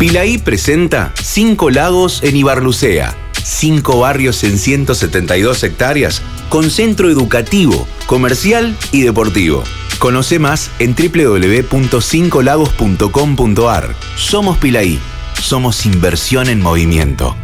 Pilaí 0.00 0.38
presenta 0.38 1.12
Cinco 1.22 1.68
lagos 1.68 2.22
en 2.22 2.34
Ibarlucea. 2.34 3.14
Cinco 3.44 4.00
barrios 4.00 4.42
en 4.44 4.56
172 4.56 5.62
hectáreas 5.62 6.22
con 6.48 6.70
centro 6.70 7.10
educativo, 7.10 7.86
comercial 8.06 8.74
y 8.92 9.02
deportivo. 9.02 9.62
Conoce 9.98 10.38
más 10.38 10.70
en 10.78 10.94
www.cincolagos.com.ar. 10.94 13.94
Somos 14.16 14.56
Pilaí. 14.56 14.98
Somos 15.38 15.84
inversión 15.84 16.48
en 16.48 16.62
movimiento. 16.62 17.36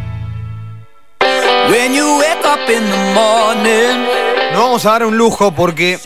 Nos 4.55 4.63
vamos 4.63 4.87
a 4.87 4.93
dar 4.93 5.05
un 5.05 5.19
lujo 5.19 5.55
porque, 5.55 5.99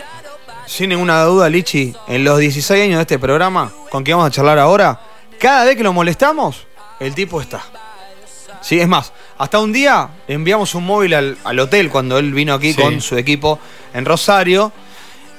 sin 0.67 0.89
ninguna 0.89 1.23
duda, 1.23 1.49
Lichi, 1.49 1.95
en 2.09 2.25
los 2.25 2.41
16 2.41 2.83
años 2.83 2.97
de 2.97 3.03
este 3.03 3.21
programa, 3.21 3.71
con 3.89 4.03
que 4.03 4.13
vamos 4.13 4.27
a 4.27 4.33
charlar 4.33 4.59
ahora, 4.59 4.99
cada 5.41 5.65
vez 5.65 5.77
que 5.77 5.83
lo 5.83 5.93
molestamos, 5.93 6.67
el 7.01 7.15
tipo 7.15 7.41
está. 7.41 7.63
Sí, 8.63 8.79
es 8.79 8.87
más, 8.87 9.13
hasta 9.39 9.59
un 9.59 9.73
día 9.73 10.09
enviamos 10.29 10.75
un 10.75 10.85
móvil 10.85 11.15
al, 11.15 11.39
al 11.45 11.59
hotel 11.59 11.89
cuando 11.89 12.19
él 12.19 12.33
vino 12.35 12.53
aquí 12.55 12.75
Sí. 12.75 12.81
con 12.83 13.01
su 13.01 13.17
equipo 13.17 13.59
en 13.95 14.05
Rosario, 14.05 14.71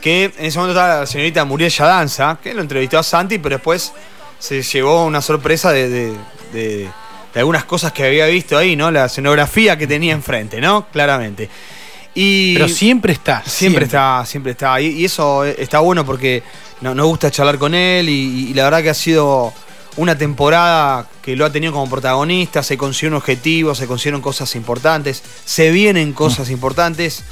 que 0.01 0.25
en 0.37 0.45
ese 0.45 0.57
momento 0.57 0.79
estaba 0.79 1.01
la 1.01 1.05
señorita 1.05 1.45
Muriel 1.45 1.69
Yadanza, 1.71 2.39
que 2.41 2.53
lo 2.55 2.61
entrevistó 2.61 2.97
a 2.97 3.03
Santi, 3.03 3.37
pero 3.37 3.57
después 3.57 3.93
se 4.39 4.63
llevó 4.63 5.05
una 5.05 5.21
sorpresa 5.21 5.71
de, 5.71 5.87
de- 5.87 6.13
de- 6.51 6.89
de 7.33 7.39
algunas 7.39 7.63
cosas 7.63 7.93
que 7.93 8.03
había 8.03 8.25
visto 8.25 8.57
ahí, 8.57 8.75
¿no? 8.75 8.89
La 8.91 9.05
escenografía 9.05 9.77
que 9.77 9.85
tenía 9.87 10.13
enfrente, 10.13 10.59
¿no? 10.59 10.87
Claramente. 10.91 11.47
Y 12.13 12.55
Pero 12.55 12.67
siempre 12.67 13.13
está. 13.13 13.41
Siempre, 13.45 13.85
está, 13.85 14.25
siempre 14.25 14.51
está. 14.53 14.81
Y, 14.81 14.87
y 14.87 15.05
eso 15.05 15.45
está 15.45 15.79
bueno 15.79 16.03
porque 16.05 16.43
no- 16.81 16.93
nos 16.95 17.05
gusta 17.05 17.31
charlar 17.31 17.57
con 17.57 17.73
él 17.75 18.09
y, 18.09 18.49
y 18.49 18.53
la 18.53 18.63
verdad 18.65 18.81
que 18.81 18.89
ha 18.89 18.93
sido 18.93 19.53
una 19.97 20.17
temporada 20.17 21.07
que 21.21 21.35
lo 21.35 21.45
ha 21.45 21.51
tenido 21.51 21.73
como 21.73 21.89
protagonista, 21.89 22.63
se 22.63 22.77
consiguieron 22.77 23.17
objetivos, 23.17 23.77
se 23.77 23.87
consiguieron 23.87 24.21
cosas 24.21 24.55
importantes, 24.55 25.21
se 25.45 25.71
vienen 25.71 26.13
cosas 26.13 26.49
importantes. 26.49 27.23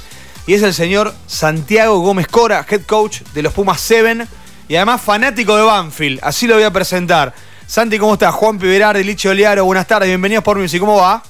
Y 0.46 0.54
es 0.54 0.62
el 0.62 0.74
señor 0.74 1.14
Santiago 1.26 1.98
Gómez 2.00 2.26
Cora, 2.26 2.64
head 2.68 2.82
coach 2.82 3.20
de 3.34 3.42
los 3.42 3.52
Pumas 3.52 3.80
7 3.80 4.26
y 4.68 4.76
además 4.76 5.00
fanático 5.00 5.56
de 5.56 5.62
Banfield. 5.62 6.20
Así 6.22 6.46
lo 6.46 6.54
voy 6.54 6.64
a 6.64 6.70
presentar. 6.72 7.32
Santi, 7.66 7.98
¿cómo 7.98 8.14
estás? 8.14 8.34
Juan 8.34 8.58
Piberardi, 8.58 9.04
Lichi 9.04 9.28
Oliaro, 9.28 9.64
buenas 9.64 9.86
tardes, 9.86 10.08
bienvenidos 10.08 10.42
por 10.42 10.58
Music, 10.58 10.80
¿cómo 10.80 10.96
va? 10.96 11.22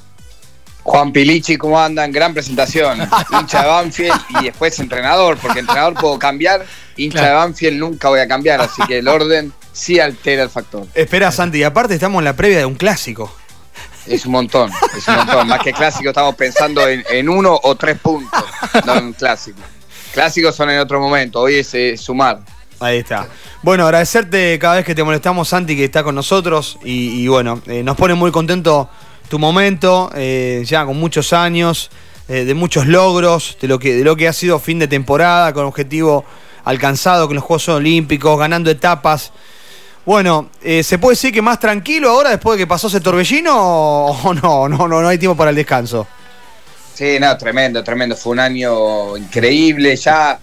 Juan 0.83 1.13
Pilichi, 1.13 1.57
¿cómo 1.57 1.79
andan? 1.79 2.11
Gran 2.11 2.33
presentación. 2.33 2.99
Hincha 3.39 3.63
de 3.63 3.69
Banfield 3.69 4.21
y 4.41 4.45
después 4.47 4.79
entrenador, 4.79 5.37
porque 5.37 5.61
entrenador 5.61 5.95
puedo 5.95 6.19
cambiar, 6.19 6.65
hincha 6.97 7.19
Claro. 7.19 7.29
de 7.29 7.35
Banfield 7.35 7.79
nunca 7.79 8.09
voy 8.09 8.21
a 8.21 8.27
cambiar, 8.27 8.61
así 8.63 8.83
que 8.89 8.99
el 8.99 9.09
orden 9.09 9.53
sí 9.73 10.01
altera 10.01 10.43
el 10.43 10.51
factor. 10.51 10.87
Espera, 10.95 11.31
Santi, 11.31 11.59
y 11.59 11.63
aparte 11.63 11.95
estamos 11.95 12.21
en 12.21 12.25
la 12.25 12.37
previa 12.37 12.59
de 12.59 12.65
un 12.65 12.75
clásico. 12.75 13.35
Es 14.07 14.27
un 14.27 14.33
montón, 14.33 14.71
es 14.97 15.07
un 15.07 15.17
montón. 15.17 15.49
Más 15.49 15.61
que 15.61 15.73
clásico 15.73 16.09
estamos 16.09 16.35
pensando 16.35 16.87
en, 16.89 17.05
en 17.11 17.29
uno 17.29 17.59
o 17.63 17.75
tres 17.77 17.99
puntos, 17.99 18.45
no 18.85 18.97
en 18.97 19.13
clásico. 19.13 19.61
Clásicos 20.13 20.57
son 20.57 20.71
en 20.71 20.81
otro 20.81 21.01
momento, 21.01 21.41
hoy 21.41 21.57
es 21.57 21.73
eh, 21.75 21.97
sumar. 21.97 22.41
Ahí 22.81 22.99
está. 22.99 23.29
Bueno, 23.63 23.85
agradecerte 23.85 24.59
cada 24.59 24.77
vez 24.77 24.87
que 24.87 24.95
te 24.95 25.05
molestamos, 25.05 25.49
Santi, 25.49 25.77
que 25.77 25.85
está 25.85 26.03
con 26.03 26.15
nosotros. 26.15 26.79
Y, 26.83 27.23
y 27.23 27.29
bueno, 27.29 27.61
eh, 27.67 27.83
nos 27.83 27.95
pone 27.97 28.15
muy 28.15 28.33
contento 28.33 28.89
tu 29.29 29.39
momento, 29.39 30.11
eh, 30.15 30.63
ya 30.65 30.87
con 30.87 30.97
muchos 30.99 31.35
años, 31.35 31.91
eh, 32.29 32.45
de 32.45 32.55
muchos 32.55 32.87
logros, 32.87 33.59
de 33.61 33.69
lo, 33.69 33.79
que, 33.79 33.95
de 33.95 34.03
lo 34.03 34.17
que 34.17 34.29
ha 34.29 34.33
sido 34.33 34.59
fin 34.59 34.79
de 34.79 34.89
temporada, 34.89 35.53
con 35.53 35.67
objetivo 35.67 36.25
alcanzado 36.65 37.27
con 37.27 37.37
los 37.37 37.45
Juegos 37.45 37.69
Olímpicos, 37.69 38.39
ganando 38.39 38.71
etapas. 38.71 39.31
Bueno, 40.11 40.51
eh, 40.61 40.83
¿se 40.83 40.99
puede 40.99 41.13
decir 41.13 41.33
que 41.33 41.41
más 41.41 41.61
tranquilo 41.61 42.11
ahora 42.11 42.31
después 42.31 42.59
de 42.59 42.65
que 42.65 42.67
pasó 42.67 42.89
ese 42.89 43.01
torbellino 43.01 43.55
o 43.57 44.35
no? 44.35 44.69
No, 44.69 44.89
no, 44.89 45.01
no 45.01 45.07
hay 45.07 45.19
tiempo 45.19 45.37
para 45.37 45.51
el 45.51 45.57
descanso. 45.57 46.05
Sí, 46.93 47.19
no, 47.21 47.39
tremendo, 47.39 47.85
tremendo. 47.85 48.17
Fue 48.17 48.33
un 48.33 48.41
año 48.41 49.17
increíble. 49.17 49.95
Ya, 49.95 50.41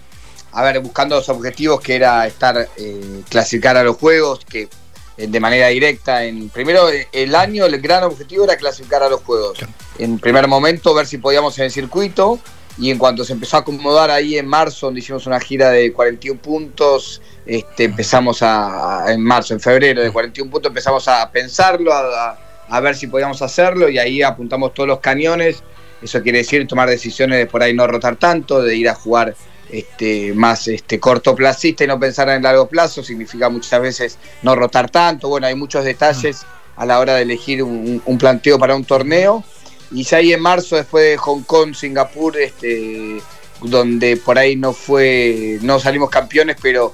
a 0.52 0.62
ver, 0.62 0.80
buscando 0.80 1.16
los 1.16 1.28
objetivos 1.28 1.82
que 1.82 1.96
era 1.96 2.26
estar, 2.26 2.66
eh, 2.78 3.20
clasificar 3.28 3.76
a 3.76 3.82
los 3.82 3.98
juegos, 3.98 4.42
que 4.46 4.70
eh, 5.18 5.26
de 5.26 5.38
manera 5.38 5.68
directa. 5.68 6.24
En 6.24 6.48
primero 6.48 6.88
eh, 6.88 7.06
el 7.12 7.34
año, 7.34 7.66
el 7.66 7.78
gran 7.78 8.04
objetivo 8.04 8.44
era 8.44 8.56
clasificar 8.56 9.02
a 9.02 9.10
los 9.10 9.20
juegos. 9.20 9.58
En 9.98 10.18
primer 10.18 10.48
momento, 10.48 10.94
ver 10.94 11.06
si 11.06 11.18
podíamos 11.18 11.58
en 11.58 11.66
el 11.66 11.70
circuito. 11.70 12.40
Y 12.80 12.90
en 12.90 12.98
cuanto 12.98 13.24
se 13.24 13.32
empezó 13.32 13.56
a 13.56 13.60
acomodar 13.60 14.10
ahí 14.10 14.38
en 14.38 14.46
marzo, 14.46 14.86
donde 14.86 15.00
hicimos 15.00 15.26
una 15.26 15.40
gira 15.40 15.70
de 15.70 15.92
41 15.92 16.40
puntos, 16.40 17.20
este, 17.44 17.84
empezamos 17.84 18.38
a, 18.42 19.06
en 19.08 19.20
marzo, 19.20 19.54
en 19.54 19.60
febrero, 19.60 20.00
de 20.00 20.12
41 20.12 20.50
puntos, 20.50 20.70
empezamos 20.70 21.08
a 21.08 21.28
pensarlo, 21.30 21.92
a, 21.92 22.80
ver 22.80 22.94
si 22.94 23.08
podíamos 23.08 23.42
hacerlo, 23.42 23.88
y 23.88 23.98
ahí 23.98 24.22
apuntamos 24.22 24.74
todos 24.74 24.86
los 24.86 25.00
cañones. 25.00 25.62
Eso 26.00 26.22
quiere 26.22 26.38
decir 26.38 26.68
tomar 26.68 26.88
decisiones 26.88 27.38
de 27.38 27.46
por 27.46 27.62
ahí 27.62 27.74
no 27.74 27.86
rotar 27.88 28.14
tanto, 28.14 28.62
de 28.62 28.76
ir 28.76 28.88
a 28.88 28.94
jugar 28.94 29.34
este, 29.72 30.32
más 30.34 30.68
este, 30.68 31.00
cortoplacista 31.00 31.82
y 31.82 31.88
no 31.88 31.98
pensar 31.98 32.28
en 32.28 32.44
largo 32.44 32.68
plazo, 32.68 33.02
significa 33.02 33.48
muchas 33.48 33.80
veces 33.80 34.18
no 34.42 34.54
rotar 34.54 34.88
tanto. 34.88 35.28
Bueno, 35.28 35.48
hay 35.48 35.56
muchos 35.56 35.84
detalles 35.84 36.46
a 36.76 36.86
la 36.86 37.00
hora 37.00 37.14
de 37.16 37.22
elegir 37.22 37.64
un 37.64 38.18
planteo 38.18 38.56
para 38.56 38.76
un 38.76 38.84
torneo. 38.84 39.42
Y 39.90 40.04
ya 40.04 40.18
ahí 40.18 40.32
en 40.32 40.40
marzo, 40.40 40.76
después 40.76 41.04
de 41.04 41.16
Hong 41.16 41.42
Kong, 41.42 41.74
Singapur, 41.74 42.36
este, 42.38 43.20
donde 43.62 44.16
por 44.16 44.38
ahí 44.38 44.56
no 44.56 44.72
fue, 44.72 45.58
no 45.62 45.78
salimos 45.80 46.10
campeones, 46.10 46.56
pero 46.60 46.92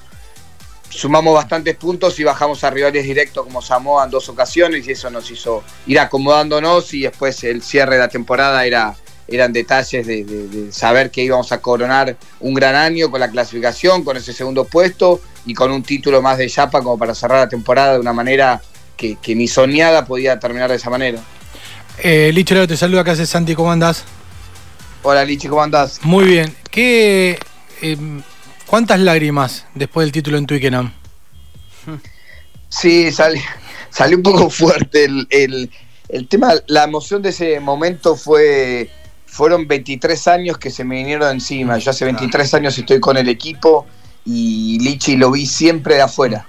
sumamos 0.89 1.35
bastantes 1.35 1.77
puntos 1.77 2.19
y 2.21 2.25
bajamos 2.25 2.63
a 2.63 2.71
rivales 2.71 3.05
directos 3.05 3.45
como 3.45 3.61
Samoa 3.61 4.05
en 4.05 4.11
dos 4.11 4.29
ocasiones 4.29 4.87
y 4.87 4.93
eso 4.93 5.11
nos 5.11 5.29
hizo 5.31 5.65
ir 5.87 5.99
acomodándonos 5.99 6.95
y 6.95 7.03
después 7.03 7.43
el 7.43 7.63
cierre 7.63 7.95
de 7.97 8.01
la 8.01 8.09
temporada 8.09 8.65
era 8.65 8.95
eran 9.27 9.53
detalles 9.53 10.07
de, 10.07 10.69
saber 10.71 11.11
que 11.11 11.23
íbamos 11.23 11.51
a 11.51 11.61
coronar 11.61 12.17
un 12.41 12.55
gran 12.55 12.75
año 12.75 13.11
con 13.11 13.21
la 13.21 13.31
clasificación, 13.31 14.05
con 14.05 14.17
ese 14.17 14.33
segundo 14.33 14.65
puesto 14.65 15.21
y 15.47 15.55
con 15.55 15.71
un 15.71 15.83
título 15.83 16.21
más 16.21 16.39
de 16.39 16.49
Yapa 16.49 16.83
como 16.83 16.99
para 16.99 17.15
cerrar 17.15 17.41
la 17.41 17.49
temporada 17.49 17.95
de 17.95 18.01
una 18.01 18.13
manera 18.13 18.61
que, 18.97 19.17
que 19.17 19.35
ni 19.35 19.49
soñada 19.49 20.05
podía 20.05 20.39
terminar 20.39 20.71
de 20.71 20.77
esa 20.77 20.91
manera. 20.91 21.21
Eh, 21.99 22.31
Licho 22.35 22.55
Leo 22.55 22.67
te 22.67 22.77
saluda, 22.77 23.03
acá 23.03 23.13
hace 23.13 23.27
Santi, 23.27 23.55
¿cómo 23.55 23.71
andás? 23.71 24.05
Hola 25.03 25.25
Lichi, 25.25 25.49
¿cómo 25.49 25.63
andás? 25.63 26.01
Muy 26.03 26.25
bien. 26.25 26.55
¿Qué, 26.71 27.39
eh, 27.83 27.97
¿Cuántas 28.67 28.99
lágrimas 29.01 29.67
después 29.75 30.05
del 30.07 30.13
título 30.13 30.39
en 30.39 30.47
Twickenham? 30.47 30.93
Sí, 32.69 33.13
sale- 33.13 33.43
salió 33.91 34.17
un 34.17 34.23
poco 34.23 34.51
fuerte 34.51 35.05
el, 35.05 35.27
el- 35.31 35.71
el 36.09 36.29
tema, 36.29 36.53
la 36.67 36.85
emoción 36.85 37.23
de 37.23 37.31
ese 37.31 37.61
momento 37.61 38.15
fue, 38.15 38.91
fueron 39.27 39.67
23 39.67 40.29
años 40.29 40.59
que 40.59 40.71
se 40.71 40.85
me 40.85 40.97
vinieron 40.97 41.31
encima. 41.31 41.79
Yo 41.79 41.91
hace 41.91 42.05
23 42.05 42.53
años 42.55 42.77
estoy 42.79 43.01
con 43.01 43.17
el 43.17 43.29
equipo 43.29 43.87
y 44.27 44.79
Lichi 44.81 45.17
lo 45.17 45.31
vi 45.31 45.47
siempre 45.47 45.95
de 45.97 46.03
afuera. 46.03 46.47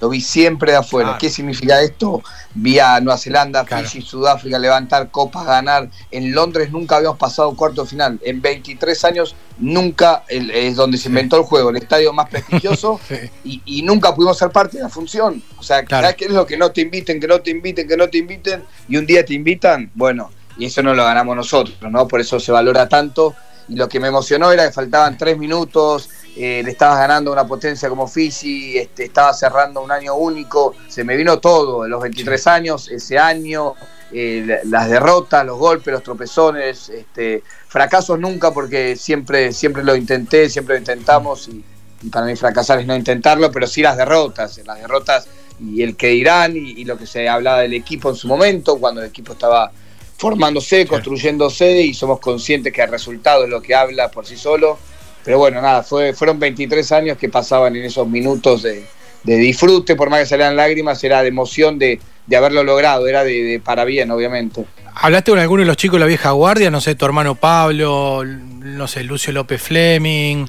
Lo 0.00 0.08
vi 0.08 0.20
siempre 0.20 0.72
de 0.72 0.78
afuera. 0.78 1.08
Claro. 1.10 1.18
¿Qué 1.20 1.28
significa 1.30 1.80
esto? 1.82 2.22
Vi 2.54 2.78
a 2.78 2.98
Nueva 3.00 3.18
Zelanda, 3.18 3.64
Claro. 3.64 3.86
Fiji, 3.86 4.00
Sudáfrica 4.06 4.58
levantar 4.58 5.10
copas, 5.10 5.44
ganar. 5.46 5.88
En 6.10 6.32
Londres 6.34 6.70
nunca 6.72 6.96
habíamos 6.96 7.18
pasado 7.18 7.50
un 7.50 7.56
cuarto 7.56 7.84
final. 7.84 8.18
En 8.24 8.40
23 8.40 9.04
años 9.04 9.34
nunca 9.58 10.24
el- 10.28 10.50
es 10.50 10.74
donde 10.76 10.96
se 10.98 11.08
inventó 11.08 11.36
el 11.36 11.42
juego, 11.44 11.70
el 11.70 11.76
estadio 11.76 12.12
más 12.12 12.28
prestigioso 12.30 12.98
Sí. 13.08 13.16
y, 13.44 13.62
y 13.66 13.82
nunca 13.82 14.14
pudimos 14.14 14.38
ser 14.38 14.50
parte 14.50 14.78
de 14.78 14.82
la 14.84 14.88
función. 14.88 15.42
O 15.58 15.62
sea, 15.62 15.84
Claro. 15.84 16.04
¿sabes 16.04 16.16
qué 16.16 16.24
es 16.26 16.30
lo 16.32 16.46
que 16.46 16.56
no 16.56 16.70
te 16.72 16.80
inviten, 16.80 17.20
que 17.20 17.26
no 17.28 17.40
te 17.40 17.50
inviten, 17.50 17.86
que 17.86 17.96
no 17.96 18.08
te 18.08 18.18
inviten 18.18 18.64
y 18.88 18.96
un 18.96 19.06
día 19.06 19.24
te 19.24 19.34
invitan? 19.34 19.90
Bueno, 19.94 20.30
y 20.56 20.64
eso 20.66 20.82
no 20.82 20.94
lo 20.94 21.04
ganamos 21.04 21.36
nosotros, 21.36 21.76
¿no? 21.90 22.08
Por 22.08 22.20
eso 22.20 22.40
se 22.40 22.52
valora 22.52 22.88
tanto. 22.88 23.34
Y 23.68 23.76
lo 23.76 23.88
que 23.88 24.00
me 24.00 24.08
emocionó 24.08 24.50
era 24.50 24.66
que 24.66 24.72
faltaban 24.72 25.16
tres 25.16 25.38
minutos, 25.38 26.08
eh, 26.36 26.62
le 26.64 26.70
estabas 26.70 26.98
ganando 26.98 27.32
una 27.32 27.46
potencia 27.46 27.88
como 27.88 28.06
Fiji, 28.06 28.78
este, 28.78 29.04
estaba 29.04 29.32
cerrando 29.34 29.82
un 29.82 29.90
año 29.92 30.14
único, 30.14 30.74
se 30.88 31.04
me 31.04 31.16
vino 31.16 31.38
todo, 31.38 31.86
los 31.88 32.00
23 32.02 32.46
años, 32.46 32.88
ese 32.90 33.18
año, 33.18 33.74
eh, 34.12 34.42
la- 34.46 34.58
las 34.64 34.88
derrotas, 34.90 35.44
los 35.46 35.58
golpes, 35.58 35.92
los 35.92 36.02
tropezones, 36.02 36.88
este, 36.88 37.42
fracasos 37.68 38.18
nunca 38.18 38.52
porque 38.52 38.96
siempre, 38.96 39.52
siempre 39.52 39.84
lo 39.84 39.94
intenté, 39.96 40.48
siempre 40.48 40.74
lo 40.74 40.78
intentamos 40.80 41.48
y, 41.48 41.64
y 42.02 42.08
para 42.08 42.26
mí 42.26 42.34
fracasar 42.36 42.80
es 42.80 42.86
no 42.86 42.96
intentarlo, 42.96 43.50
pero 43.52 43.66
sí 43.66 43.82
las 43.82 43.96
derrotas, 43.96 44.58
las 44.66 44.78
derrotas 44.80 45.28
y 45.60 45.82
el 45.82 45.94
que 45.96 46.08
dirán 46.08 46.56
y, 46.56 46.70
y 46.70 46.84
lo 46.84 46.96
que 46.96 47.06
se 47.06 47.28
hablaba 47.28 47.60
del 47.60 47.74
equipo 47.74 48.08
en 48.10 48.16
su 48.16 48.26
momento, 48.28 48.78
cuando 48.78 49.00
el 49.02 49.08
equipo 49.08 49.32
estaba 49.34 49.70
formándose, 50.16 50.86
construyéndose 50.86 51.80
y 51.82 51.94
somos 51.94 52.20
conscientes 52.20 52.72
que 52.72 52.82
el 52.82 52.90
resultado 52.90 53.44
es 53.44 53.50
lo 53.50 53.60
que 53.62 53.74
habla 53.74 54.10
por 54.10 54.26
sí 54.26 54.36
solo. 54.36 54.78
Pero 55.24 55.38
bueno, 55.38 55.60
nada, 55.60 55.82
fue, 55.82 56.12
fueron 56.14 56.38
23 56.38 56.92
años 56.92 57.18
que 57.18 57.28
pasaban 57.28 57.76
en 57.76 57.84
esos 57.84 58.08
minutos 58.08 58.62
de, 58.62 58.84
de 59.24 59.36
disfrute, 59.36 59.96
por 59.96 60.10
más 60.10 60.20
que 60.20 60.26
salieran 60.26 60.56
lágrimas, 60.56 61.02
era 61.04 61.22
de 61.22 61.28
emoción 61.28 61.78
de, 61.78 62.00
de 62.26 62.36
haberlo 62.36 62.64
logrado, 62.64 63.06
era 63.06 63.22
de, 63.24 63.42
de 63.42 63.60
para 63.60 63.84
bien, 63.84 64.10
obviamente. 64.10 64.64
¿Hablaste 64.94 65.30
con 65.30 65.38
alguno 65.38 65.60
de 65.60 65.66
los 65.66 65.76
chicos 65.76 65.94
de 65.96 66.00
la 66.00 66.06
vieja 66.06 66.30
guardia? 66.32 66.70
No 66.70 66.80
sé, 66.80 66.94
tu 66.94 67.04
hermano 67.04 67.34
Pablo, 67.34 68.24
no 68.24 68.88
sé, 68.88 69.04
Lucio 69.04 69.32
López 69.32 69.62
Fleming, 69.62 70.46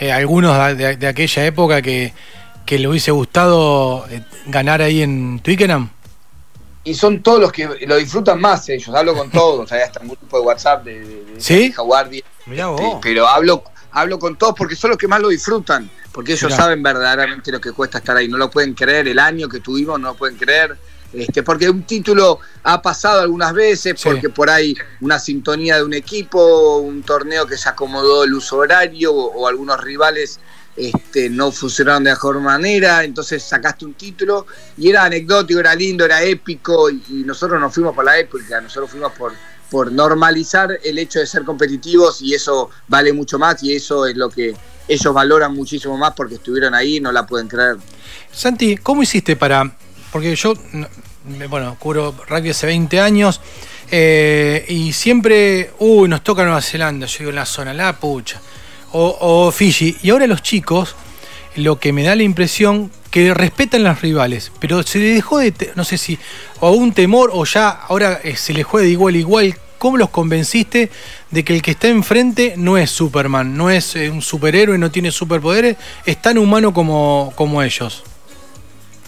eh, 0.00 0.10
algunos 0.12 0.76
de, 0.76 0.96
de- 0.96 1.06
aquella 1.06 1.46
época 1.46 1.80
que, 1.80 2.12
que 2.66 2.78
le 2.78 2.88
hubiese 2.88 3.12
gustado 3.12 4.04
eh, 4.10 4.22
ganar 4.46 4.82
ahí 4.82 5.02
en 5.02 5.38
Twickenham. 5.40 5.90
y 6.82 6.92
son 6.94 7.22
todos 7.22 7.40
los 7.40 7.52
que 7.52 7.68
lo 7.86 7.96
disfrutan 7.96 8.40
más 8.40 8.68
ellos. 8.68 8.94
Hablo 8.94 9.14
con 9.14 9.30
todos, 9.30 9.70
hay 9.72 9.82
hasta 9.82 10.00
un 10.00 10.08
grupo 10.08 10.38
de 10.38 10.44
WhatsApp 10.44 10.84
de, 10.84 11.00
de, 11.00 11.24
de 11.24 11.40
¿Sí? 11.40 11.72
Jaguardia. 11.72 12.22
Mirá 12.46 12.66
vos. 12.66 12.80
Este, 12.80 12.96
pero 13.00 13.26
hablo, 13.26 13.62
hablo 13.94 14.18
con 14.18 14.36
todos 14.36 14.54
porque 14.56 14.76
son 14.76 14.90
los 14.90 14.98
que 14.98 15.08
más 15.08 15.20
lo 15.20 15.28
disfrutan, 15.28 15.88
porque 16.12 16.34
ellos 16.34 16.52
saben 16.52 16.82
verdaderamente 16.82 17.50
lo 17.50 17.60
que 17.60 17.72
cuesta 17.72 17.98
estar 17.98 18.16
ahí. 18.16 18.28
No 18.28 18.36
lo 18.36 18.50
pueden 18.50 18.74
creer, 18.74 19.08
el 19.08 19.18
año 19.18 19.48
que 19.48 19.60
tuvimos 19.60 19.98
no 19.98 20.08
lo 20.08 20.14
pueden 20.14 20.36
creer. 20.36 20.76
Este, 21.12 21.44
porque 21.44 21.70
un 21.70 21.84
título 21.84 22.40
ha 22.64 22.82
pasado 22.82 23.20
algunas 23.20 23.52
veces, 23.52 23.94
Sí. 24.00 24.08
porque 24.08 24.30
por 24.30 24.50
ahí 24.50 24.76
una 25.00 25.18
sintonía 25.20 25.76
de 25.76 25.84
un 25.84 25.94
equipo, 25.94 26.78
un 26.78 27.04
torneo 27.04 27.46
que 27.46 27.56
se 27.56 27.68
acomodó 27.68 28.24
el 28.24 28.34
uso 28.34 28.56
horario 28.56 29.12
o, 29.14 29.32
o 29.32 29.46
algunos 29.46 29.80
rivales 29.80 30.40
este, 30.76 31.30
no 31.30 31.52
funcionaron 31.52 32.02
de 32.02 32.10
la 32.10 32.16
mejor 32.16 32.40
manera, 32.40 33.04
entonces 33.04 33.44
sacaste 33.44 33.84
un 33.84 33.94
título 33.94 34.44
y 34.76 34.90
era 34.90 35.04
anecdótico, 35.04 35.60
era 35.60 35.72
lindo, 35.72 36.04
era 36.04 36.20
épico 36.20 36.90
y, 36.90 37.00
y 37.10 37.14
nosotros 37.24 37.60
no 37.60 37.70
fuimos 37.70 37.94
por 37.94 38.04
la 38.04 38.18
épica, 38.18 38.60
nosotros 38.60 38.90
fuimos 38.90 39.12
por, 39.12 39.32
por 39.74 39.90
normalizar 39.90 40.78
el 40.84 41.00
hecho 41.00 41.18
de 41.18 41.26
ser 41.26 41.42
competitivos 41.42 42.22
y 42.22 42.32
eso 42.32 42.70
vale 42.86 43.12
mucho 43.12 43.40
más 43.40 43.60
y 43.64 43.72
eso 43.72 44.06
es 44.06 44.16
lo 44.16 44.30
que 44.30 44.54
ellos 44.86 45.12
valoran 45.12 45.52
muchísimo 45.52 45.98
más 45.98 46.12
porque 46.14 46.36
estuvieron 46.36 46.76
ahí 46.76 46.98
y 46.98 47.00
no 47.00 47.10
la 47.10 47.26
pueden 47.26 47.48
creer. 47.48 47.78
Santi, 48.30 48.76
¿cómo 48.76 49.02
hiciste 49.02 49.34
para.? 49.34 49.76
Porque 50.12 50.36
yo, 50.36 50.54
bueno, 51.50 51.76
cubro 51.80 52.14
rugby 52.28 52.50
hace 52.50 52.68
20 52.68 53.00
años 53.00 53.40
eh, 53.90 54.64
y 54.68 54.92
siempre. 54.92 55.72
Uy, 55.80 56.08
nos 56.08 56.22
toca 56.22 56.44
Nueva 56.44 56.62
Zelanda, 56.62 57.08
yo 57.08 57.18
digo 57.18 57.30
en 57.30 57.36
la 57.36 57.46
zona, 57.46 57.74
la 57.74 57.98
pucha. 57.98 58.40
O, 58.92 59.18
o 59.20 59.50
Fiji. 59.50 59.96
Y 60.04 60.10
ahora 60.10 60.28
los 60.28 60.40
chicos, 60.40 60.94
lo 61.56 61.80
que 61.80 61.92
me 61.92 62.04
da 62.04 62.14
la 62.14 62.22
impresión 62.22 62.92
que 63.10 63.34
respetan 63.34 63.82
las 63.82 64.02
rivales, 64.02 64.52
pero 64.60 64.84
se 64.84 65.00
le 65.00 65.14
dejó 65.14 65.40
de. 65.40 65.52
No 65.74 65.82
sé 65.82 65.98
si. 65.98 66.16
O 66.60 66.70
un 66.70 66.92
temor, 66.92 67.30
o 67.32 67.44
ya 67.44 67.70
ahora 67.70 68.20
eh, 68.22 68.36
se 68.36 68.52
les 68.52 68.64
juega 68.64 68.84
de 68.84 68.92
igual 68.92 69.16
igual. 69.16 69.56
¿Cómo 69.84 69.98
los 69.98 70.08
convenciste 70.08 70.90
de 71.30 71.44
que 71.44 71.52
el 71.52 71.60
que 71.60 71.72
está 71.72 71.88
enfrente 71.88 72.54
no 72.56 72.78
es 72.78 72.88
Superman, 72.88 73.54
no 73.54 73.68
es 73.68 73.94
eh, 73.96 74.08
un 74.08 74.22
superhéroe, 74.22 74.78
no 74.78 74.90
tiene 74.90 75.10
superpoderes, 75.10 75.76
es 76.06 76.22
tan 76.22 76.38
humano 76.38 76.72
como, 76.72 77.34
como 77.36 77.62
ellos? 77.62 78.02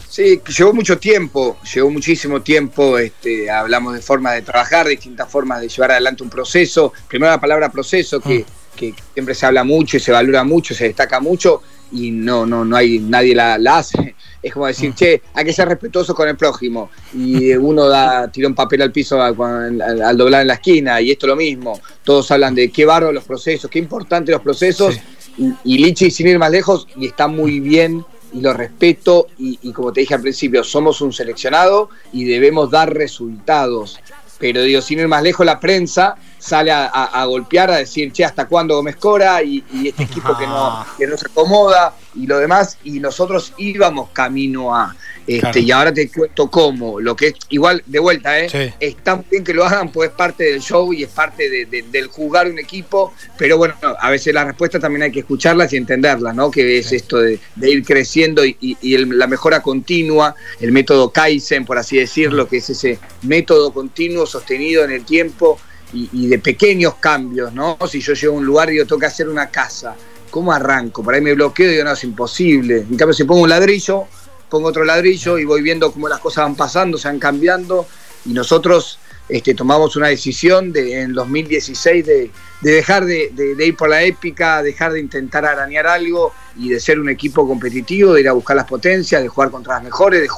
Sí, 0.07 0.39
llevó 0.55 0.75
mucho 0.75 0.99
tiempo, 0.99 1.57
llevó 1.73 1.89
muchísimo 1.89 2.43
tiempo. 2.43 2.99
Este, 2.99 3.51
hablamos 3.51 3.95
de 3.95 4.03
formas 4.03 4.35
de 4.35 4.43
trabajar, 4.43 4.87
distintas 4.87 5.31
formas 5.31 5.63
de 5.63 5.69
llevar 5.71 5.93
adelante 5.93 6.23
un 6.23 6.29
proceso. 6.29 6.93
Primero 7.09 7.33
la 7.33 7.41
palabra 7.41 7.71
proceso, 7.71 8.21
que, 8.21 8.45
que 8.77 8.93
siempre 9.15 9.35
se 9.35 9.47
habla 9.47 9.65
mucho 9.65 9.97
y 9.97 10.01
se 10.01 10.13
valora 10.13 10.45
mucho, 10.45 10.75
se 10.75 10.85
destaca 10.85 11.21
mucho 11.21 11.63
y 11.93 12.11
no, 12.11 12.45
no, 12.47 12.65
no 12.65 12.77
hay 12.77 12.99
nadie 12.99 13.35
la, 13.35 13.59
la 13.59 13.79
hace. 13.79 14.15
Es 14.43 14.53
como 14.53 14.67
decir, 14.67 14.95
che, 14.95 15.23
hay 15.35 15.45
que 15.45 15.53
ser 15.53 15.69
respetuoso 15.69 16.15
con 16.15 16.29
el 16.29 16.37
prójimo. 16.37 16.91
Y 17.15 17.53
uno 17.55 17.87
da, 17.89 18.31
tira 18.31 18.49
un 18.49 18.55
papel 18.55 18.83
al 18.83 18.93
piso 18.93 19.21
al, 19.21 19.35
al- 19.41 20.03
al 20.03 20.17
doblar 20.17 20.43
en 20.43 20.49
la 20.49 20.55
esquina, 20.55 21.01
y 21.01 21.11
esto 21.11 21.27
lo 21.27 21.37
mismo. 21.37 21.81
Todos 22.05 22.31
hablan 22.31 22.55
de 22.55 22.71
qué 22.71 22.85
barro 22.85 23.11
los 23.13 23.25
procesos, 23.25 23.71
qué 23.71 23.79
importantes 23.79 24.33
los 24.33 24.43
procesos. 24.43 24.95
Sí. 24.95 25.55
Y, 25.65 25.75
y 25.75 25.79
Lichi, 25.79 26.11
sin 26.11 26.29
ir 26.29 26.39
más 26.39 26.51
lejos, 26.51 26.87
y 26.97 27.07
está 27.07 27.29
muy 27.29 27.61
bien 27.61 28.05
y 28.33 28.41
lo 28.41 28.53
respeto 28.53 29.29
y, 29.39 29.59
y 29.63 29.73
como 29.73 29.93
te 29.93 30.01
dije 30.01 30.15
al 30.15 30.21
principio, 30.21 30.65
somos 30.65 31.01
un 31.01 31.13
seleccionado 31.13 31.91
y 32.13 32.25
debemos 32.25 32.71
dar 32.71 32.93
resultados. 32.93 33.99
Pero 34.39 34.63
digo, 34.63 34.83
sin 34.83 34.99
ir 34.99 35.09
más 35.09 35.23
lejos, 35.23 35.47
la 35.47 35.59
prensa 35.61 36.17
sale 36.47 36.71
a, 36.71 36.87
a- 36.87 37.23
a 37.23 37.25
golpear, 37.25 37.71
a 37.71 37.77
decir, 37.79 38.13
che, 38.13 38.25
¿hasta 38.25 38.47
cuándo 38.47 38.77
Gómez 38.77 38.97
Cora? 38.97 39.43
Y, 39.43 39.65
y 39.73 39.89
este 39.89 40.05
equipo 40.05 40.37
que 40.39 40.47
no, 40.47 40.87
que 40.97 41.07
no 41.07 41.17
se 41.17 41.27
acomoda 41.27 41.95
y 42.15 42.27
lo 42.27 42.39
demás. 42.39 42.79
Y 42.85 43.01
nosotros 43.01 43.53
íbamos 43.59 44.11
camino 44.11 44.75
a... 44.75 44.95
Este, 45.27 45.41
Claro. 45.41 45.59
Y 45.59 45.71
ahora 45.73 45.93
te 45.93 46.09
cuento 46.09 46.49
cómo. 46.49 47.01
Lo 47.01 47.17
que 47.17 47.27
es, 47.29 47.35
igual, 47.49 47.83
de 47.87 47.99
vuelta, 47.99 48.39
¿eh? 48.39 48.49
Sí. 48.49 48.73
Está 48.79 49.21
bien 49.29 49.43
que 49.43 49.53
lo 49.55 49.65
hagan, 49.65 49.91
pues 49.91 50.11
es 50.11 50.15
parte 50.15 50.45
del 50.45 50.61
show 50.61 50.93
y 50.93 51.03
es 51.03 51.09
parte 51.09 51.51
de- 51.51 51.67
de- 51.67 51.83
del 51.83 52.07
jugar 52.07 52.47
un 52.49 52.61
equipo, 52.61 53.13
pero 53.37 53.59
bueno, 53.59 53.75
a 53.99 54.09
veces 54.09 54.33
las 54.33 54.47
respuestas 54.47 54.81
también 54.81 55.03
hay 55.03 55.11
que 55.11 55.19
escucharlas 55.21 55.73
y 55.73 55.79
entenderlas, 55.79 56.33
¿no? 56.33 56.49
Que 56.49 56.79
es 56.79 56.87
Sí. 56.91 56.97
esto 56.97 57.19
de, 57.19 57.41
de 57.57 57.71
ir 57.73 57.85
creciendo 57.85 58.45
y, 58.45 58.57
y- 58.61 58.77
y 58.81 58.95
el- 58.95 59.19
la 59.19 59.27
mejora 59.27 59.63
continua, 59.63 60.37
el 60.61 60.71
método 60.71 61.11
Kaizen, 61.11 61.65
por 61.67 61.77
así 61.77 61.97
decirlo, 61.97 62.47
que 62.47 62.59
es 62.59 62.71
ese 62.71 63.01
método 63.23 63.73
continuo 63.73 64.27
sostenido 64.27 64.85
en 64.85 64.93
el 64.93 65.05
tiempo 65.05 65.59
y, 65.93 66.09
y 66.13 66.27
de 66.29 66.39
pequeños 66.39 66.95
cambios, 66.97 67.53
¿no? 67.53 67.79
Si 67.89 68.01
yo 68.01 68.13
llego 68.15 68.35
a 68.35 68.37
un 68.39 68.45
lugar 68.47 68.73
y 68.73 68.77
yo 68.79 68.87
tengo 68.87 69.01
que 69.01 69.07
hacer 69.07 69.29
una 69.29 69.49
casa, 69.51 69.95
¿cómo 70.31 70.53
arranco? 70.53 71.03
Por 71.03 71.15
ahí 71.15 71.21
me 71.21 71.35
bloqueo 71.35 71.69
y 71.69 71.73
digo, 71.73 71.85
no, 71.85 71.93
es 71.93 72.05
imposible. 72.05 72.79
En 72.91 72.97
cambio, 72.97 73.15
si 73.15 73.25
pongo 73.25 73.43
un 73.43 73.49
ladrillo, 73.49 74.05
pongo 74.49 74.69
otro 74.69 74.85
ladrillo 74.85 75.39
y 75.39 75.45
voy 75.45 75.63
viendo 75.63 75.93
cómo 75.93 76.09
las 76.09 76.21
cosas 76.21 76.45
van 76.45 76.55
pasando, 76.57 76.99
se 76.99 77.09
van 77.09 77.19
cambiando 77.19 77.87
y 78.25 78.33
nosotros 78.33 78.99
este, 79.29 79.55
tomamos 79.55 79.97
una 79.97 80.09
decisión 80.09 80.73
de, 80.73 81.01
en 81.03 81.13
2016 81.13 82.07
de, 82.07 82.31
de 82.61 82.71
dejar 82.71 83.05
de, 83.05 83.31
de- 83.35 83.67
ir 83.67 83.77
por 83.77 83.89
la 83.89 84.03
épica, 84.03 84.63
dejar 84.63 84.93
de 84.93 85.01
intentar 85.01 85.45
arañar 85.45 85.87
algo 85.87 86.33
y 86.57 86.69
de 86.69 86.79
ser 86.79 87.01
un 87.01 87.09
equipo 87.09 87.47
competitivo, 87.47 88.13
de 88.13 88.21
ir 88.21 88.29
a 88.29 88.33
buscar 88.33 88.57
las 88.57 88.67
potencias, 88.67 89.23
de 89.23 89.29
jugar 89.29 89.51
contra 89.51 89.75
las 89.75 89.83
mejores, 89.85 90.21
de, 90.21 90.29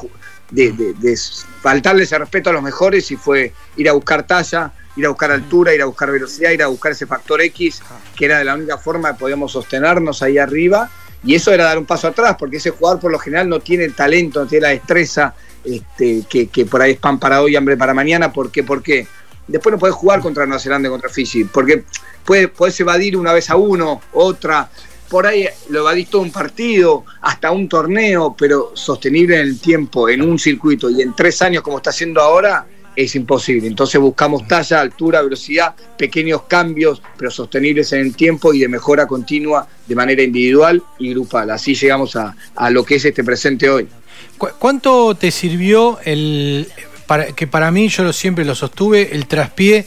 de, 0.51 0.73
de- 0.73 0.95
de 0.95 1.19
faltarle 1.63 2.05
ese 2.05 2.19
respeto 2.19 2.51
a 2.51 2.53
los 2.53 2.63
mejores 2.63 3.11
y 3.11 3.17
fue 3.17 3.53
ir 3.77 3.89
a 3.89 3.93
buscar 3.93 4.27
talla, 4.27 4.73
ir 4.97 5.07
a 5.07 5.11
buscar 5.11 5.31
altura, 5.31 5.75
ir 5.75 5.83
a 5.83 5.87
buscar 5.87 6.11
velocidad, 6.11 6.51
ir 6.51 6.63
a 6.63 6.69
buscar 6.69 6.93
ese 6.93 7.07
factor 7.07 7.41
X, 7.43 7.83
que 8.17 8.25
era 8.25 8.39
de 8.39 8.45
la 8.45 8.55
única 8.55 8.79
forma 8.79 9.13
que 9.13 9.19
podíamos 9.21 9.53
sostenernos 9.53 10.23
ahí 10.23 10.39
arriba. 10.39 10.91
Y 11.25 11.35
eso 11.35 11.53
era 11.53 11.65
dar 11.65 11.79
un 11.79 11.85
paso 11.87 12.07
atrás, 12.09 12.37
porque 12.39 12.59
ese 12.59 12.71
jugador 12.71 13.01
por 13.01 13.11
lo 13.11 13.19
general 13.19 13.49
no 13.49 13.59
tiene 13.61 13.85
el 13.85 13.95
talento, 13.95 14.41
no 14.41 14.47
tiene 14.47 14.63
la 14.63 14.69
destreza, 14.69 15.35
este, 15.65 16.23
que, 16.29 16.47
que 16.47 16.65
por 16.65 16.81
ahí 16.81 16.93
es 16.93 16.99
pan 16.99 17.19
para 17.19 17.43
hoy, 17.43 17.57
hambre 17.57 17.77
para 17.77 17.93
mañana. 17.93 18.33
¿Por 18.33 18.53
qué? 18.53 18.63
¿Por 18.63 18.83
qué? 18.83 19.07
Después 19.49 19.73
no 19.73 19.79
podés 19.79 19.97
jugar 19.97 20.21
contra 20.21 20.47
Nueva 20.47 20.61
Zelanda 20.61 20.89
y 20.89 20.91
contra 20.93 21.09
Fiji, 21.11 21.45
porque 21.45 21.85
puedes, 22.25 22.49
podés 22.51 22.79
evadir 22.81 23.17
una 23.17 23.33
vez 23.33 23.51
a 23.51 23.57
uno, 23.57 24.01
otra. 24.13 24.71
Por 25.09 25.27
ahí 25.27 25.47
lo 25.71 25.81
evadís 25.81 26.09
todo 26.11 26.23
un 26.23 26.31
partido, 26.31 27.05
hasta 27.23 27.51
un 27.51 27.69
torneo, 27.69 28.35
pero 28.39 28.73
sostenible 28.75 29.37
en 29.37 29.43
el 29.43 29.59
tiempo, 29.61 30.09
en 30.09 30.23
un 30.23 30.39
circuito 30.39 30.91
y 30.91 31.01
en 31.03 31.15
tres 31.15 31.41
años 31.43 31.63
como 31.63 31.79
está 31.79 31.91
haciendo 31.91 32.21
ahora, 32.21 32.67
es 32.95 33.15
imposible. 33.15 33.67
Entonces 33.67 34.01
buscamos 34.01 34.47
talla, 34.49 34.81
altura, 34.81 35.23
velocidad, 35.23 35.75
pequeños 35.97 36.43
cambios, 36.43 37.01
pero 37.17 37.31
sostenibles 37.31 37.93
en 37.93 38.01
el 38.01 38.17
tiempo 38.17 38.53
y 38.53 38.59
de 38.59 38.69
mejora 38.69 39.07
continua 39.07 39.69
de 39.87 39.95
manera 39.95 40.23
individual 40.23 40.83
y 40.99 41.11
grupal. 41.11 41.51
Así 41.51 41.75
llegamos 41.75 42.17
a, 42.17 42.35
a 42.57 42.71
lo 42.71 42.85
que 42.85 42.97
es 42.97 43.05
este 43.05 43.23
presente 43.23 43.71
hoy. 43.71 43.87
¿Cu- 44.37 44.49
¿Cuánto 44.59 45.15
te 45.15 45.31
sirvió 45.31 45.99
el 46.05 46.67
para, 47.07 47.27
que 47.33 47.47
para 47.47 47.71
mí 47.71 47.89
yo 47.89 48.03
lo, 48.03 48.13
siempre 48.13 48.45
lo 48.45 48.55
sostuve 48.55 49.15
el 49.15 49.27
traspié 49.27 49.87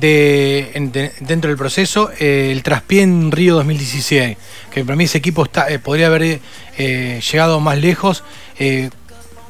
de, 0.00 0.70
en- 0.74 0.92
de- 0.92 1.12
dentro 1.20 1.48
del 1.48 1.58
proceso 1.58 2.10
eh, 2.18 2.50
el 2.52 2.62
traspié 2.62 3.02
en 3.02 3.30
Río 3.32 3.54
2016 3.56 4.36
que 4.70 4.84
para 4.84 4.96
mí 4.96 5.04
ese 5.04 5.18
equipo 5.18 5.44
está, 5.44 5.68
eh, 5.68 5.78
podría 5.78 6.06
haber 6.08 6.40
eh, 6.78 7.20
llegado 7.32 7.60
más 7.60 7.78
lejos 7.78 8.24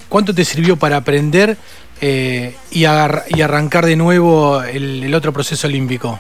¿cuánto 0.09 0.35
te 0.35 0.45
sirvió 0.45 0.77
para 0.77 0.97
aprender 0.99 1.57
y, 2.71 2.85
arrancar 2.85 3.87
de 3.87 3.97
nuevo 3.97 4.63
el, 4.63 5.03
el 5.05 5.15
otro 5.15 5.33
proceso 5.33 5.67
olímpico? 5.67 6.19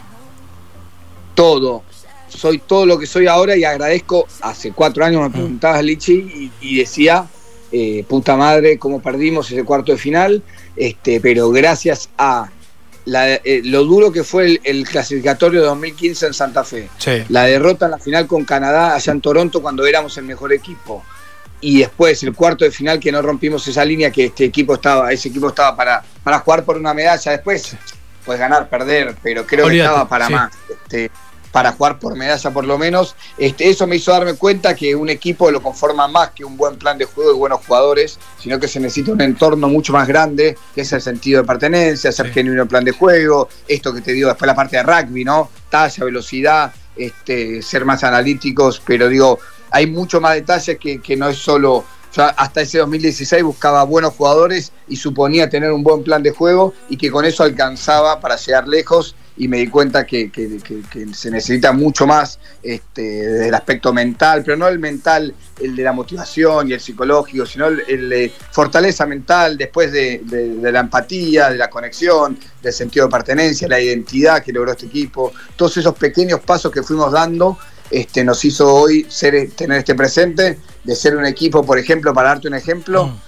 todo. 1.35 1.83
Soy 2.29 2.59
todo 2.59 2.85
lo 2.85 2.99
que 2.99 3.07
soy 3.07 3.27
ahora 3.27 3.57
y 3.57 3.65
agradezco. 3.65 4.27
Hace 4.43 4.73
cuatro 4.73 5.05
años 5.05 5.23
me 5.23 5.31
preguntabas, 5.31 5.83
Lichi, 5.83 6.13
y, 6.13 6.53
y 6.61 6.79
decía, 6.79 7.27
puta 8.09 8.37
madre, 8.37 8.79
cómo 8.79 9.01
perdimos 9.01 9.51
ese 9.51 9.65
cuarto 9.65 9.93
de 9.93 9.99
final, 9.99 10.43
este, 10.77 11.21
pero 11.21 11.51
gracias 11.51 12.11
a 12.19 12.51
la- 13.09 13.35
eh, 13.35 13.62
lo 13.65 13.85
duro 13.85 14.12
que 14.12 14.23
fue 14.25 14.45
el, 14.47 14.61
el 14.65 14.87
clasificatorio 14.87 15.61
de 15.61 15.67
2015 15.67 16.27
en 16.27 16.35
Santa 16.35 16.65
Fe, 16.65 16.88
Sí. 16.99 17.25
la 17.29 17.45
derrota 17.45 17.87
en 17.87 17.93
la 17.93 17.99
final 17.99 18.27
con 18.27 18.45
Canadá 18.45 18.95
allá 18.95 19.12
en 19.12 19.21
Toronto 19.21 19.61
cuando 19.62 19.87
éramos 19.87 20.17
el 20.19 20.25
mejor 20.25 20.53
equipo. 20.53 21.05
Y 21.61 21.81
después 21.81 22.23
el 22.23 22.35
cuarto 22.35 22.65
de 22.65 22.71
final 22.71 23.00
que 23.00 23.11
no 23.11 23.21
rompimos 23.21 23.67
esa 23.67 23.85
línea 23.85 24.12
que 24.12 24.27
este 24.27 24.45
equipo 24.45 24.75
estaba, 24.75 25.11
ese 25.12 25.29
equipo 25.29 25.49
estaba 25.49 25.75
para, 25.77 26.03
para 26.23 26.38
jugar 26.38 26.65
por 26.65 26.77
una 26.77 26.95
medalla. 26.95 27.33
Después 27.33 27.75
puedes 28.25 28.38
ganar, 28.38 28.69
perder, 28.69 29.17
pero 29.23 29.45
creo 29.45 29.67
Olvídate, 29.67 29.88
que 29.88 29.93
estaba 29.93 30.09
para 30.09 30.27
sí. 30.29 30.33
más. 30.35 30.53
Este, 30.71 31.11
para 31.59 31.73
jugar 31.73 31.99
por 31.99 32.15
medalla 32.15 32.53
por 32.53 32.65
lo 32.65 32.79
menos. 32.79 33.17
Este, 33.37 33.69
eso 33.69 33.88
me 33.88 33.97
hizo 33.97 34.12
darme 34.12 34.35
cuenta 34.35 34.77
que 34.77 34.95
un 34.95 35.09
equipo 35.09 35.50
lo 35.50 35.61
conforma 35.61 36.07
más 36.07 36.31
que 36.31 36.45
un 36.45 36.57
buen 36.57 36.77
plan 36.77 36.97
de 36.97 37.05
juego 37.05 37.33
y 37.33 37.37
buenos 37.37 37.67
jugadores, 37.67 38.17
sino 38.41 38.61
que 38.61 38.69
se 38.69 38.79
necesita 38.79 39.11
un 39.11 39.21
entorno 39.21 39.67
mucho 39.69 39.93
más 39.93 40.07
grande, 40.07 40.57
que 40.73 40.83
es 40.83 40.93
el 40.93 41.03
sentido 41.03 41.43
de 41.43 41.47
pertenencia, 41.49 42.12
ser 42.12 42.27
Sí. 42.27 42.33
genuino 42.35 42.62
el 42.62 42.69
plan 42.69 42.85
de 42.85 42.93
juego, 42.93 43.49
esto 43.67 43.93
que 43.93 44.03
te 44.03 44.12
digo 44.12 44.29
después 44.29 44.47
la 44.47 44.55
parte 44.55 44.77
de 44.77 44.85
rugby, 44.85 45.25
¿no? 45.25 45.50
Talla, 45.69 46.05
velocidad, 46.05 46.73
este, 46.95 47.61
ser 47.61 47.85
más 47.85 48.05
analíticos, 48.05 48.81
pero 48.87 49.09
digo, 49.09 49.41
hay 49.73 49.88
mucho 49.88 50.21
más 50.21 50.35
detalles 50.35 50.79
que, 50.79 51.00
que 51.00 51.17
no 51.17 51.29
es 51.29 51.38
solo 51.38 51.85
Yo 52.15 52.23
hasta 52.23 52.61
ese 52.62 52.79
2016 52.79 53.43
buscaba 53.43 53.83
buenos 53.83 54.15
jugadores 54.15 54.73
y 54.87 54.95
suponía 54.97 55.50
tener 55.50 55.73
un 55.73 55.83
buen 55.83 56.05
plan 56.05 56.23
de 56.23 56.31
juego 56.31 56.73
y 56.88 56.97
que 56.97 57.11
con 57.11 57.25
eso 57.25 57.43
alcanzaba 57.43 58.21
para 58.21 58.37
llegar 58.37 58.67
lejos 58.67 59.15
y 59.38 59.49
me 59.49 59.59
di 59.59 59.68
cuenta 59.68 60.04
que, 60.04 60.30
que- 60.30 60.59
que- 60.59 60.83
que 60.90 61.14
se 61.14 61.30
necesita 61.30 61.73
mucho 61.73 62.07
más 62.07 62.38
este, 62.62 63.02
del 63.02 63.54
aspecto 63.54 63.92
mental, 63.92 64.42
pero 64.45 64.57
no 64.57 64.66
el 64.68 64.78
mental, 64.78 65.33
el 65.61 65.76
de 65.76 65.83
la 65.83 65.92
motivación 65.92 66.68
y 66.68 66.73
el 66.73 66.80
psicológico, 66.80 67.47
sino 67.47 67.66
el, 67.66 67.83
el 67.88 68.09
de 68.09 68.33
fortaleza 68.50 69.07
mental 69.07 69.57
después 69.57 69.92
de, 69.92 70.23
de- 70.25 70.57
de 70.57 70.73
la 70.73 70.80
empatía, 70.80 71.50
de 71.50 71.57
la 71.57 71.71
conexión, 71.71 72.38
del 72.62 72.73
sentido 72.73 73.07
de 73.07 73.12
pertenencia, 73.12 73.68
la 73.68 73.80
identidad 73.80 74.42
que 74.42 74.52
logró 74.52 74.73
este 74.73 74.87
equipo, 74.87 75.33
todos 75.57 75.76
esos 75.76 75.95
pequeños 75.95 76.40
pasos 76.40 76.73
que 76.73 76.83
fuimos 76.83 77.12
dando 77.12 77.57
este, 77.90 78.23
nos 78.25 78.45
hizo 78.45 78.66
hoy 78.75 79.07
ser, 79.09 79.50
tener 79.52 79.78
este 79.78 79.95
presente, 79.95 80.59
de 80.85 80.95
ser 80.97 81.16
un 81.16 81.25
equipo, 81.25 81.64
por 81.64 81.78
ejemplo, 81.78 82.12
para 82.12 82.30
darte 82.30 82.49
un 82.49 82.54
ejemplo, 82.54 83.07
Mm. 83.07 83.18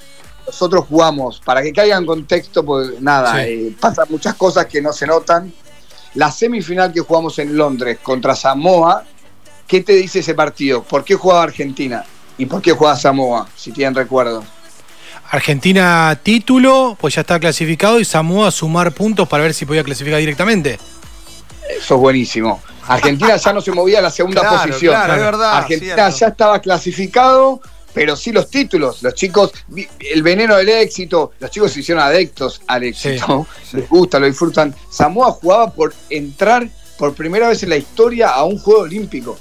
nosotros 0.46 0.84
jugamos, 0.88 1.40
para 1.44 1.62
que 1.62 1.72
caiga 1.72 1.96
en 1.96 2.04
contexto, 2.04 2.64
pues 2.64 3.00
nada, 3.00 3.36
Sí. 3.36 3.40
eh, 3.48 3.76
pasan 3.80 4.06
muchas 4.10 4.34
cosas 4.34 4.66
que 4.66 4.82
no 4.82 4.92
se 4.92 5.06
notan. 5.06 5.52
La 6.14 6.30
semifinal 6.30 6.92
que 6.92 7.00
jugamos 7.00 7.38
en 7.38 7.56
Londres 7.56 7.98
contra 8.02 8.34
Samoa, 8.34 9.04
¿qué 9.66 9.80
te 9.82 9.92
dice 9.92 10.20
ese 10.20 10.34
partido? 10.34 10.82
¿Por 10.82 11.04
qué 11.04 11.14
jugaba 11.14 11.44
Argentina? 11.44 12.04
¿Y 12.38 12.46
por 12.46 12.60
qué 12.62 12.72
jugaba 12.72 12.96
Samoa? 12.96 13.48
Si 13.56 13.70
tienen 13.70 13.94
recuerdos. 13.94 14.44
Argentina 15.30 16.18
título, 16.22 16.96
pues 17.00 17.14
ya 17.14 17.20
está 17.20 17.38
clasificado 17.38 18.00
y 18.00 18.04
Samoa 18.04 18.50
sumar 18.50 18.90
puntos 18.92 19.28
para 19.28 19.44
ver 19.44 19.54
si 19.54 19.64
podía 19.64 19.84
clasificar 19.84 20.18
directamente. 20.18 20.78
Eso 21.68 21.94
es 21.94 22.00
buenísimo. 22.00 22.60
Argentina 22.88 23.36
ya 23.36 23.52
no 23.52 23.60
se 23.60 23.70
movía 23.70 24.00
a 24.00 24.02
la 24.02 24.10
segunda 24.10 24.40
Claro, 24.40 24.56
posición. 24.72 24.92
claro, 24.94 25.14
es 25.14 25.20
verdad, 25.20 25.58
Argentina 25.58 25.94
cierto. 25.94 26.18
ya 26.18 26.26
estaba 26.26 26.58
clasificado, 26.58 27.60
pero 27.92 28.16
sí 28.16 28.32
los 28.32 28.48
títulos. 28.50 29.02
Los 29.02 29.14
chicos, 29.14 29.52
el 29.98 30.22
veneno 30.22 30.56
del 30.56 30.68
éxito, 30.68 31.32
los 31.38 31.50
chicos 31.50 31.72
se 31.72 31.80
hicieron 31.80 32.02
adictos 32.02 32.62
al 32.66 32.84
éxito. 32.84 33.46
sí. 33.68 33.76
Les 33.78 33.88
gusta, 33.88 34.18
lo 34.18 34.26
disfrutan. 34.26 34.74
Samoa 34.90 35.32
jugaba 35.32 35.72
por 35.72 35.94
entrar 36.08 36.68
por 36.98 37.14
primera 37.14 37.48
vez 37.48 37.62
en 37.62 37.70
la 37.70 37.76
historia 37.76 38.28
a 38.30 38.44
un 38.44 38.58
Juego 38.58 38.82
Olímpico. 38.82 39.38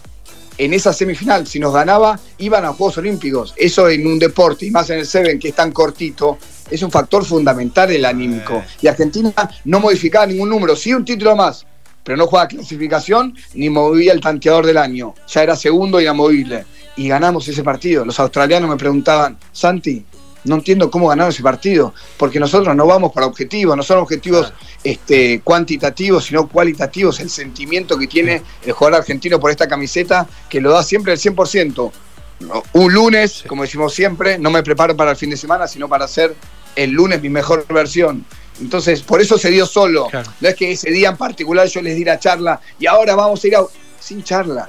En 0.58 0.74
esa 0.74 0.92
semifinal, 0.92 1.48
si 1.48 1.58
nos 1.58 1.74
ganaba, 1.74 2.20
iban 2.38 2.66
a 2.66 2.74
Juegos 2.74 2.98
Olímpicos. 2.98 3.54
Eso 3.56 3.88
en 3.88 4.06
un 4.06 4.20
deporte, 4.20 4.66
y 4.66 4.72
más 4.72 4.90
en 4.90 5.00
el 5.00 5.06
Seven, 5.06 5.40
que 5.40 5.50
es 5.50 5.56
tan 5.56 5.72
cortito, 5.72 6.38
es 6.70 6.82
un 6.84 6.92
factor 6.92 7.24
fundamental 7.26 7.92
el 7.92 8.04
anímico. 8.04 8.64
Y 8.82 8.88
Argentina 8.88 9.34
no 9.66 9.80
modificaba 9.80 10.26
ningún 10.26 10.50
número, 10.50 10.76
sí 10.76 10.94
un 10.94 11.06
título 11.06 11.36
más, 11.36 11.66
pero 12.04 12.18
no 12.18 12.28
jugaba 12.28 12.48
clasificación 12.48 13.36
ni 13.54 13.70
movía 13.70 14.14
el 14.14 14.22
tanteador 14.22 14.66
del 14.66 14.78
año. 14.78 15.16
Ya 15.28 15.44
era 15.44 15.56
segundo 15.56 16.00
y 16.00 16.04
inamovible. 16.04 16.66
Y 16.96 17.08
ganamos 17.08 17.48
ese 17.48 17.64
partido. 17.64 18.06
Los 18.06 18.20
australianos 18.20 18.70
me 18.70 18.78
preguntaban, 18.78 19.38
Santi, 19.52 20.06
no 20.44 20.56
entiendo 20.56 20.90
cómo 20.90 21.08
ganaron 21.08 21.32
ese 21.32 21.44
partido, 21.44 21.94
porque 22.18 22.40
nosotros 22.40 22.76
no 22.76 22.86
vamos 22.86 23.12
para 23.12 23.26
objetivos, 23.26 23.76
no 23.76 23.84
son 23.84 24.00
objetivos 24.00 24.54
este, 24.84 25.42
cuantitativos, 25.42 26.26
sino 26.26 26.48
cualitativos. 26.48 27.20
El 27.20 27.30
sentimiento 27.30 27.98
que 27.98 28.08
tiene 28.08 28.42
el 28.66 28.72
jugador 28.72 29.02
argentino 29.02 29.40
por 29.40 29.52
esta 29.52 29.68
camiseta, 29.68 30.28
que 30.50 30.62
lo 30.62 30.72
da 30.72 30.84
siempre 30.84 31.14
el 31.14 31.20
100%. 31.20 31.92
No, 32.42 32.64
Un 32.72 32.94
lunes, 32.94 33.44
como 33.48 33.64
decimos 33.64 33.94
siempre, 33.94 34.38
no 34.38 34.50
me 34.50 34.64
preparo 34.64 34.96
para 34.96 35.12
el 35.12 35.18
fin 35.18 35.30
de 35.30 35.38
semana, 35.38 35.68
sino 35.68 35.90
para 35.90 36.06
hacer 36.06 36.36
el 36.76 36.92
lunes 36.92 37.22
mi 37.22 37.30
mejor 37.30 37.66
versión. 37.68 38.26
Entonces, 38.62 39.02
por 39.02 39.22
eso 39.22 39.38
se 39.38 39.50
dio 39.50 39.66
solo. 39.66 40.08
Claro. 40.08 40.32
No 40.40 40.50
es 40.50 40.56
que 40.56 40.72
ese 40.72 40.90
día 40.92 41.10
en 41.10 41.18
particular 41.18 41.68
yo 41.68 41.82
les 41.82 41.96
di 41.96 42.06
la 42.06 42.20
charla 42.20 42.60
y 42.78 42.88
ahora 42.88 43.16
vamos 43.16 43.44
a 43.44 43.48
ir 43.48 43.56
a... 43.56 43.64
Sin 44.00 44.24
charla. 44.24 44.68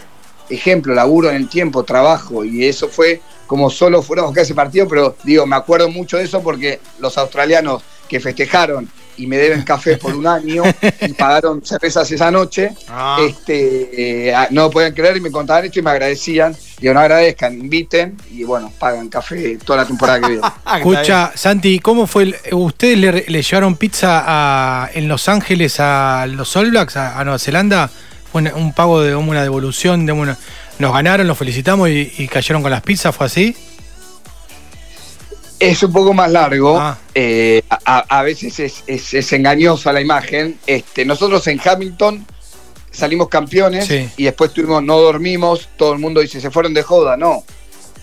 Ejemplo, 0.51 0.95
laburo 0.95 1.31
en 1.31 1.37
el 1.37 1.49
tiempo, 1.49 1.85
trabajo. 1.85 2.45
Y 2.45 2.65
eso 2.67 2.89
fue 2.89 3.21
como 3.47 3.71
solo 3.71 4.03
fuéramos 4.03 4.33
que 4.35 4.43
ese 4.43 4.55
partido, 4.55 4.87
pero 4.89 5.17
digo, 5.25 5.47
me 5.47 5.57
acuerdo 5.57 5.89
mucho 5.89 6.17
de 6.19 6.25
eso 6.25 6.43
porque 6.43 6.81
los 7.01 7.17
australianos 7.19 7.83
que 8.09 8.21
festejaron 8.21 8.89
y 9.17 9.27
me 9.27 9.37
deben 9.37 9.63
café 9.63 9.97
por 9.97 10.15
un 10.15 10.27
año 10.27 10.63
y 11.03 11.13
pagaron 11.13 11.63
cervezas 11.65 12.11
esa 12.11 12.31
noche, 12.31 12.71
Ah. 12.89 13.19
este, 13.21 14.29
eh, 14.31 14.35
no 14.51 14.63
lo 14.63 14.71
podían 14.71 14.95
creer 14.95 15.17
y 15.17 15.21
me 15.21 15.31
contaban 15.31 15.65
esto 15.65 15.79
y 15.79 15.83
me 15.83 15.91
agradecían. 15.91 16.57
Digo, 16.79 16.95
no 16.95 17.01
agradezcan, 17.01 17.53
inviten 17.59 18.17
y 18.31 18.45
bueno, 18.45 18.73
pagan 18.79 19.09
café 19.09 19.59
toda 19.65 19.81
la 19.83 19.87
temporada 19.87 20.21
que 20.21 20.27
viene. 20.29 20.43
Ah, 20.65 20.79
Escucha, 20.79 21.33
Santi, 21.35 21.79
¿cómo 21.81 22.07
fue? 22.07 22.23
el- 22.25 22.37
¿Ustedes 22.53 22.99
le, 22.99 23.25
le 23.29 23.43
llevaron 23.43 23.77
pizza 23.77 24.23
a- 24.27 24.91
en 24.95 25.07
Los 25.09 25.29
Ángeles 25.29 25.77
a 25.81 26.27
los 26.29 26.57
All 26.57 26.71
Blacks, 26.71 26.97
a, 26.97 27.19
a 27.19 27.25
Nueva 27.25 27.39
Zelanda? 27.39 27.91
Fue 28.33 28.43
un 28.53 28.73
pago 28.73 29.01
de 29.01 29.15
una 29.17 29.43
devolución, 29.43 30.07
de 30.07 30.13
una, 30.13 30.39
nos 30.79 30.93
ganaron, 30.93 31.27
los 31.27 31.37
felicitamos 31.37 31.89
y, 31.89 32.13
y 32.19 32.29
cayeron 32.29 32.63
con 32.63 32.71
las 32.71 32.83
pizzas, 32.83 33.15
¿fue 33.15 33.27
así? 33.27 33.57
Es 35.59 35.83
un 35.83 35.93
poco 35.93 36.15
más 36.15 36.31
largo, 36.31 36.79
Ah. 36.81 36.97
eh, 37.15 37.63
a, 37.69 37.99
a 38.19 38.23
veces 38.23 38.59
es, 38.61 38.83
es- 38.87 39.13
es 39.13 39.33
engañosa 39.33 39.93
la 39.93 40.01
imagen. 40.01 40.59
Este, 40.67 41.05
nosotros 41.05 41.47
en 41.49 41.61
Hamilton 41.63 42.25
salimos 42.91 43.29
campeones 43.29 43.87
Sí. 43.87 44.09
y 44.17 44.25
después 44.25 44.53
tuvimos, 44.53 44.83
no 44.83 44.99
dormimos, 44.99 45.69
todo 45.77 45.93
el 45.93 45.99
mundo 45.99 46.21
dice, 46.21 46.41
se 46.41 46.51
fueron 46.51 46.73
de 46.73 46.83
joda, 46.83 47.17
no. 47.19 47.45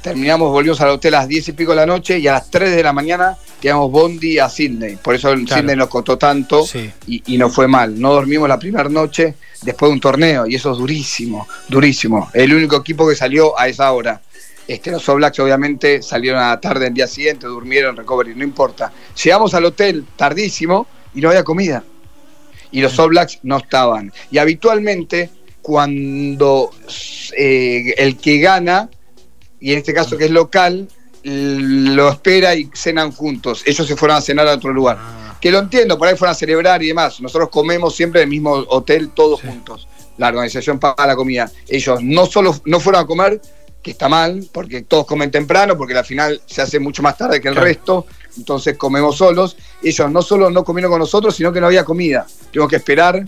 Terminamos, 0.10 0.52
volvimos 0.52 0.80
al 0.82 0.90
hotel 0.90 1.16
a 1.16 1.20
las 1.20 1.28
10 1.28 1.50
y 1.50 1.52
pico 1.54 1.72
de 1.72 1.78
la 1.78 1.86
noche 1.86 2.18
y 2.20 2.28
a 2.28 2.34
las 2.34 2.50
3 2.50 2.72
de 2.76 2.84
la 2.84 2.94
mañana 2.94 3.38
teníamos 3.60 3.92
Bondi 3.92 4.40
a 4.40 4.50
Sydney. 4.50 4.96
Por 4.98 5.16
eso 5.16 5.32
en 5.34 5.46
Claro. 5.46 5.62
Sydney 5.62 5.76
nos 5.76 5.88
costó 5.90 6.18
tanto 6.18 6.66
Sí. 6.66 6.90
y, 7.08 7.34
y 7.34 7.38
nos 7.38 7.54
fue 7.54 7.68
mal. 7.68 8.00
No 8.00 8.14
dormimos 8.14 8.48
la 8.48 8.58
primera 8.60 8.88
noche 8.90 9.36
después 9.62 9.90
de 9.90 9.94
un 9.94 10.00
torneo 10.00 10.46
y 10.48 10.56
eso 10.56 10.72
es 10.72 10.78
durísimo, 10.78 11.48
durísimo. 11.68 12.30
El 12.34 12.54
único 12.54 12.78
equipo 12.78 13.08
que 13.08 13.16
salió 13.16 13.60
a 13.60 13.68
esa 13.68 13.92
hora. 13.92 14.22
Este, 14.68 14.92
los 14.92 15.08
All 15.08 15.16
Blacks 15.18 15.40
obviamente 15.40 16.02
salieron 16.02 16.42
a 16.42 16.50
la 16.50 16.60
tarde 16.60 16.88
el 16.88 16.94
día 16.94 17.08
siguiente, 17.08 17.48
durmieron, 17.48 17.96
recovery, 17.96 18.36
no 18.36 18.44
importa. 18.44 18.92
Llegamos 19.24 19.54
al 19.54 19.64
hotel 19.66 20.06
tardísimo 20.18 20.88
y 21.16 21.22
no 21.22 21.30
había 21.30 21.44
comida. 21.44 21.84
Y 22.72 22.82
los 22.82 23.00
All 23.00 23.10
Blacks 23.10 23.40
no 23.44 23.58
estaban. 23.58 24.12
Y 24.30 24.40
habitualmente 24.40 25.30
cuando 25.62 26.72
eh, 27.38 27.94
el 27.98 28.18
que 28.18 28.40
gana, 28.40 28.90
y 29.60 29.72
en 29.74 29.80
este 29.80 29.94
caso 29.94 30.18
que 30.18 30.26
es 30.26 30.32
local, 30.32 30.88
lo 31.24 32.10
espera 32.10 32.56
y 32.56 32.70
cenan 32.74 33.12
juntos. 33.12 33.64
Ellos 33.66 33.86
se 33.88 33.96
fueron 33.96 34.18
a 34.18 34.22
cenar 34.22 34.48
a 34.48 34.54
otro 34.54 34.72
lugar. 34.72 34.98
Que 35.42 35.52
lo 35.52 35.60
entiendo, 35.60 35.98
por 35.98 36.08
ahí 36.08 36.16
fueron 36.16 36.32
a 36.32 36.36
celebrar 36.36 36.82
y 36.84 36.88
demás. 36.88 37.20
Nosotros 37.22 37.50
comemos 37.50 37.96
siempre 37.96 38.22
en 38.22 38.26
el 38.26 38.30
mismo 38.30 38.54
hotel 38.70 39.10
todos 39.14 39.40
Sí. 39.42 39.48
juntos. 39.48 39.88
La 40.18 40.30
organización 40.30 40.80
paga 40.80 41.06
la 41.06 41.16
comida. 41.16 41.52
Ellos 41.68 42.02
no 42.02 42.26
solo 42.26 42.60
no 42.66 42.80
fueron 42.80 43.04
a 43.04 43.06
comer, 43.06 43.40
que 43.84 43.92
está 43.92 44.10
mal, 44.10 44.48
porque 44.52 44.82
todos 44.82 45.06
comen 45.06 45.30
temprano, 45.30 45.78
porque 45.78 45.94
la 45.94 46.04
final 46.04 46.42
se 46.46 46.62
hace 46.62 46.80
mucho 46.80 47.04
más 47.04 47.18
tarde 47.18 47.40
que 47.40 47.48
el 47.50 47.54
Claro. 47.54 47.68
resto, 47.68 48.06
entonces 48.36 48.78
comemos 48.78 49.18
solos. 49.18 49.56
Ellos 49.84 50.12
no 50.12 50.22
solo 50.22 50.50
no 50.50 50.64
comieron 50.64 50.92
con 50.92 51.00
nosotros, 51.00 51.36
sino 51.36 51.54
que 51.54 51.62
no 51.62 51.68
había 51.68 51.84
comida. 51.86 52.26
Tuvimos 52.52 52.70
que 52.70 52.78
esperar 52.78 53.24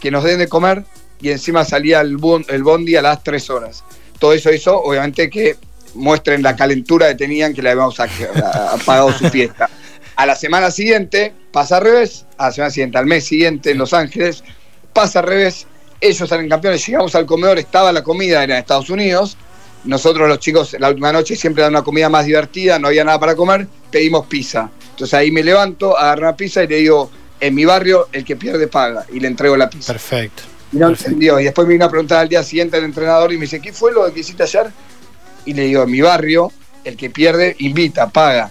que 0.00 0.10
nos 0.10 0.22
den 0.22 0.38
de 0.38 0.48
comer 0.48 0.84
y 1.20 1.30
encima 1.30 1.64
salía 1.64 2.00
el 2.00 2.16
bondi 2.18 2.94
a 2.96 3.02
las 3.02 3.22
3 3.24 3.50
horas. 3.50 3.82
Todo 4.20 4.32
eso 4.32 4.52
hizo, 4.52 4.80
obviamente, 4.80 5.28
que 5.28 5.56
muestren 5.94 6.42
la 6.42 6.56
calentura 6.56 7.08
que 7.08 7.14
tenían 7.14 7.54
que 7.54 7.62
le 7.62 7.70
habíamos 7.70 7.98
apagado 8.00 9.12
su 9.12 9.28
fiesta. 9.28 9.68
A 10.16 10.26
la 10.26 10.34
semana 10.34 10.70
siguiente 10.70 11.32
pasa 11.52 11.76
al 11.76 11.84
revés, 11.84 12.26
a 12.36 12.46
la 12.46 12.52
semana 12.52 12.70
siguiente, 12.70 12.98
al 12.98 13.06
mes 13.06 13.24
siguiente 13.24 13.70
en 13.70 13.78
Los 13.78 13.94
Ángeles, 13.94 14.42
pasa 14.92 15.20
al 15.20 15.26
revés, 15.26 15.66
ellos 16.00 16.28
salen 16.28 16.48
campeones, 16.48 16.86
llegamos 16.86 17.14
al 17.14 17.26
comedor, 17.26 17.58
estaba 17.58 17.92
la 17.92 18.02
comida, 18.02 18.42
era 18.42 18.54
en 18.54 18.60
Estados 18.60 18.90
Unidos, 18.90 19.36
nosotros 19.84 20.28
los 20.28 20.40
chicos 20.40 20.74
la 20.78 20.88
última 20.88 21.12
noche 21.12 21.36
siempre 21.36 21.62
dan 21.62 21.72
una 21.72 21.82
comida 21.82 22.08
más 22.08 22.26
divertida, 22.26 22.78
no 22.78 22.88
había 22.88 23.04
nada 23.04 23.20
para 23.20 23.36
comer, 23.36 23.68
pedimos 23.90 24.26
pizza. 24.26 24.70
Entonces 24.90 25.14
ahí 25.14 25.30
me 25.30 25.42
levanto, 25.42 25.96
agarro 25.96 26.22
una 26.22 26.36
pizza 26.36 26.64
y 26.64 26.66
le 26.66 26.76
digo, 26.76 27.10
en 27.40 27.54
mi 27.54 27.64
barrio 27.64 28.08
el 28.12 28.24
que 28.24 28.36
pierde 28.36 28.66
paga, 28.66 29.06
y 29.12 29.20
le 29.20 29.28
entrego 29.28 29.56
la 29.56 29.70
pizza. 29.70 29.92
Perfecto. 29.92 30.42
Y 30.72 30.76
no 30.76 30.88
entendió. 30.88 31.38
Y 31.40 31.44
después 31.44 31.66
me 31.66 31.74
vino 31.74 31.86
a 31.86 31.90
preguntar 31.90 32.18
al 32.18 32.28
día 32.28 32.42
siguiente 32.42 32.76
al 32.76 32.84
entrenador 32.84 33.32
y 33.32 33.36
me 33.36 33.42
dice, 33.42 33.60
¿qué 33.60 33.72
fue 33.72 33.92
lo 33.92 34.12
que 34.12 34.20
hiciste 34.20 34.42
ayer? 34.42 34.66
Y 35.48 35.54
le 35.54 35.62
digo, 35.62 35.82
en 35.84 35.90
mi 35.90 36.02
barrio, 36.02 36.52
el 36.84 36.94
que 36.96 37.08
pierde, 37.08 37.56
invita, 37.60 38.10
paga. 38.10 38.50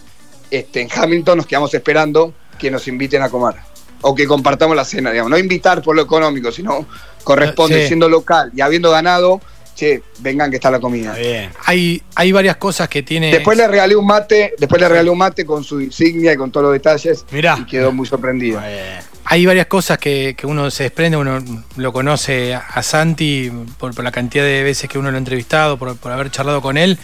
Este, 0.49 0.81
en 0.81 0.89
Hamilton 0.93 1.37
nos 1.37 1.45
quedamos 1.45 1.71
esperando 1.75 2.33
que 2.57 2.71
nos 2.71 2.87
inviten 2.87 3.21
a 3.21 3.29
comer. 3.29 3.55
O 4.01 4.15
que 4.15 4.25
compartamos 4.25 4.75
la 4.75 4.83
cena, 4.83 5.11
digamos. 5.11 5.29
No 5.29 5.37
invitar 5.37 5.81
por 5.83 5.95
lo 5.95 6.01
económico, 6.01 6.51
sino 6.51 6.87
corresponde 7.23 7.81
Sí. 7.81 7.87
siendo 7.87 8.09
local 8.09 8.51
y 8.55 8.61
habiendo 8.61 8.89
ganado, 8.89 9.39
che, 9.75 10.01
vengan 10.19 10.49
que 10.49 10.55
está 10.55 10.71
la 10.71 10.79
comida. 10.79 11.13
Bien. 11.13 11.51
Hay, 11.65 12.01
hay 12.15 12.31
varias 12.31 12.57
cosas 12.57 12.89
que 12.89 13.03
tiene. 13.03 13.29
Después 13.31 13.55
le 13.57 13.67
regalé 13.67 13.95
un 13.95 14.07
mate, 14.07 14.55
después 14.57 14.81
le 14.81 14.89
regalé 14.89 15.09
un 15.11 15.17
mate 15.19 15.45
con 15.45 15.63
su 15.63 15.79
insignia 15.81 16.33
y 16.33 16.35
con 16.37 16.51
todos 16.51 16.63
los 16.65 16.73
detalles 16.73 17.25
Mirá. 17.31 17.57
y 17.59 17.65
quedó 17.65 17.91
muy 17.91 18.07
sorprendido. 18.07 18.59
Bien. 18.61 18.99
Hay 19.29 19.45
varias 19.45 19.65
cosas 19.67 19.97
que, 19.97 20.37
uno 20.43 20.71
se 20.71 20.83
desprende, 20.83 21.17
uno 21.17 21.43
lo 21.75 21.91
conoce 21.91 22.55
a 22.55 22.81
Santi 22.81 23.51
por, 23.77 24.01
la 24.01 24.11
cantidad 24.11 24.45
de 24.45 24.63
veces 24.63 24.89
que 24.89 24.97
uno 24.97 25.11
lo 25.11 25.17
ha 25.17 25.19
entrevistado, 25.19 25.77
por, 25.77 25.97
haber 26.09 26.31
charlado 26.31 26.61
con 26.61 26.77
él. 26.77 26.97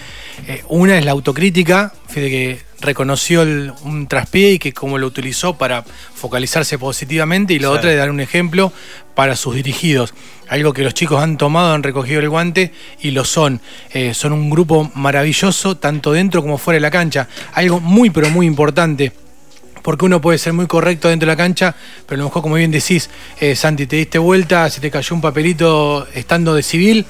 Eh, 0.48 0.64
una 0.70 0.98
es 0.98 1.04
la 1.04 1.12
autocrítica, 1.12 1.92
de 2.16 2.30
que 2.30 2.62
reconoció 2.80 3.42
un 3.42 4.08
traspié 4.08 4.54
y 4.54 4.60
que 4.60 4.72
como 4.72 4.98
lo 4.98 5.08
utilizó 5.08 5.58
para 5.58 5.84
focalizarse 5.84 6.78
positivamente, 6.78 7.56
y 7.56 7.60
la 7.60 7.72
otra 7.72 7.92
es 7.92 7.98
dar 7.98 8.10
un 8.10 8.22
ejemplo 8.22 8.72
para 9.16 9.36
sus 9.36 9.56
dirigidos. 9.56 10.14
Algo 10.48 10.72
que 10.72 10.84
los 10.84 10.94
chicos 10.94 11.22
han 11.22 11.38
tomado, 11.38 11.74
han 11.74 11.84
recogido 11.84 12.22
el 12.22 12.30
guante 12.30 12.72
y 13.02 13.12
lo 13.12 13.26
son. 13.26 13.60
Eh, 13.92 14.14
son 14.14 14.32
un 14.32 14.50
grupo 14.50 14.90
maravilloso, 14.96 15.76
tanto 15.76 16.14
dentro 16.14 16.42
como 16.42 16.58
fuera 16.58 16.78
de 16.78 16.82
la 16.82 16.92
cancha. 16.92 17.28
Algo 17.52 17.82
muy, 17.82 18.12
pero 18.12 18.30
muy 18.30 18.46
importante 18.46 19.12
porque 19.84 20.06
uno 20.06 20.20
puede 20.22 20.40
ser 20.40 20.54
muy 20.54 20.66
correcto 20.66 21.10
dentro 21.10 21.28
de 21.28 21.34
la 21.34 21.38
cancha, 21.38 21.76
pero 22.08 22.22
a 22.22 22.24
lo 22.24 22.30
mejor, 22.30 22.42
como 22.42 22.56
bien 22.56 22.72
decís, 22.72 23.10
eh, 23.40 23.56
Santi, 23.56 23.86
te 23.86 23.98
diste 23.98 24.18
vuelta, 24.18 24.68
se 24.70 24.82
te 24.82 24.90
cayó 24.90 25.14
un 25.14 25.22
papelito 25.22 26.08
estando 26.16 26.56
de 26.56 26.64
civil. 26.64 27.06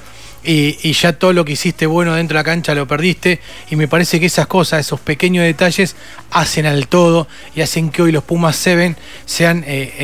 Y, 0.46 0.92
ya 0.92 1.14
todo 1.14 1.32
lo 1.32 1.42
que 1.46 1.52
hiciste 1.52 1.86
bueno 1.86 2.14
dentro 2.14 2.36
de 2.36 2.40
la 2.40 2.44
cancha 2.44 2.74
lo 2.74 2.86
perdiste. 2.86 3.40
Y 3.70 3.76
me 3.76 3.88
parece 3.88 4.20
que 4.20 4.26
esas 4.26 4.46
cosas, 4.46 4.80
esos 4.80 5.00
pequeños 5.00 5.42
detalles, 5.42 5.96
hacen 6.30 6.66
al 6.66 6.86
todo 6.86 7.26
y 7.56 7.62
hacen 7.62 7.88
que 7.88 8.02
hoy 8.02 8.12
los 8.12 8.24
Pumas 8.24 8.54
Seven 8.54 8.94
sean 9.24 9.64
eh, 9.66 9.94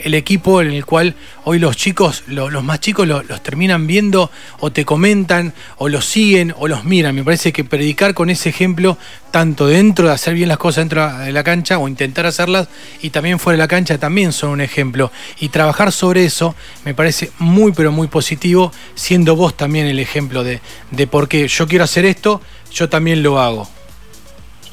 el, 0.00 0.14
equipo 0.14 0.60
en 0.60 0.72
el 0.72 0.84
cual 0.84 1.14
hoy 1.44 1.60
los 1.60 1.76
chicos, 1.76 2.24
los 2.26 2.64
más 2.64 2.80
chicos, 2.80 3.06
los 3.06 3.42
terminan 3.44 3.86
viendo 3.86 4.32
o 4.58 4.72
te 4.72 4.84
comentan 4.84 5.54
o 5.76 5.88
los 5.88 6.04
siguen 6.04 6.52
o 6.58 6.66
los 6.66 6.84
miran. 6.84 7.14
Me 7.14 7.22
parece 7.22 7.52
que 7.52 7.62
predicar 7.62 8.12
con 8.12 8.28
ese 8.28 8.48
ejemplo 8.48 8.98
tanto 9.36 9.66
dentro 9.66 10.08
de 10.08 10.14
hacer 10.14 10.32
bien 10.32 10.48
las 10.48 10.56
cosas 10.56 10.76
dentro 10.76 11.12
de 11.18 11.30
la 11.30 11.44
cancha 11.44 11.76
o 11.76 11.88
intentar 11.88 12.24
hacerlas 12.24 12.68
y 13.02 13.10
también 13.10 13.38
fuera 13.38 13.58
de 13.58 13.64
la 13.64 13.68
cancha 13.68 13.98
también 13.98 14.32
son 14.32 14.48
un 14.48 14.62
ejemplo. 14.62 15.12
Y 15.40 15.50
trabajar 15.50 15.92
sobre 15.92 16.24
eso 16.24 16.54
me 16.86 16.94
parece 16.94 17.30
muy 17.38 17.72
pero 17.72 17.92
muy 17.92 18.08
positivo, 18.08 18.72
siendo 18.94 19.36
vos 19.36 19.54
también 19.54 19.84
el 19.84 19.98
ejemplo 19.98 20.42
de, 20.42 20.62
de 20.90 21.06
por 21.06 21.28
qué 21.28 21.48
yo 21.48 21.68
quiero 21.68 21.84
hacer 21.84 22.06
esto, 22.06 22.40
yo 22.72 22.88
también 22.88 23.22
lo 23.22 23.38
hago. 23.38 23.68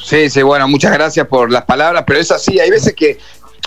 Sí, 0.01 0.29
sí, 0.29 0.41
bueno, 0.43 0.65
muchas 0.70 0.93
gracias 0.93 1.27
por 1.27 1.51
las 1.51 1.65
palabras, 1.65 2.05
pero 2.08 2.22
es 2.22 2.32
así, 2.32 2.58
hay 2.62 2.70
veces 2.70 2.93
que, 2.93 3.17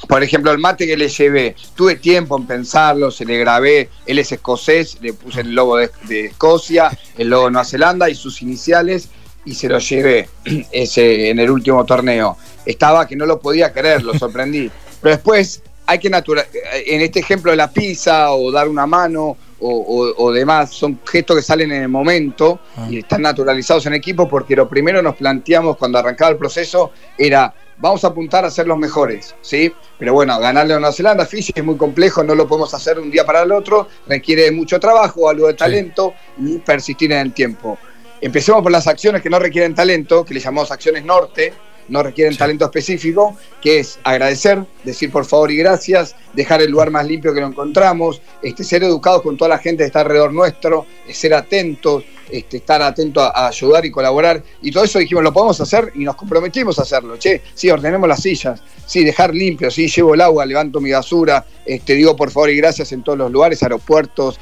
por 0.09 0.23
ejemplo, 0.23 0.51
el 0.51 0.57
mate 0.57 0.87
que 0.87 0.97
le 0.97 1.11
llevé, 1.11 1.57
tuve 1.75 1.97
tiempo 1.97 2.39
en 2.39 2.47
pensarlo, 2.47 3.11
se 3.11 3.27
le 3.27 3.37
grabé, 3.37 3.91
él 4.07 4.19
es 4.19 4.33
escocés, 4.33 4.97
le 5.03 5.13
puse 5.13 5.43
el 5.43 5.55
logo 5.55 5.77
de, 5.77 5.91
Escocia, 6.25 6.91
el 7.19 7.29
logo 7.29 7.45
de 7.45 7.51
Nueva 7.51 7.67
Zelanda 7.67 8.09
y 8.09 8.15
sus 8.15 8.41
iniciales, 8.41 9.11
y 9.47 9.55
se 9.55 9.69
lo 9.69 9.79
llevé 9.79 10.29
ese, 10.73 11.31
en 11.31 11.39
el 11.39 11.51
último 11.51 11.85
torneo. 11.87 12.37
Estaba 12.67 13.07
que 13.07 13.17
no 13.17 13.25
lo 13.25 13.41
podía 13.41 13.73
creer, 13.73 14.03
lo 14.03 14.13
sorprendí. 14.19 14.71
Pero 15.01 15.15
después 15.15 15.63
hay 15.87 15.99
que 15.99 16.11
natural, 16.11 16.47
en 16.85 17.01
este 17.01 17.21
ejemplo 17.21 17.53
de 17.53 17.57
la 17.57 17.71
pizza 17.71 18.33
o 18.33 18.51
dar 18.51 18.69
una 18.69 18.87
mano 18.87 19.37
o, 19.59 20.33
demás, 20.33 20.71
son 20.71 21.01
gestos 21.07 21.37
que 21.37 21.43
salen 21.43 21.73
en 21.73 21.83
el 21.83 21.89
momento 21.89 22.61
ah. 22.77 22.89
y 22.91 22.99
están 22.99 23.23
naturalizados 23.23 23.87
en 23.87 23.95
equipo 23.95 24.29
porque 24.29 24.55
lo 24.55 24.69
primero 24.69 25.01
nos 25.01 25.17
planteamos 25.17 25.79
cuando 25.79 25.99
arrancaba 25.99 26.33
el 26.33 26.37
proceso 26.37 26.91
era 27.17 27.55
vamos 27.79 28.05
a 28.05 28.09
apuntar 28.09 28.45
a 28.45 28.51
ser 28.51 28.67
los 28.67 28.79
mejores, 28.79 29.35
¿sí? 29.43 29.73
Pero 29.99 30.15
bueno, 30.15 30.39
ganarle 30.39 30.75
a 30.75 30.79
Nueva 30.79 30.93
Zelanda, 30.93 31.27
Fiji 31.27 31.53
es 31.55 31.65
muy 31.65 31.77
complejo, 31.77 32.23
no 32.25 32.35
lo 32.35 32.47
podemos 32.47 32.73
hacer 32.75 32.97
de 32.97 33.03
un 33.03 33.11
día 33.11 33.25
para 33.25 33.43
el 33.43 33.53
otro, 33.53 33.89
requiere 34.07 34.51
mucho 34.51 34.81
trabajo, 34.81 35.29
algo 35.29 35.47
de 35.47 35.55
talento 35.55 36.15
y 36.39 36.59
persistir 36.59 37.13
en 37.13 37.19
el 37.19 37.33
tiempo. 37.33 37.79
Empecemos 38.21 38.63
por 38.63 38.73
las 38.73 38.87
acciones 38.87 39.23
que 39.23 39.31
no 39.31 39.39
requieren 39.39 39.75
talento, 39.75 40.25
que 40.25 40.35
le 40.35 40.41
llamamos 40.41 40.71
acciones 40.71 41.05
norte, 41.05 41.53
no 41.89 42.03
requieren 42.03 42.37
talento 42.37 42.65
específico, 42.65 43.37
que 43.61 43.81
es 43.81 43.99
agradecer, 44.03 44.65
decir 44.85 45.11
por 45.11 45.25
favor 45.25 45.51
y 45.51 45.57
gracias, 45.57 46.17
dejar 46.33 46.63
el 46.63 46.71
lugar 46.71 46.91
más 46.91 47.07
limpio 47.07 47.33
que 47.33 47.41
lo 47.41 47.47
encontramos, 47.47 48.21
este, 48.43 48.65
ser 48.65 48.83
educados 48.83 49.23
con 49.23 49.37
toda 49.37 49.51
la 49.51 49.59
gente 49.59 49.83
que 49.83 49.87
está 49.87 50.01
alrededor 50.01 50.33
nuestro, 50.33 50.87
ser 51.13 51.35
atentos, 51.35 52.05
este, 52.31 52.59
estar 52.59 52.83
atentos 52.83 53.23
a, 53.35 53.49
ayudar 53.49 53.85
y 53.85 53.91
colaborar. 53.91 54.43
Y 54.63 54.71
todo 54.71 54.85
eso 54.85 54.99
dijimos, 54.99 55.25
lo 55.25 55.33
podemos 55.33 55.61
hacer 55.61 55.93
y 55.95 56.05
nos 56.05 56.17
comprometimos 56.17 56.79
a 56.79 56.83
hacerlo. 56.83 57.17
Che, 57.17 57.43
sí, 57.55 57.71
ordenemos 57.71 58.09
las 58.09 58.21
sillas, 58.21 58.61
sí, 58.87 59.05
dejar 59.05 59.35
limpio, 59.35 59.71
sí, 59.71 59.89
llevo 59.89 60.15
el 60.15 60.21
agua, 60.21 60.47
levanto 60.47 60.81
mi 60.81 60.91
basura, 60.91 61.45
este, 61.65 61.95
digo 61.95 62.17
por 62.17 62.31
favor 62.31 62.51
y 62.51 62.57
gracias 62.57 62.93
en 62.93 63.03
todos 63.03 63.19
los 63.19 63.31
lugares, 63.31 63.63
aeropuertos, 63.63 64.39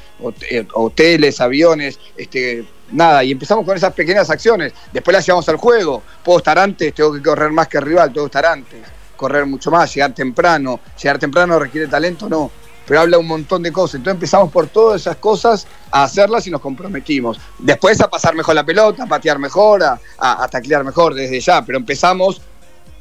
eh, 0.49 0.65
hoteles, 0.73 1.41
aviones, 1.41 1.99
este, 2.15 2.65
nada, 2.91 3.23
y 3.23 3.31
empezamos 3.31 3.65
con 3.65 3.75
esas 3.75 3.93
pequeñas 3.93 4.29
acciones. 4.29 4.73
Después 4.91 5.13
las 5.13 5.25
llevamos 5.25 5.47
al 5.49 5.57
juego. 5.57 6.01
Puedo 6.23 6.39
estar 6.39 6.57
antes, 6.57 6.93
tengo 6.93 7.13
que 7.13 7.21
correr 7.21 7.51
más 7.51 7.67
que 7.67 7.79
rival, 7.81 8.11
tengo 8.11 8.25
que 8.27 8.37
estar 8.37 8.45
antes, 8.45 8.79
correr 9.15 9.45
mucho 9.45 9.71
más, 9.71 9.93
llegar 9.93 10.13
temprano. 10.13 10.79
Llegar 11.01 11.19
temprano 11.19 11.59
requiere 11.59 11.87
talento, 11.87 12.29
no. 12.29 12.51
Pero 12.87 13.01
habla 13.01 13.17
un 13.17 13.27
montón 13.27 13.63
de 13.63 13.71
cosas. 13.71 13.95
Entonces 13.95 14.15
empezamos 14.15 14.51
por 14.51 14.67
todas 14.67 15.01
esas 15.01 15.17
cosas 15.17 15.67
a 15.91 16.03
hacerlas 16.03 16.45
y 16.47 16.51
nos 16.51 16.61
comprometimos. 16.61 17.39
Después 17.57 17.99
a 18.01 18.09
pasar 18.09 18.35
mejor 18.35 18.55
la 18.55 18.63
pelota, 18.63 19.03
a 19.03 19.07
patear 19.07 19.39
mejor, 19.39 19.83
a, 19.83 19.99
a, 20.17 20.47
taclear 20.47 20.83
mejor 20.83 21.13
desde 21.13 21.39
ya. 21.39 21.63
Pero 21.65 21.77
empezamos 21.77 22.41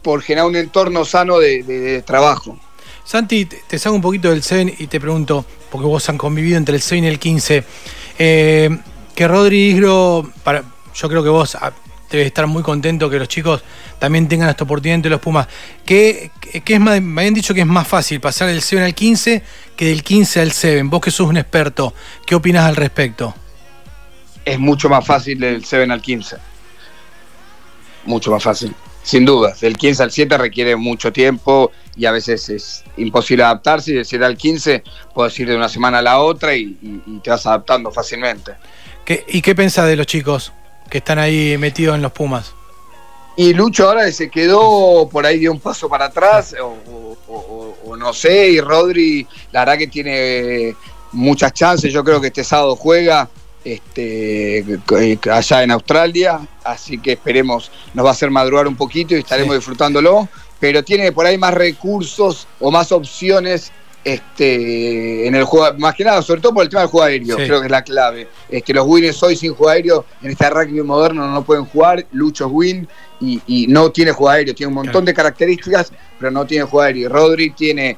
por 0.03 0.23
generar 0.23 0.47
un 0.47 0.57
entorno 0.57 1.05
sano 1.05 1.39
de, 1.39 2.03
trabajo. 2.07 2.59
Santi, 3.05 3.47
te 3.47 3.79
salgo 3.79 3.97
un 3.97 4.03
poquito 4.03 4.31
del 4.31 4.43
CEN 4.43 4.73
y 4.79 4.87
te 4.87 5.01
pregunto, 5.01 5.45
porque 5.71 5.87
vos 5.87 6.09
han 6.09 6.17
convivido 6.17 6.57
entre 6.57 6.77
el 6.77 6.83
CEN 6.83 7.05
y 7.05 7.09
el 7.09 7.19
15. 7.19 7.65
Eh, 8.19 8.79
que 9.15 9.29
Rodrigo, 9.29 10.31
para, 10.43 10.65
yo 10.95 11.09
creo 11.09 11.23
que 11.23 11.29
vos 11.29 11.57
debes 12.11 12.27
estar 12.27 12.47
muy 12.47 12.63
contento 12.63 13.11
que 13.11 13.19
los 13.19 13.29
chicos 13.29 13.63
también 13.99 14.29
tengan 14.29 14.49
esta 14.49 14.65
oportunidad 14.65 14.97
entre 14.97 15.11
los 15.11 15.21
Pumas. 15.21 15.49
¿Qué, 15.85 16.31
es 16.53 16.81
más, 16.81 17.01
me 17.01 17.23
habían 17.23 17.35
dicho 17.35 17.55
que 17.55 17.61
es 17.61 17.67
más 17.67 17.87
fácil 17.87 18.21
pasar 18.21 18.49
del 18.49 18.63
7 18.63 18.85
al 18.85 18.95
15 18.95 19.43
que 19.77 19.87
del 19.87 20.03
15 20.03 20.41
al 20.41 20.53
7. 20.53 20.83
Vos 20.85 21.01
que 21.01 21.11
sos 21.11 21.29
un 21.29 21.37
experto, 21.37 21.95
¿qué 22.27 22.35
opinas 22.35 22.67
al 22.67 22.77
respecto? 22.77 23.35
Es 24.45 24.59
mucho 24.59 24.89
más 24.89 25.05
fácil 25.05 25.41
del 25.41 25.65
7 25.65 25.91
al 25.91 26.03
15. 26.03 26.37
Mucho 28.05 28.31
más 28.31 28.43
fácil. 28.43 28.75
Sin 29.03 29.25
duda, 29.25 29.55
del 29.61 29.77
15 29.77 30.03
al 30.03 30.11
7 30.11 30.39
requiere 30.39 30.77
mucho 30.77 31.13
tiempo 31.13 31.73
y 31.97 32.07
a 32.07 32.13
veces 32.13 32.49
es 32.49 32.85
imposible 32.97 33.45
adaptarse. 33.45 33.93
Y 33.93 33.95
del 33.95 34.05
7 34.05 34.25
al 34.25 34.37
15 34.37 34.83
puedes 35.15 35.39
ir 35.41 35.49
de 35.49 35.57
una 35.57 35.69
semana 35.69 35.99
a 35.99 36.03
la 36.03 36.19
otra 36.19 36.55
y 36.55 36.77
te 37.23 37.31
vas 37.31 37.47
adaptando 37.47 37.91
fácilmente. 37.91 38.53
¿Y 39.29 39.43
qué 39.43 39.55
pensás 39.55 39.87
de 39.87 39.97
los 39.97 40.07
chicos 40.07 40.53
que 40.91 40.99
están 40.99 41.19
ahí 41.19 41.57
metidos 41.59 41.95
en 41.95 42.03
los 42.03 42.13
Pumas? 42.13 42.55
Y 43.37 43.53
Lucho 43.53 43.89
ahora 43.89 44.11
se 44.13 44.31
quedó 44.31 45.09
por 45.11 45.27
ahí 45.27 45.41
de 45.41 45.49
un 45.49 45.59
paso 45.59 45.89
para 45.89 46.07
atrás, 46.07 46.55
o, 46.61 47.97
no 47.97 48.13
sé, 48.13 48.51
y 48.51 48.61
Rodri, 48.61 49.27
la 49.51 49.61
verdad 49.61 49.79
que 49.79 49.87
tiene 49.89 50.77
muchas 51.13 51.53
chances, 51.53 51.93
yo 51.93 52.05
creo 52.05 52.21
que 52.21 52.29
este 52.29 52.45
sábado 52.45 52.77
juega 52.77 53.29
este, 53.65 54.65
allá 55.33 55.63
en 55.63 55.71
Australia, 55.73 56.47
así 56.63 56.99
que 56.99 57.13
esperemos, 57.13 57.73
nos 57.93 58.05
va 58.05 58.11
a 58.11 58.13
hacer 58.13 58.31
madrugar 58.31 58.69
un 58.69 58.77
poquito 58.77 59.17
y 59.17 59.21
estaremos 59.21 59.57
disfrutándolo, 59.57 60.29
pero 60.61 60.85
tiene 60.85 61.11
por 61.11 61.27
ahí 61.27 61.37
más 61.37 61.55
recursos 61.55 62.47
o 62.61 62.71
más 62.71 62.93
opciones 62.93 63.73
este, 64.05 65.27
en 65.27 65.35
el 65.35 65.45
juego, 65.45 65.79
más 65.79 65.95
que 65.95 66.05
nada, 66.05 66.21
sobre 66.21 66.43
todo 66.43 66.53
por 66.53 66.63
el 66.63 66.69
tema 66.69 66.83
del 66.83 66.91
juego 66.91 67.07
aéreo, 67.07 67.37
creo 67.37 67.61
que 67.61 67.67
es 67.67 67.71
la 67.71 67.83
clave. 67.83 68.29
Este, 68.51 68.75
los 68.75 68.87
Winners 68.87 69.23
hoy 69.23 69.35
sin 69.35 69.55
juego 69.55 69.71
aéreo, 69.71 70.05
en 70.23 70.31
este 70.31 70.51
rugby 70.51 70.83
moderno 70.83 71.27
no 71.27 71.43
pueden 71.43 71.65
jugar, 71.65 72.05
Lucho 72.13 72.49
Win 72.49 72.87
y, 73.21 73.67
no 73.69 73.91
tiene 73.91 74.13
juego 74.13 74.29
aéreo, 74.29 74.55
tiene 74.55 74.69
un 74.69 74.75
montón 74.75 75.07
de 75.07 75.15
características, 75.15 75.91
pero 76.19 76.31
no 76.31 76.45
tiene 76.45 76.65
juego 76.65 76.83
aéreo. 76.83 77.09
Rodri 77.09 77.51
tiene 77.51 77.97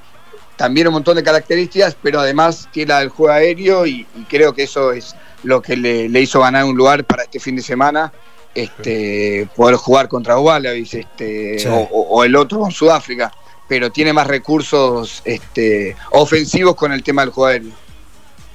también 0.57 0.87
un 0.87 0.95
montón 0.95 1.17
de 1.17 1.25
características, 1.25 1.97
pero 2.01 2.21
además 2.21 2.69
tiene 2.73 2.91
la 2.91 3.01
del 3.01 3.09
juego 3.09 3.33
aéreo 3.33 3.85
y, 3.85 4.07
creo 4.29 4.55
que 4.55 4.63
eso 4.63 4.93
es 4.93 5.17
lo 5.43 5.61
que 5.61 5.77
le, 5.77 6.21
hizo 6.21 6.41
ganar 6.41 6.65
un 6.65 6.77
lugar 6.77 7.05
para 7.05 7.25
este 7.25 7.41
fin 7.41 7.57
de 7.57 7.63
semana. 7.63 8.13
Este, 8.55 9.47
poder 9.55 9.75
jugar 9.77 10.09
contra 10.09 10.39
Wallabies 10.39 10.95
este, 10.95 11.69
o 11.69 12.25
el 12.25 12.35
otro 12.37 12.61
con 12.61 12.71
Sudáfrica 12.71 13.31
pero 13.69 13.91
tiene 13.91 14.13
más 14.13 14.27
recursos 14.27 15.23
este, 15.25 15.97
ofensivos 16.11 16.75
con 16.77 16.93
el 16.93 17.03
tema 17.03 17.23
del 17.23 17.31
juego 17.31 17.47
aéreo. 17.47 17.87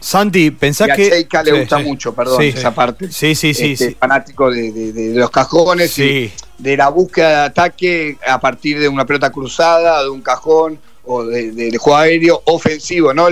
Santi, 0.02 0.50
pensás 0.50 0.88
y 0.88 0.92
a 0.92 0.96
que. 0.96 1.28
Le 1.46 1.60
gusta 1.60 1.78
mucho, 1.78 2.14
perdón, 2.14 2.42
esa 2.42 2.74
parte. 2.74 3.12
Sí, 3.12 3.36
sí, 3.36 3.54
sí. 3.54 3.74
Este, 3.74 3.96
fanático 3.96 4.50
de, 4.50 5.12
los 5.14 5.30
cajones 5.30 5.98
y 6.00 6.32
de 6.58 6.78
la 6.78 6.90
búsqueda 6.90 7.30
de 7.30 7.46
ataque 7.46 8.18
a 8.28 8.40
partir 8.40 8.80
de 8.80 8.88
una 8.88 9.06
pelota 9.06 9.32
cruzada, 9.32 10.02
de 10.02 10.10
un 10.10 10.22
cajón 10.22 10.80
o 11.04 11.24
de, 11.24 11.76
juego 11.78 11.98
aéreo 11.98 12.42
ofensivo, 12.46 13.14
¿no? 13.14 13.28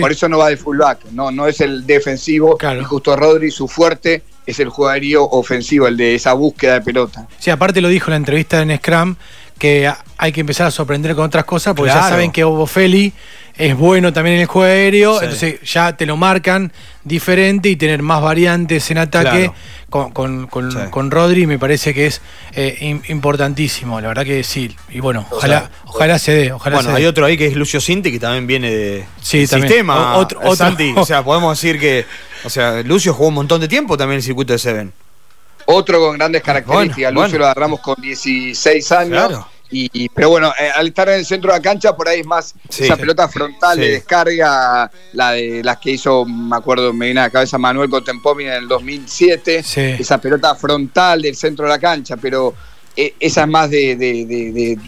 Por 0.00 0.12
eso 0.12 0.28
no 0.28 0.38
va 0.38 0.48
de 0.48 0.56
fullback, 0.56 1.06
no, 1.12 1.30
no 1.30 1.46
es 1.46 1.60
el 1.60 1.86
defensivo. 1.86 2.56
Y 2.80 2.84
justo 2.84 3.16
Rodri, 3.16 3.50
su 3.50 3.68
fuerte 3.68 4.22
es 4.46 4.58
el 4.60 4.70
juego 4.70 4.90
aéreo 4.90 5.24
ofensivo, 5.24 5.86
el 5.86 5.96
de 5.96 6.14
esa 6.14 6.32
búsqueda 6.32 6.74
de 6.74 6.80
pelota. 6.80 7.26
Sí, 7.38 7.50
aparte 7.50 7.80
lo 7.82 7.88
dijo 7.88 8.06
en 8.06 8.12
la 8.12 8.16
entrevista 8.16 8.62
en 8.62 8.76
Scrum 8.76 9.16
que 9.58 9.90
hay 10.18 10.32
que 10.32 10.40
empezar 10.40 10.66
a 10.66 10.70
sorprender 10.70 11.14
con 11.14 11.24
otras 11.26 11.44
cosas, 11.44 11.74
porque 11.74 11.92
ya 11.92 12.02
saben 12.08 12.32
que 12.32 12.44
Feli 12.66 13.12
es 13.56 13.76
bueno 13.76 14.12
también 14.12 14.34
en 14.36 14.42
el 14.42 14.46
juego 14.48 14.66
aéreo, 14.68 15.18
Sí. 15.20 15.24
entonces 15.26 15.60
ya 15.62 15.96
te 15.96 16.06
lo 16.06 16.16
marcan 16.16 16.72
diferente 17.04 17.68
y 17.68 17.76
tener 17.76 18.02
más 18.02 18.20
variantes 18.20 18.90
en 18.90 18.98
ataque 18.98 19.52
Claro. 19.52 19.54
con, 19.90 20.10
con, 20.10 20.46
con- 20.48 20.72
Sí. 20.72 20.78
con 20.90 21.10
Rodri 21.12 21.46
me 21.46 21.56
parece 21.58 21.94
que 21.94 22.06
es 22.06 22.20
eh, 22.56 22.76
im- 22.80 23.08
importantísimo, 23.10 24.00
la 24.00 24.08
verdad 24.08 24.24
que 24.24 24.42
sí. 24.42 24.74
Y 24.90 24.98
bueno, 24.98 25.24
ojalá, 25.30 25.70
ojalá 25.86 26.18
se 26.18 26.32
dé, 26.32 26.52
ojalá 26.52 26.76
Bueno, 26.76 26.90
se 26.90 26.96
hay 26.96 27.02
dé. 27.04 27.08
otro 27.08 27.26
ahí 27.26 27.36
que 27.36 27.46
es 27.46 27.54
Lucio 27.54 27.80
Cinti, 27.80 28.10
que 28.10 28.18
también 28.18 28.46
viene 28.48 28.70
de 28.72 29.04
Sí, 29.22 29.46
también. 29.46 29.68
sistema. 29.68 30.16
O- 30.16 30.20
otro- 30.20 30.40
otro- 30.40 30.56
Santi. 30.56 30.92
O 30.96 31.04
sea, 31.06 31.22
podemos 31.22 31.56
decir 31.60 31.78
que. 31.78 32.04
O 32.44 32.50
sea, 32.50 32.82
Lucio 32.82 33.14
jugó 33.14 33.28
un 33.28 33.34
montón 33.34 33.60
de 33.60 33.68
tiempo 33.68 33.96
también 33.96 34.14
en 34.16 34.18
el 34.18 34.22
circuito 34.24 34.52
de 34.52 34.58
Seven. 34.58 34.92
Otro 35.66 36.00
con 36.00 36.16
grandes 36.18 36.42
características. 36.42 37.12
Bueno, 37.12 37.22
Lucio 37.22 37.30
bueno. 37.32 37.38
lo 37.38 37.44
agarramos 37.46 37.80
con 37.80 37.94
16 38.00 38.92
años. 38.92 39.10
Claro. 39.26 39.48
Y, 39.70 39.88
y- 39.92 40.08
pero 40.08 40.28
bueno, 40.28 40.52
eh, 40.60 40.70
al 40.74 40.86
estar 40.88 41.08
en 41.08 41.16
el 41.16 41.26
centro 41.26 41.50
de 41.52 41.58
la 41.58 41.62
cancha, 41.62 41.96
por 41.96 42.06
ahí 42.08 42.20
es 42.20 42.26
más 42.26 42.54
Sí. 42.68 42.84
esa 42.84 42.96
pelota 42.96 43.26
frontal 43.28 43.78
de 43.78 43.86
Sí. 43.86 43.90
descarga, 43.92 44.90
la 45.14 45.32
de 45.32 45.64
las 45.64 45.78
que 45.78 45.92
hizo, 45.92 46.24
me 46.26 46.54
acuerdo, 46.56 46.92
me 46.92 47.06
viene 47.06 47.20
a 47.20 47.24
la 47.24 47.30
cabeza 47.30 47.58
Manuel 47.58 47.88
Contempomi 47.90 48.44
en 48.44 48.52
el 48.52 48.68
2007. 48.68 49.62
Sí. 49.64 49.80
Esa 49.98 50.18
pelota 50.18 50.54
frontal 50.54 51.22
del 51.22 51.34
centro 51.34 51.64
de 51.64 51.70
la 51.70 51.78
cancha, 51.78 52.16
pero 52.16 52.54
eh, 52.96 53.14
esa 53.18 53.42
es 53.42 53.48
más 53.48 53.70
de, 53.70 53.96
de- 53.96 54.78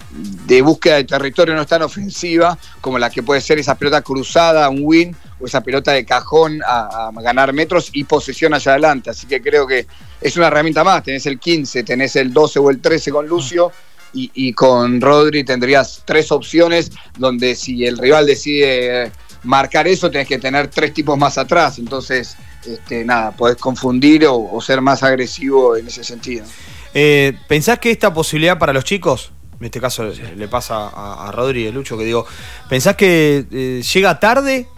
de- 0.46 0.62
búsqueda 0.62 0.96
de 0.96 1.04
territorio, 1.04 1.54
no 1.54 1.62
es 1.62 1.66
tan 1.66 1.82
ofensiva 1.82 2.56
como 2.80 2.98
la 2.98 3.10
que 3.10 3.22
puede 3.22 3.40
ser 3.40 3.58
esa 3.58 3.74
pelota 3.74 4.00
cruzada, 4.02 4.68
un 4.68 4.80
win, 4.82 5.16
o 5.40 5.46
esa 5.46 5.60
pelota 5.60 5.92
de 5.92 6.04
cajón 6.04 6.60
a, 6.66 7.10
ganar 7.20 7.52
metros 7.52 7.90
y 7.92 8.04
posesión 8.04 8.54
allá 8.54 8.72
adelante. 8.72 9.10
Así 9.10 9.26
que 9.26 9.42
creo 9.42 9.66
que 9.66 9.86
es 10.20 10.36
una 10.36 10.46
herramienta 10.46 10.84
más. 10.84 11.02
Tenés 11.02 11.26
el 11.26 11.38
15, 11.38 11.82
tenés 11.82 12.16
el 12.16 12.32
12 12.32 12.58
o 12.60 12.70
el 12.70 12.80
13 12.80 13.10
con 13.10 13.26
Lucio. 13.26 13.72
Y, 14.18 14.54
con 14.54 14.98
Rodri 14.98 15.44
tendrías 15.44 16.02
tres 16.06 16.32
opciones 16.32 16.90
donde 17.18 17.54
si 17.54 17.84
el 17.84 17.98
rival 17.98 18.24
decide 18.24 19.12
marcar 19.42 19.86
eso, 19.86 20.10
tenés 20.10 20.26
que 20.26 20.38
tener 20.38 20.68
tres 20.68 20.94
tipos 20.94 21.18
más 21.18 21.36
atrás. 21.36 21.78
Entonces, 21.78 22.34
este, 22.66 23.04
nada, 23.04 23.32
podés 23.32 23.56
confundir 23.56 24.24
o 24.26 24.58
ser 24.62 24.80
más 24.80 25.02
agresivo 25.02 25.76
en 25.76 25.88
ese 25.88 26.02
sentido. 26.02 26.46
Eh, 26.94 27.36
¿Pensás 27.48 27.78
que 27.78 27.90
esta 27.90 28.12
posibilidad 28.14 28.58
para 28.58 28.72
los 28.72 28.84
chicos, 28.84 29.32
en 29.60 29.66
este 29.66 29.80
caso 29.80 30.04
le- 30.04 30.48
pasa 30.48 30.88
a, 30.88 31.28
a 31.28 31.32
Rodri 31.32 31.70
Lucho, 31.72 31.96
que 31.98 32.04
digo, 32.04 32.26
¿pensás 32.68 32.96
que 32.96 33.46
eh, 33.50 33.82
llega 33.82 34.18
tarde? 34.20 34.68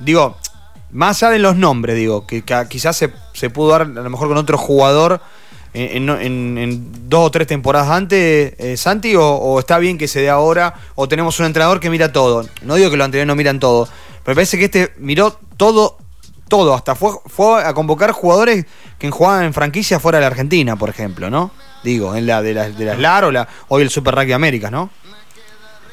Digo, 0.00 0.36
más 0.90 1.22
allá 1.22 1.32
de 1.32 1.38
los 1.38 1.56
nombres, 1.56 1.96
digo, 1.96 2.26
que, 2.26 2.42
quizás 2.68 2.96
se, 2.96 3.50
pudo 3.50 3.70
dar 3.70 3.82
a 3.82 3.84
lo 3.86 4.10
mejor 4.10 4.28
con 4.28 4.36
otro 4.36 4.56
jugador 4.58 5.20
en, 5.72 7.08
dos 7.08 7.26
o 7.26 7.30
tres 7.30 7.48
temporadas 7.48 7.90
antes, 7.90 8.54
eh, 8.58 8.76
Santi, 8.76 9.16
o, 9.16 9.24
o 9.26 9.58
está 9.58 9.78
bien 9.78 9.98
que 9.98 10.06
se 10.06 10.20
dé 10.20 10.30
ahora, 10.30 10.74
o 10.94 11.08
tenemos 11.08 11.38
un 11.40 11.46
entrenador 11.46 11.80
que 11.80 11.90
mira 11.90 12.12
todo. 12.12 12.46
No 12.62 12.76
digo 12.76 12.90
que 12.90 12.96
los 12.96 13.04
anteriores 13.04 13.26
no 13.26 13.34
miran 13.34 13.58
todo, 13.58 13.88
pero 14.24 14.36
parece 14.36 14.56
que 14.56 14.66
este 14.66 14.92
miró 14.98 15.38
todo, 15.56 15.98
todo, 16.54 16.72
hasta 16.72 16.94
fue, 16.94 17.10
fue 17.26 17.64
a 17.64 17.74
convocar 17.74 18.12
jugadores 18.12 18.64
que 18.96 19.10
jugaban 19.10 19.44
en 19.44 19.52
franquicias 19.52 20.00
fuera 20.00 20.18
de 20.18 20.20
la 20.20 20.28
Argentina, 20.28 20.76
por 20.76 20.88
ejemplo, 20.88 21.28
¿no? 21.28 21.50
Digo, 21.82 22.14
en 22.14 22.28
la 22.28 22.42
de 22.42 22.54
las 22.54 22.78
de 22.78 22.84
las 22.84 22.96
LAR 22.96 23.24
o 23.24 23.32
la, 23.32 23.48
hoy 23.66 23.82
el 23.82 23.90
Super 23.90 24.14
Rugby 24.14 24.30
Américas, 24.30 24.70
¿no? 24.70 24.88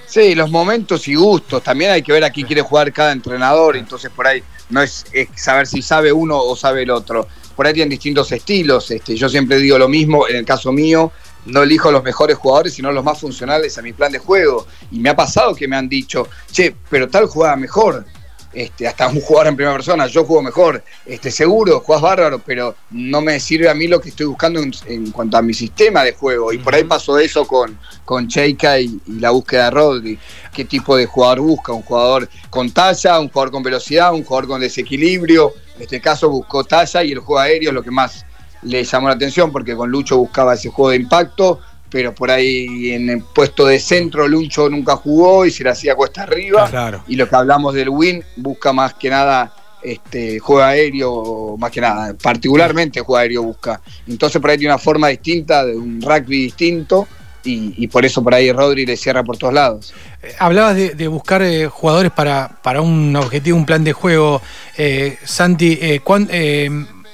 Sí, 0.05 0.35
los 0.35 0.51
momentos 0.51 1.07
y 1.07 1.15
gustos. 1.15 1.63
También 1.63 1.89
hay 1.89 2.03
que 2.03 2.11
ver 2.11 2.23
a 2.23 2.29
qué 2.29 2.43
quiere 2.43 2.61
jugar 2.61 2.93
cada 2.93 3.11
entrenador. 3.11 3.75
Entonces, 3.75 4.11
por 4.11 4.27
ahí 4.27 4.43
no 4.69 4.83
es, 4.83 5.03
es 5.11 5.29
saber 5.35 5.65
si 5.65 5.81
sabe 5.81 6.13
uno 6.13 6.37
o 6.37 6.55
sabe 6.55 6.83
el 6.83 6.91
otro. 6.91 7.27
Por 7.55 7.65
ahí 7.65 7.73
tienen 7.73 7.89
distintos 7.89 8.31
estilos. 8.31 8.91
Este, 8.91 9.15
yo 9.15 9.29
siempre 9.29 9.57
digo 9.57 9.79
lo 9.79 9.89
mismo. 9.89 10.27
En 10.27 10.35
el 10.35 10.45
caso 10.45 10.71
mío, 10.71 11.11
no 11.45 11.63
elijo 11.63 11.91
los 11.91 12.03
mejores 12.03 12.37
jugadores, 12.37 12.73
sino 12.73 12.91
los 12.91 13.03
más 13.03 13.19
funcionales 13.19 13.77
a 13.79 13.81
mi 13.81 13.93
plan 13.93 14.11
de 14.11 14.19
juego. 14.19 14.67
Y 14.91 14.99
me 14.99 15.09
ha 15.09 15.15
pasado 15.15 15.55
que 15.55 15.67
me 15.67 15.75
han 15.75 15.89
dicho, 15.89 16.27
che, 16.51 16.75
pero 16.87 17.09
tal 17.09 17.25
jugaba 17.25 17.55
mejor. 17.55 18.05
Este, 18.53 18.85
hasta 18.85 19.07
un 19.07 19.21
jugador 19.21 19.47
en 19.47 19.55
primera 19.55 19.75
persona, 19.75 20.07
yo 20.07 20.25
juego 20.25 20.41
mejor, 20.41 20.83
este, 21.05 21.31
seguro, 21.31 21.79
jugás 21.79 22.01
bárbaro, 22.01 22.39
pero 22.39 22.75
no 22.89 23.21
me 23.21 23.39
sirve 23.39 23.69
a 23.69 23.73
mí 23.73 23.87
lo 23.87 24.01
que 24.01 24.09
estoy 24.09 24.25
buscando 24.25 24.59
en, 24.59 24.73
en 24.87 25.11
cuanto 25.11 25.37
a 25.37 25.41
mi 25.41 25.53
sistema 25.53 26.03
de 26.03 26.13
juego. 26.13 26.51
Y 26.51 26.57
por 26.57 26.75
ahí 26.75 26.83
pasó 26.83 27.17
eso 27.17 27.47
con, 27.47 27.79
con 28.03 28.27
Cheika 28.27 28.79
y, 28.79 28.99
y 29.07 29.19
la 29.19 29.29
búsqueda 29.29 29.65
de 29.65 29.71
Rodri. 29.71 30.19
¿Qué 30.53 30.65
tipo 30.65 30.97
de 30.97 31.05
jugador 31.05 31.39
busca? 31.39 31.71
¿Un 31.71 31.83
jugador 31.83 32.29
con 32.49 32.71
talla, 32.71 33.19
un 33.19 33.29
jugador 33.29 33.51
con 33.51 33.63
velocidad, 33.63 34.13
un 34.13 34.25
jugador 34.25 34.49
con 34.49 34.61
desequilibrio? 34.61 35.53
En 35.77 35.83
este 35.83 36.01
caso 36.01 36.29
buscó 36.29 36.63
talla 36.65 37.03
y 37.03 37.13
el 37.13 37.19
juego 37.19 37.39
aéreo 37.39 37.69
es 37.69 37.73
lo 37.73 37.83
que 37.83 37.91
más 37.91 38.25
le 38.63 38.83
llamó 38.83 39.07
la 39.07 39.15
atención 39.15 39.51
porque 39.51 39.75
con 39.75 39.89
Lucho 39.89 40.17
buscaba 40.17 40.53
ese 40.53 40.69
juego 40.69 40.91
de 40.91 40.97
impacto, 40.97 41.59
pero 41.91 42.15
por 42.15 42.31
ahí 42.31 42.91
en 42.93 43.09
el 43.09 43.21
puesto 43.21 43.65
de 43.65 43.79
centro 43.79 44.27
Lucho 44.27 44.69
nunca 44.69 44.95
jugó 44.95 45.45
y 45.45 45.51
se 45.51 45.63
le 45.63 45.69
hacía 45.71 45.93
cuesta 45.93 46.23
arriba. 46.23 46.67
Claro. 46.69 47.03
Y 47.07 47.17
lo 47.17 47.27
que 47.29 47.35
hablamos 47.35 47.73
del 47.73 47.89
win 47.89 48.23
busca 48.37 48.71
más 48.73 48.93
que 48.93 49.09
nada 49.09 49.53
este 49.83 50.39
juego 50.39 50.61
aéreo, 50.63 51.55
más 51.57 51.71
que 51.71 51.81
nada, 51.81 52.13
particularmente 52.13 53.01
juego 53.01 53.17
aéreo 53.17 53.43
busca. 53.43 53.81
Entonces 54.07 54.39
por 54.41 54.49
ahí 54.51 54.57
tiene 54.57 54.73
una 54.73 54.79
forma 54.79 55.07
distinta, 55.09 55.65
de 55.65 55.75
un 55.75 56.01
rugby 56.01 56.43
distinto, 56.43 57.07
y, 57.43 57.73
y 57.83 57.87
por 57.87 58.05
eso 58.05 58.23
por 58.23 58.35
ahí 58.35 58.51
Rodri 58.51 58.85
le 58.85 58.95
cierra 58.95 59.23
por 59.23 59.37
todos 59.37 59.53
lados. 59.55 59.93
Eh, 60.21 60.35
Hablabas 60.37 60.75
de, 60.75 60.91
de 60.91 61.07
buscar 61.07 61.41
eh, 61.41 61.65
jugadores 61.67 62.11
para, 62.11 62.59
para 62.61 62.81
un 62.81 63.15
objetivo, 63.15 63.57
un 63.57 63.65
plan 63.65 63.83
de 63.83 63.93
juego. 63.93 64.39
Eh, 64.77 65.17
Santi, 65.23 65.79
eh, 65.81 65.99
¿cuán- 66.03 66.29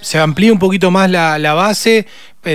¿se 0.02 0.20
amplía 0.20 0.52
un 0.52 0.60
poquito 0.60 0.92
más 0.92 1.10
la, 1.10 1.40
la 1.40 1.54
base 1.54 2.06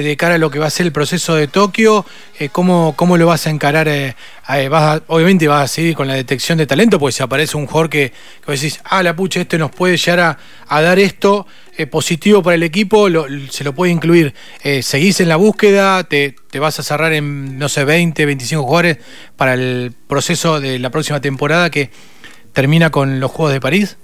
de 0.00 0.16
cara 0.16 0.37
a 0.37 0.38
lo 0.38 0.50
que 0.50 0.59
va 0.59 0.66
a 0.66 0.70
ser 0.70 0.87
el 0.87 0.92
proceso 0.92 1.35
de 1.35 1.48
Tokio? 1.48 2.07
Eh, 2.38 2.48
¿cómo, 2.48 2.94
¿Cómo 2.96 3.18
lo 3.18 3.26
vas 3.26 3.46
a 3.46 3.50
encarar? 3.50 3.88
eh, 3.88 4.14
eh, 4.48 4.68
vas 4.68 5.00
a- 5.00 5.02
obviamente 5.09 5.46
vas 5.48 5.64
a 5.64 5.68
seguir 5.68 5.94
con 5.94 6.09
la 6.09 6.14
detección 6.14 6.57
de 6.59 6.66
talento, 6.66 6.98
porque 6.98 7.12
si 7.12 7.22
aparece 7.22 7.57
un 7.57 7.66
jugador 7.66 7.90
que, 7.90 8.12
que 8.46 8.52
decís, 8.52 8.81
ah, 8.85 9.02
la 9.02 9.14
pucha, 9.14 9.40
este 9.40 9.59
nos 9.59 9.70
puede 9.70 9.96
llegar 9.96 10.20
a, 10.20 10.38
a 10.68 10.81
dar 10.81 10.98
esto 10.98 11.46
eh, 11.76 11.87
positivo 11.87 12.42
para 12.42 12.55
el 12.55 12.62
equipo, 12.62 13.09
lo- 13.09 13.26
se 13.50 13.64
lo 13.64 13.74
puede 13.74 13.92
incluir. 13.92 14.35
Eh, 14.62 14.83
¿Seguís 14.83 15.20
en 15.20 15.28
la 15.28 15.37
búsqueda? 15.37 16.05
Te, 16.05 16.35
¿Te 16.50 16.59
vas 16.59 16.78
a 16.78 16.83
cerrar 16.83 17.12
en, 17.12 17.59
no 17.59 17.68
sé, 17.68 17.85
20, 17.85 18.24
25 18.24 18.62
jugadores 18.62 18.98
para 19.37 19.55
el 19.55 19.92
proceso 20.07 20.61
de 20.61 20.78
la 20.78 20.90
próxima 20.90 21.20
temporada 21.20 21.68
que 21.70 21.90
termina 22.52 22.90
con 22.90 23.20
los 23.20 23.31
Juegos 23.31 23.52
de 23.52 23.61
París? 23.61 23.96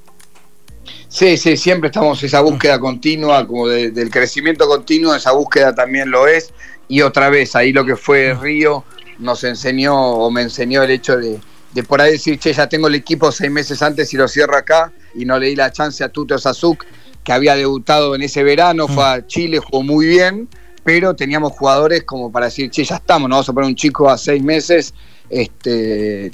Sí, 1.08 1.36
sí, 1.38 1.56
siempre 1.56 1.88
estamos 1.88 2.22
en 2.22 2.26
esa 2.26 2.40
búsqueda 2.40 2.78
continua, 2.78 3.46
como 3.46 3.66
de- 3.66 3.90
del 3.90 4.10
crecimiento 4.10 4.68
continuo, 4.68 5.14
esa 5.14 5.32
búsqueda 5.32 5.74
también 5.74 6.10
lo 6.10 6.26
es. 6.26 6.52
Y 6.86 7.00
otra 7.00 7.30
vez, 7.30 7.56
ahí 7.56 7.72
lo 7.72 7.84
que 7.84 7.96
fue 7.96 8.34
Río 8.34 8.84
nos 9.18 9.42
enseñó 9.44 9.94
o 9.96 10.30
me 10.30 10.42
enseñó 10.42 10.82
el 10.82 10.90
hecho 10.90 11.16
de, 11.16 11.40
de 11.72 11.82
por 11.82 12.00
ahí 12.00 12.12
decir, 12.12 12.38
che, 12.38 12.52
ya 12.52 12.68
tengo 12.68 12.88
el 12.88 12.94
equipo 12.94 13.32
seis 13.32 13.50
meses 13.50 13.82
antes 13.82 14.12
y 14.12 14.16
lo 14.16 14.28
cierro 14.28 14.56
acá, 14.56 14.92
y 15.14 15.24
no 15.24 15.38
le 15.38 15.46
di 15.48 15.56
la 15.56 15.72
chance 15.72 16.04
a 16.04 16.08
Tuto 16.10 16.38
Sazuk, 16.38 16.84
que 17.24 17.32
había 17.32 17.56
debutado 17.56 18.14
en 18.14 18.22
ese 18.22 18.42
verano, 18.42 18.86
fue 18.86 19.04
a 19.04 19.26
Chile, 19.26 19.58
jugó 19.58 19.82
muy 19.82 20.06
bien, 20.06 20.48
pero 20.84 21.14
teníamos 21.14 21.52
jugadores 21.52 22.04
como 22.04 22.30
para 22.30 22.46
decir, 22.46 22.70
che, 22.70 22.84
ya 22.84 22.96
estamos, 22.96 23.28
no 23.28 23.36
vamos 23.36 23.48
a 23.48 23.52
poner 23.52 23.68
un 23.68 23.76
chico 23.76 24.08
a 24.10 24.16
seis 24.18 24.42
meses. 24.42 24.94
Este, 25.30 26.30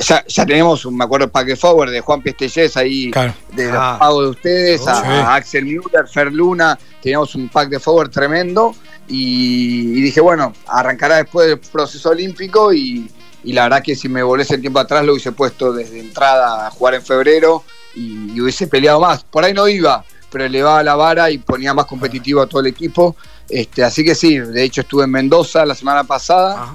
ya, 0.00 0.24
ya 0.26 0.46
tenemos, 0.46 0.84
un, 0.84 0.96
me 0.96 1.04
acuerdo, 1.04 1.26
el 1.26 1.30
pack 1.30 1.46
de 1.46 1.56
forward 1.56 1.90
de 1.90 2.00
Juan 2.00 2.22
Pestellés 2.22 2.76
ahí 2.76 3.10
Claro. 3.10 3.34
de 3.52 3.66
los 3.66 3.76
Ah. 3.76 3.96
pagos 3.98 4.24
de 4.24 4.30
ustedes, 4.30 4.86
a, 4.88 4.94
Sí. 4.96 5.06
a 5.06 5.34
Axel 5.34 5.64
Müller, 5.64 6.08
Fer 6.12 6.32
Luna, 6.32 6.78
teníamos 7.02 7.34
un 7.34 7.48
pack 7.48 7.68
de 7.68 7.78
forward 7.80 8.10
tremendo 8.10 8.74
y, 9.08 9.98
y 9.98 10.00
dije, 10.02 10.20
bueno, 10.20 10.52
arrancará 10.66 11.16
después 11.16 11.48
del 11.48 11.58
proceso 11.58 12.10
olímpico 12.10 12.72
y, 12.72 13.10
y 13.44 13.52
la 13.52 13.64
verdad 13.64 13.82
que 13.82 13.94
si 13.96 14.08
me 14.08 14.22
volviese 14.22 14.54
el 14.56 14.60
tiempo 14.60 14.78
atrás 14.78 15.04
lo 15.04 15.12
hubiese 15.12 15.32
puesto 15.32 15.72
desde 15.72 16.00
entrada 16.00 16.66
a 16.66 16.70
jugar 16.70 16.94
en 16.94 17.02
febrero 17.02 17.64
y, 17.94 18.32
y 18.34 18.40
hubiese 18.40 18.66
peleado 18.66 19.00
más. 19.00 19.24
Por 19.24 19.44
ahí 19.44 19.54
no 19.54 19.68
iba, 19.68 20.04
pero 20.30 20.44
elevaba 20.44 20.82
la 20.82 20.94
vara 20.94 21.30
y 21.30 21.38
ponía 21.38 21.72
más 21.74 21.86
competitivo 21.86 22.40
a 22.42 22.46
todo 22.46 22.60
el 22.60 22.66
equipo. 22.66 23.16
Este, 23.48 23.82
así 23.82 24.04
que 24.04 24.14
sí, 24.14 24.38
de 24.38 24.62
hecho 24.62 24.82
estuve 24.82 25.04
en 25.04 25.10
Mendoza 25.10 25.64
la 25.64 25.74
semana 25.74 26.04
pasada 26.04 26.62
Ajá. 26.64 26.74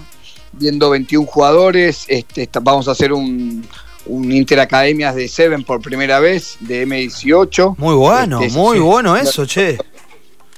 Viendo 0.53 0.89
21 0.89 1.25
jugadores. 1.27 2.05
Este, 2.07 2.49
vamos 2.61 2.87
a 2.87 2.91
hacer 2.91 3.11
un, 3.13 3.65
un 4.05 4.31
Interacademias 4.31 5.15
de 5.15 5.27
Seven 5.27 5.63
por 5.63 5.81
primera 5.81 6.19
vez, 6.19 6.57
de 6.61 6.87
M18. 6.87 7.75
Muy 7.77 7.95
bueno, 7.95 8.41
Este, 8.41 8.57
muy 8.57 8.77
sí. 8.77 8.83
bueno 8.83 9.15
eso, 9.17 9.45
che. 9.45 9.77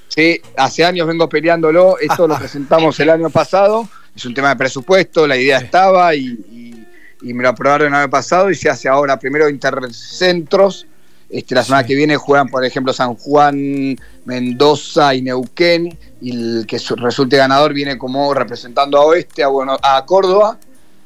Sí, 0.08 0.40
hace 0.56 0.86
años 0.86 1.08
vengo 1.08 1.28
peleándolo. 1.28 1.98
Esto 2.00 2.28
lo 2.28 2.36
presentamos 2.40 3.00
el 3.00 3.10
año 3.10 3.30
pasado. 3.30 3.88
Es 4.16 4.26
un 4.26 4.34
tema 4.34 4.50
de 4.50 4.56
presupuesto, 4.56 5.28
la 5.28 5.36
idea 5.36 5.58
estaba 5.58 6.16
y, 6.16 6.26
y- 6.26 6.86
y 7.22 7.34
me 7.34 7.42
lo 7.44 7.50
aprobaron 7.50 7.88
el 7.88 8.00
año 8.00 8.10
pasado 8.10 8.52
y 8.52 8.56
se 8.56 8.70
hace 8.70 8.88
ahora 8.88 9.18
primero 9.18 9.50
intercentros. 9.50 10.86
Este, 11.30 11.56
la 11.56 11.64
semana 11.64 11.82
Sí. 11.84 11.88
que 11.90 11.96
viene 11.96 12.16
juegan, 12.18 12.48
por 12.50 12.64
ejemplo, 12.64 12.94
San 12.94 13.16
Juan, 13.16 13.98
Mendoza 14.26 15.16
y 15.16 15.22
Neuquén. 15.24 15.98
Y 16.22 16.32
el 16.60 16.66
que 16.68 16.80
su- 16.80 16.96
resulte 16.96 17.38
ganador 17.38 17.74
viene 17.74 17.98
como 17.98 18.34
representando 18.34 18.98
a 18.98 19.06
Oeste, 19.06 19.44
a, 19.44 19.48
bueno, 19.48 19.78
a 19.82 20.04
Córdoba. 20.06 20.58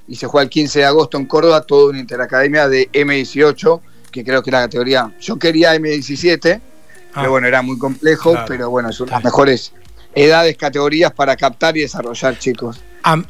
Y 0.08 0.16
se 0.16 0.28
juega 0.28 0.44
el 0.44 0.50
15 0.50 0.80
de 0.80 0.86
agosto 0.86 1.18
en 1.18 1.26
Córdoba, 1.26 1.62
toda 1.62 1.90
una 1.90 2.00
interacademia 2.00 2.68
de 2.68 2.90
M18, 2.92 3.82
que 4.12 4.24
creo 4.24 4.42
que 4.42 4.50
es 4.50 4.54
la 4.54 4.62
categoría. 4.62 5.12
Yo 5.20 5.38
quería 5.38 5.76
M17, 5.76 6.62
Ah. 7.12 7.12
pero 7.22 7.32
bueno, 7.32 7.48
era 7.48 7.62
muy 7.62 7.78
complejo, 7.78 8.32
Claro. 8.32 8.46
pero 8.48 8.70
bueno, 8.70 8.92
son 8.92 9.10
las 9.10 9.24
mejores 9.24 9.72
edades, 10.16 10.58
categorías 10.58 11.12
para 11.12 11.36
captar 11.36 11.76
y 11.78 11.82
desarrollar 11.82 12.38
chicos. 12.40 12.80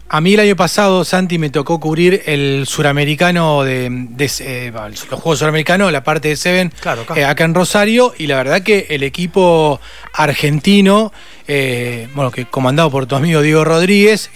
A, 0.10 0.20
mí 0.20 0.34
el 0.34 0.42
año 0.42 0.56
pasado, 0.58 1.06
Santi, 1.06 1.38
me 1.38 1.50
tocó 1.50 1.80
cubrir 1.80 2.24
el 2.26 2.66
suramericano 2.68 3.64
de, 3.64 3.86
eh, 4.20 4.72
los 4.74 5.04
Juegos 5.04 5.40
Suramericanos, 5.40 5.90
la 5.92 6.04
parte 6.04 6.28
de 6.28 6.36
Seven, 6.36 6.74
eh, 7.16 7.24
acá. 7.24 7.46
en 7.46 7.54
Rosario, 7.54 8.14
y 8.18 8.28
la 8.28 8.36
verdad 8.36 8.62
que 8.62 8.88
el 8.90 9.04
equipo 9.04 9.80
argentino, 10.12 11.14
eh, 11.48 12.10
bueno, 12.14 12.30
que 12.30 12.46
comandado 12.46 12.92
por 12.92 13.06
tu 13.06 13.16
amigo 13.16 13.42
Diego 13.42 13.64
Rodríguez, 13.64 14.30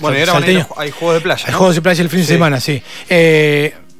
bueno, 0.00 0.16
era 0.16 0.32
hay 0.76 0.90
juegos 0.92 1.14
de 1.16 1.20
playa. 1.20 1.44
Hay 1.48 1.54
juegos 1.54 1.74
de 1.74 1.82
playa 1.82 2.02
el 2.02 2.08
fin 2.08 2.20
de 2.20 2.26
semana, 2.26 2.60
sí 2.60 2.82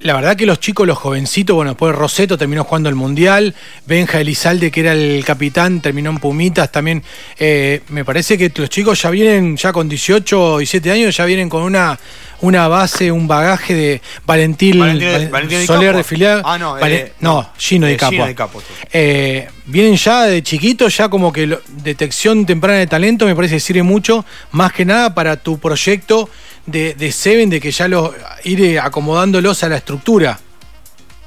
la 0.04 0.12
verdad 0.12 0.36
que 0.36 0.44
los 0.44 0.60
chicos, 0.60 0.86
los 0.86 0.98
jovencitos, 0.98 1.56
bueno, 1.56 1.70
después 1.70 1.94
Roseto 1.94 2.36
terminó 2.36 2.62
jugando 2.64 2.90
el 2.90 2.94
Mundial, 2.94 3.54
Benja 3.86 4.20
Elizalde, 4.20 4.70
que 4.70 4.80
era 4.80 4.92
el 4.92 5.24
capitán, 5.24 5.80
terminó 5.80 6.10
en 6.10 6.18
Pumitas 6.18 6.70
también. 6.70 7.02
Eh, 7.38 7.80
me 7.88 8.04
parece 8.04 8.36
que 8.36 8.52
los 8.54 8.68
chicos 8.68 9.00
ya 9.00 9.08
vienen, 9.08 9.56
ya 9.56 9.72
con 9.72 9.88
18 9.88 10.60
y 10.60 10.66
7 10.66 10.90
años, 10.90 11.16
ya 11.16 11.24
vienen 11.24 11.48
con 11.48 11.62
una, 11.62 11.98
una 12.42 12.68
base, 12.68 13.10
un 13.10 13.26
bagaje 13.26 13.74
de 13.74 14.02
Valentín, 14.26 14.74
Soler 15.64 15.96
de 15.96 16.04
filial. 16.04 16.42
Ah, 16.44 16.58
no, 16.58 16.78
eh, 16.86 17.14
no, 17.20 17.48
Gino 17.56 17.86
de 17.86 17.96
Capo. 17.96 18.62
Eh, 18.92 19.48
vienen 19.64 19.96
ya 19.96 20.24
de 20.24 20.42
chiquitos, 20.42 20.94
ya 20.98 21.08
como 21.08 21.32
que 21.32 21.58
detección 21.82 22.44
temprana 22.44 22.78
de 22.78 22.86
talento 22.86 23.24
me 23.24 23.34
parece 23.34 23.54
que 23.54 23.60
sirve 23.60 23.82
mucho, 23.82 24.26
más 24.50 24.70
que 24.74 24.84
nada 24.84 25.14
para 25.14 25.38
tu 25.38 25.58
proyecto 25.58 26.28
de, 26.66 26.94
de 26.94 27.12
Seven, 27.12 27.50
de 27.50 27.61
que 27.61 27.70
ya 27.70 27.88
los 27.88 28.12
ir 28.44 28.79
acomodándolos 28.79 29.62
a 29.64 29.68
la 29.68 29.77
estructura. 29.77 30.38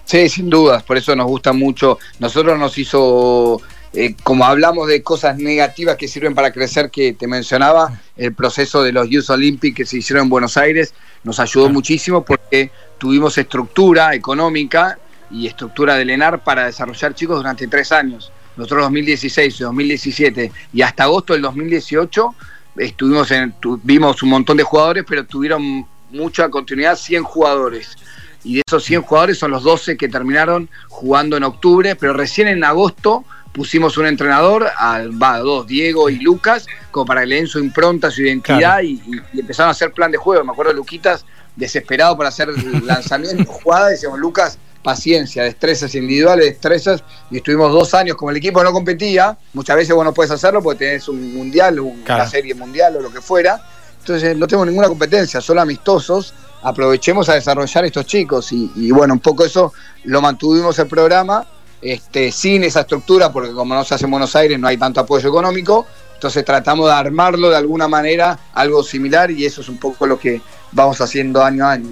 Sí, 0.07 0.29
sin 0.29 0.49
dudas, 0.49 0.83
por 0.83 0.95
eso 0.95 1.13
nos 1.17 1.27
gusta 1.27 1.51
mucho. 1.51 1.99
Nosotros 2.19 2.57
nos 2.57 2.77
hizo, 2.77 3.61
eh, 3.91 4.15
como 4.23 4.45
hablamos 4.45 4.87
de 4.87 5.03
cosas 5.03 5.37
negativas 5.37 5.97
que 5.97 6.07
sirven 6.07 6.33
para 6.33 6.53
crecer, 6.53 6.89
que 6.89 7.11
te 7.11 7.27
mencionaba, 7.27 7.99
el 8.15 8.33
proceso 8.33 8.83
de 8.83 8.93
los 8.93 9.09
Youth 9.09 9.29
Olympics 9.29 9.75
que 9.75 9.85
se 9.85 9.97
hicieron 9.97 10.23
en 10.23 10.29
Buenos 10.29 10.55
Aires 10.55 10.93
nos 11.25 11.41
ayudó 11.41 11.69
muchísimo 11.69 12.23
porque 12.23 12.71
tuvimos 12.97 13.37
estructura 13.37 14.15
económica 14.15 14.97
y 15.29 15.45
estructura 15.45 15.95
de 15.95 16.05
LENAR 16.05 16.41
para 16.41 16.67
desarrollar 16.67 17.13
chicos 17.13 17.35
durante 17.35 17.67
tres 17.67 17.91
años. 17.91 18.31
Nosotros 18.55 18.83
2016, 18.83 19.59
2017 19.59 20.51
y 20.73 20.81
hasta 20.83 21.03
agosto 21.03 21.33
del 21.33 21.41
2018 21.41 22.33
estuvimos 22.77 23.31
en, 23.31 23.53
vimos 23.83 24.21
un 24.23 24.29
montón 24.29 24.57
de 24.57 24.63
jugadores, 24.63 25.03
pero 25.07 25.25
tuvieron 25.25 25.85
mucha 26.11 26.49
continuidad, 26.49 26.95
100 26.95 27.23
jugadores. 27.23 27.97
Y 28.43 28.55
de 28.55 28.61
esos 28.65 28.83
100 28.83 29.01
jugadores 29.01 29.37
son 29.37 29.51
los 29.51 29.63
12 29.63 29.97
que 29.97 30.07
terminaron 30.07 30.69
jugando 30.87 31.37
en 31.37 31.43
octubre, 31.43 31.95
pero 31.95 32.13
recién 32.13 32.47
en 32.47 32.63
agosto 32.63 33.25
pusimos 33.51 33.97
un 33.97 34.05
entrenador, 34.05 34.67
al, 34.77 35.21
va, 35.21 35.39
dos, 35.39 35.65
Diego 35.65 36.09
y 36.09 36.19
Lucas, 36.19 36.67
como 36.91 37.07
para 37.07 37.21
que 37.21 37.27
le 37.27 37.35
den 37.37 37.47
su 37.47 37.59
impronta, 37.59 38.11
su 38.11 38.21
identidad 38.21 38.81
y, 38.81 39.01
empezaron 39.33 39.69
a 39.69 39.71
hacer 39.71 39.91
plan 39.91 40.11
de 40.11 40.17
juego. 40.17 40.43
Me 40.43 40.51
acuerdo 40.51 40.71
de 40.71 40.77
Luquitas 40.77 41.25
desesperado 41.55 42.15
por 42.15 42.27
hacer 42.27 42.49
lanzamiento, 42.83 43.51
jugada, 43.51 43.89
decíamos, 43.89 44.19
Lucas, 44.19 44.59
paciencia, 44.87 45.43
destrezas 45.43 45.93
individuales, 45.95 46.45
destrezas, 46.45 47.03
y 47.29 47.35
estuvimos 47.35 47.73
dos 47.73 47.93
años, 47.93 48.15
como 48.15 48.31
el 48.31 48.37
equipo 48.37 48.63
no 48.63 48.71
competía, 48.71 49.37
muchas 49.51 49.75
veces 49.75 49.93
vos 49.93 50.05
no 50.05 50.13
puedes 50.13 50.31
hacerlo 50.31 50.63
porque 50.63 50.85
tenés 50.85 51.09
un 51.09 51.35
mundial, 51.35 51.77
una 51.81 52.25
serie 52.25 52.55
mundial 52.55 52.95
o 52.95 53.01
lo 53.01 53.11
que 53.11 53.19
fuera, 53.19 53.61
entonces 53.99 54.37
no 54.37 54.47
tengo 54.47 54.65
ninguna 54.65 54.87
competencia, 54.87 55.41
solo 55.41 55.59
amistosos, 55.59 56.33
aprovechemos 56.63 57.27
a 57.27 57.33
desarrollar 57.33 57.83
estos 57.83 58.05
chicos, 58.05 58.53
y, 58.53 58.89
bueno, 58.91 59.13
un 59.13 59.19
poco 59.19 59.43
eso 59.43 59.73
lo 60.05 60.21
mantuvimos 60.21 60.79
el 60.79 60.87
programa, 60.87 61.45
este, 61.81 62.31
sin 62.31 62.63
esa 62.63 62.79
estructura, 62.79 63.29
porque 63.29 63.51
como 63.51 63.75
no 63.75 63.83
se 63.83 63.93
hace 63.93 64.05
en 64.05 64.11
Buenos 64.11 64.37
Aires 64.37 64.57
no 64.57 64.69
hay 64.69 64.77
tanto 64.77 65.01
apoyo 65.01 65.27
económico, 65.27 65.85
entonces 66.13 66.45
tratamos 66.45 66.87
de 66.87 66.93
armarlo 66.93 67.49
de 67.49 67.57
alguna 67.57 67.89
manera, 67.89 68.39
algo 68.53 68.81
similar, 68.83 69.31
y 69.31 69.45
eso 69.45 69.59
es 69.59 69.67
un 69.67 69.79
poco 69.79 70.07
lo 70.07 70.17
que 70.17 70.41
vamos 70.71 71.01
haciendo 71.01 71.43
año 71.43 71.65
a 71.65 71.73
año. 71.73 71.89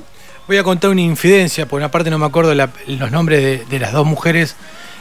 Voy 0.48 0.58
a 0.58 0.64
contar 0.64 0.92
una 0.92 1.02
infidencia, 1.02 1.66
por 1.66 1.80
una 1.80 1.90
parte 1.90 2.12
no 2.12 2.20
me 2.20 2.26
acuerdo 2.28 2.54
los 2.54 3.12
nombres 3.12 3.68
de, 3.68 3.80
las 3.80 3.92
dos 3.92 4.06
mujeres 4.06 4.56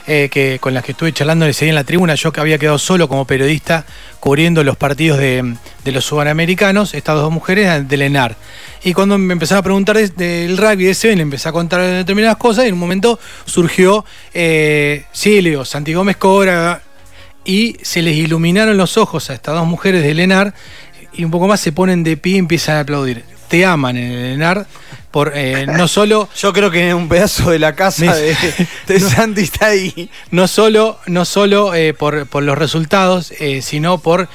eh, 0.07 0.27
que, 0.31 0.57
con 0.59 0.73
las 0.73 0.83
que 0.83 0.93
estuve 0.93 1.13
charlando 1.13 1.45
ese 1.45 1.65
día 1.65 1.69
en 1.69 1.75
la 1.75 1.83
tribuna. 1.83 2.15
Yo 2.15 2.33
que 2.33 2.39
había 2.39 2.57
quedado 2.57 2.79
solo 2.79 3.07
como 3.07 3.25
periodista 3.25 3.85
cubriendo 4.19 4.63
los 4.63 4.75
partidos 4.75 5.19
de, 5.19 5.55
los 5.83 6.03
subanamericanos, 6.03 6.95
estas 6.95 7.17
dos 7.17 7.31
mujeres 7.31 7.87
del 7.87 8.01
ENAR. 8.01 8.35
Y 8.83 8.93
cuando 8.93 9.19
me 9.19 9.33
empezaron 9.33 9.59
a 9.59 9.63
preguntar 9.63 9.97
del 9.97 10.57
rugby 10.57 10.85
de 10.85 10.89
ese, 10.89 11.15
le 11.15 11.21
empecé 11.21 11.47
a 11.47 11.51
contar 11.51 11.79
determinadas 11.81 12.37
cosas 12.37 12.65
y 12.65 12.69
en 12.69 12.73
un 12.73 12.79
momento 12.79 13.19
surgió, 13.45 14.03
eh, 14.33 15.05
digo, 15.23 15.63
Santi 15.63 15.93
Gómez 15.93 16.17
Cobra, 16.17 16.81
y 17.45 17.77
se 17.83 18.01
les 18.01 18.15
iluminaron 18.15 18.77
los 18.77 18.97
ojos 18.97 19.29
a 19.29 19.35
estas 19.35 19.53
dos 19.53 19.67
mujeres 19.67 20.01
del 20.01 20.19
ENAR 20.21 20.55
y 21.13 21.23
un 21.23 21.29
poco 21.29 21.47
más 21.47 21.59
se 21.59 21.71
ponen 21.71 22.03
de 22.03 22.17
pie 22.17 22.33
y 22.33 22.39
empiezan 22.39 22.77
a 22.77 22.79
aplaudir. 22.79 23.34
Te 23.47 23.65
aman 23.65 23.97
en 23.97 24.11
el 24.11 24.33
ENAR, 24.33 24.65
por 25.15 25.31
eh, 25.33 25.65
no 25.65 25.87
solo. 25.87 26.27
Yo 26.35 26.51
creo 26.51 26.69
que 26.69 26.93
un 26.93 27.07
pedazo 27.07 27.51
de 27.51 27.57
la 27.57 27.73
casa 27.73 28.13
de, 28.13 28.99
Santi 28.99 29.43
está 29.43 29.67
ahí. 29.67 30.09
No 30.31 30.45
solo, 30.45 30.99
no 31.05 31.23
solo 31.23 31.73
eh, 31.73 31.93
por, 31.93 32.43
los 32.43 32.57
resultados, 32.57 33.31
eh, 33.39 33.61
sino 33.61 33.99
por 33.99 34.27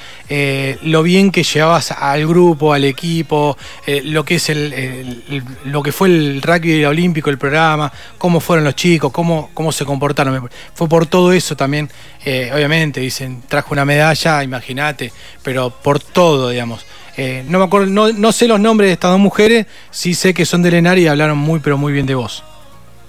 lo 0.81 1.03
bien 1.03 1.31
que 1.31 1.43
llevabas 1.43 1.91
al 1.91 2.25
grupo, 2.25 2.73
al 2.73 2.85
equipo, 2.85 3.57
lo 4.05 4.25
que 4.25 4.35
es 4.35 4.49
el, 4.49 5.43
lo 5.65 5.83
que 5.83 5.91
fue 5.91 6.07
el 6.07 6.41
rugby 6.41 6.83
olímpico, 6.85 7.29
el 7.29 7.37
programa, 7.37 7.91
cómo 8.17 8.39
fueron 8.39 8.65
los 8.65 8.75
chicos, 8.75 9.11
cómo, 9.11 9.51
cómo 9.53 9.71
se 9.71 9.85
comportaron. 9.85 10.49
Fue 10.73 10.89
por 10.89 11.05
todo 11.05 11.31
eso 11.31 11.55
también, 11.55 11.91
obviamente, 12.25 13.01
dicen, 13.01 13.43
trajo 13.47 13.73
una 13.73 13.85
medalla, 13.85 14.41
imagínate, 14.41 15.13
pero 15.43 15.69
por 15.69 15.99
todo, 15.99 16.49
digamos. 16.49 16.85
Eh, 17.17 17.43
no 17.47 17.59
me 17.59 17.65
acuerdo, 17.65 17.87
no, 17.87 18.31
sé 18.31 18.47
los 18.47 18.59
nombres 18.59 18.89
de 18.89 18.93
estas 18.93 19.11
dos 19.11 19.19
mujeres, 19.19 19.65
sí 19.89 20.13
sé 20.13 20.33
que 20.33 20.45
son 20.45 20.61
de 20.61 20.71
Lenar 20.71 20.97
y 20.97 21.07
hablaron 21.07 21.37
muy, 21.37 21.59
pero 21.59 21.77
muy 21.77 21.91
bien 21.93 22.05
de 22.05 22.15
vos. 22.15 22.43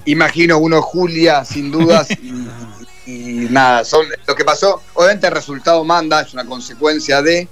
Imagino 0.04 0.58
uno 0.58 0.82
Julia, 0.82 1.44
sin 1.44 1.70
dudas, 1.70 2.08
y, 3.06 3.46
nada, 3.50 3.84
son 3.84 4.06
lo 4.26 4.34
que 4.34 4.44
pasó. 4.44 4.82
Obviamente 4.94 5.28
el 5.28 5.32
resultado 5.32 5.84
manda, 5.84 6.22
es 6.22 6.34
una 6.34 6.44
consecuencia 6.44 7.22
de 7.22 7.48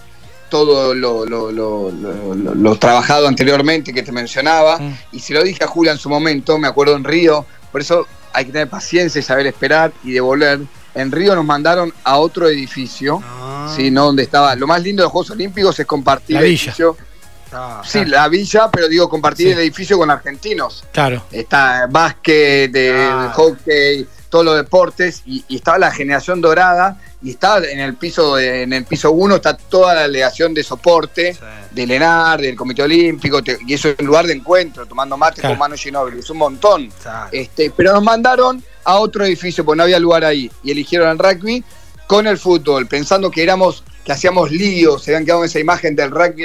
todo 0.48 0.94
lo, 0.94 2.76
trabajado 2.76 3.28
anteriormente 3.28 3.94
que 3.94 4.02
te 4.02 4.10
mencionaba. 4.10 4.78
Mm. 4.78 4.98
Y 5.12 5.20
si 5.20 5.32
lo 5.32 5.44
dije 5.44 5.62
a 5.64 5.68
Julia 5.68 5.92
en 5.92 5.98
su 5.98 6.08
momento, 6.08 6.58
me 6.58 6.66
acuerdo 6.66 6.96
en 6.96 7.04
Río, 7.04 7.46
por 7.70 7.80
eso 7.80 8.06
hay 8.32 8.46
que 8.46 8.52
tener 8.52 8.68
paciencia 8.68 9.18
y 9.18 9.22
saber 9.22 9.46
esperar 9.46 9.92
y 10.02 10.12
devolver. 10.12 10.60
En 10.94 11.12
Río 11.12 11.34
nos 11.34 11.44
mandaron 11.44 11.94
a 12.02 12.18
otro 12.18 12.48
edificio. 12.48 13.22
Ah. 13.60 13.72
Sí, 13.74 13.90
no, 13.90 14.06
donde 14.06 14.22
estaba. 14.22 14.54
Lo 14.56 14.66
más 14.66 14.82
lindo 14.82 15.02
de 15.02 15.04
los 15.04 15.12
Juegos 15.12 15.30
Olímpicos 15.30 15.78
es 15.78 15.86
compartir 15.86 16.36
el 16.36 16.44
edificio. 16.44 16.96
Ah, 17.52 17.82
sí, 17.84 18.04
la 18.04 18.28
villa, 18.28 18.70
pero 18.70 18.88
digo, 18.88 19.08
compartir 19.08 19.48
el 19.48 19.58
edificio 19.58 19.98
con 19.98 20.10
argentinos. 20.10 20.84
Claro. 20.92 21.24
Está 21.32 21.86
básquet, 21.90 22.70
de, 22.70 23.10
hockey, 23.34 24.06
todos 24.28 24.44
los 24.44 24.56
deportes, 24.56 25.22
y, 25.26 25.44
estaba 25.54 25.78
la 25.78 25.90
generación 25.90 26.40
dorada, 26.40 27.00
y 27.22 27.30
estaba 27.30 27.66
en 27.66 27.80
el 27.80 27.96
piso 27.96 28.38
en 28.38 28.72
el 28.72 28.84
piso 28.84 29.10
1 29.10 29.36
está 29.36 29.56
toda 29.56 29.94
la 29.94 30.02
delegación 30.02 30.54
de 30.54 30.62
soporte 30.62 31.36
del 31.70 31.90
ENAR, 31.90 32.40
del 32.40 32.56
Comité 32.56 32.82
Olímpico, 32.82 33.40
y 33.66 33.74
eso 33.74 33.88
es 33.88 33.98
un 33.98 34.06
lugar 34.06 34.26
de 34.26 34.34
encuentro, 34.34 34.86
tomando 34.86 35.16
mate 35.16 35.42
con 35.42 35.58
Manu 35.58 35.76
Ginóbili, 35.76 36.20
es 36.20 36.30
un 36.30 36.38
montón. 36.38 36.88
Este, 37.32 37.72
pero 37.76 37.92
nos 37.92 38.02
mandaron 38.02 38.62
a 38.84 38.98
otro 38.98 39.24
edificio, 39.24 39.64
porque 39.64 39.76
no 39.76 39.82
había 39.82 39.98
lugar 39.98 40.24
ahí, 40.24 40.50
y 40.62 40.70
eligieron 40.70 41.10
el 41.10 41.18
rugby, 41.18 41.64
con 42.10 42.26
el 42.26 42.38
fútbol, 42.38 42.88
pensando 42.88 43.30
que 43.30 43.40
éramos, 43.40 43.84
que 44.04 44.10
hacíamos 44.10 44.50
lío, 44.50 44.98
se 44.98 45.12
habían 45.12 45.24
quedado 45.24 45.42
en 45.42 45.46
esa 45.48 45.60
imagen 45.60 45.94
del 45.94 46.10
rugby 46.10 46.42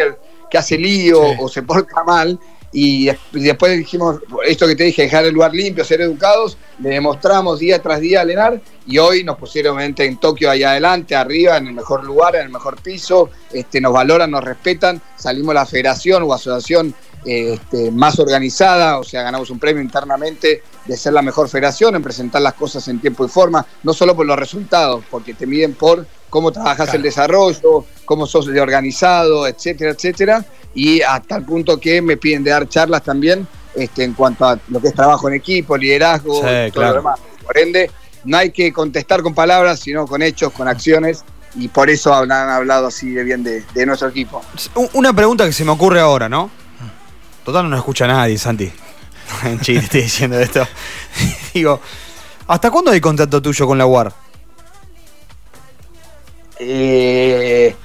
que 0.52 0.60
hace 0.60 0.78
lío 0.78 1.20
o 1.40 1.50
se 1.50 1.64
porta 1.64 2.04
mal, 2.04 2.40
y, 2.72 3.10
después 3.32 3.76
dijimos, 3.76 4.20
esto 4.46 4.68
que 4.68 4.76
te 4.76 4.84
dije, 4.84 5.02
dejar 5.02 5.26
el 5.26 5.34
lugar 5.34 5.56
limpio, 5.56 5.84
ser 5.84 6.02
educados, 6.02 6.60
le 6.78 6.90
demostramos 6.90 7.58
día 7.58 7.82
tras 7.82 8.00
día 8.00 8.22
a 8.22 8.26
Lenar, 8.26 8.62
y 8.86 9.00
hoy 9.00 9.24
nos 9.24 9.40
pusieron 9.40 9.80
en 9.82 10.18
Tokio 10.18 10.52
allá 10.52 10.70
adelante, 10.70 11.16
arriba, 11.16 11.58
en 11.58 11.66
el 11.66 11.74
mejor 11.74 12.04
lugar, 12.04 12.36
en 12.36 12.44
el 12.44 12.50
mejor 12.50 12.80
piso, 12.80 13.32
este, 13.52 13.82
nos 13.82 13.92
valoran, 13.92 14.30
nos 14.30 14.44
respetan, 14.44 15.02
salimos 15.16 15.50
a 15.52 15.62
la 15.62 15.66
federación 15.66 16.22
o 16.22 16.32
asociación 16.32 16.94
este, 17.26 17.90
más 17.92 18.20
organizada, 18.20 19.00
o 19.00 19.04
sea, 19.04 19.24
ganamos 19.24 19.50
un 19.50 19.58
premio 19.58 19.82
internamente 19.82 20.62
de 20.86 20.98
ser 20.98 21.14
la 21.14 21.24
mejor 21.24 21.50
federación, 21.50 21.96
en 21.96 22.04
presentar 22.04 22.42
las 22.42 22.54
cosas 22.54 22.88
en 22.88 23.00
tiempo 23.00 23.26
y 23.26 23.28
forma, 23.28 23.66
no 23.84 23.94
solo 23.94 24.16
por 24.16 24.26
los 24.26 24.38
resultados, 24.38 25.04
porque 25.10 25.34
te 25.34 25.48
miden 25.48 25.74
por 25.74 26.06
cómo 26.30 26.52
trabajas 26.52 26.94
el 26.94 27.02
desarrollo, 27.02 27.86
cómo 28.06 28.28
sos 28.28 28.46
de 28.46 28.62
organizado, 28.62 29.48
etcétera, 29.48 29.92
etcétera, 29.92 30.46
y 30.76 31.02
hasta 31.02 31.38
el 31.38 31.46
punto 31.46 31.80
que 31.80 32.02
me 32.02 32.18
piden 32.18 32.44
de 32.44 32.52
dar 32.52 32.70
charlas 32.70 33.04
también 33.04 33.48
este, 33.74 34.04
en 34.04 34.14
cuanto 34.14 34.46
a 34.46 34.60
lo 34.68 34.80
que 34.80 34.90
es 34.90 34.94
trabajo 34.94 35.28
en 35.28 35.36
equipo, 35.36 35.76
liderazgo, 35.76 36.40
y 36.40 36.72
todo 36.72 36.86
lo 36.86 36.94
demás. 36.94 37.20
Por 37.44 37.58
ende, 37.58 37.90
no 38.24 38.38
hay 38.38 38.52
que 38.52 38.72
contestar 38.72 39.22
con 39.24 39.34
palabras, 39.34 39.80
sino 39.80 40.06
con 40.06 40.22
hechos, 40.22 40.52
con 40.54 40.68
acciones, 40.68 41.24
y 41.56 41.70
por 41.70 41.90
eso 41.90 42.14
han 42.14 42.32
hablado 42.32 42.88
así 42.88 43.12
de 43.12 43.24
bien 43.24 43.42
de, 43.42 43.64
de 43.74 43.86
nuestro 43.86 44.10
equipo. 44.10 44.42
Una 44.94 45.14
pregunta 45.14 45.46
que 45.46 45.54
se 45.54 45.64
me 45.64 45.72
ocurre 45.72 46.02
ahora, 46.02 46.28
¿no? 46.28 46.52
Total 47.46 47.70
no 47.70 47.78
escucha 47.78 48.06
a 48.06 48.08
nadie, 48.10 48.38
Santi. 48.38 48.72
en 49.44 49.60
Chile 49.62 49.80
estoy 49.80 50.02
diciendo 50.02 50.38
esto. 50.40 50.68
Digo, 51.54 51.80
¿hasta 52.48 52.72
cuándo 52.72 52.92
hay 52.92 53.00
contacto 53.00 53.42
tuyo 53.42 53.68
con 53.68 53.78
la 53.78 53.86
UAR? 53.86 54.12
Eh, 56.60 57.76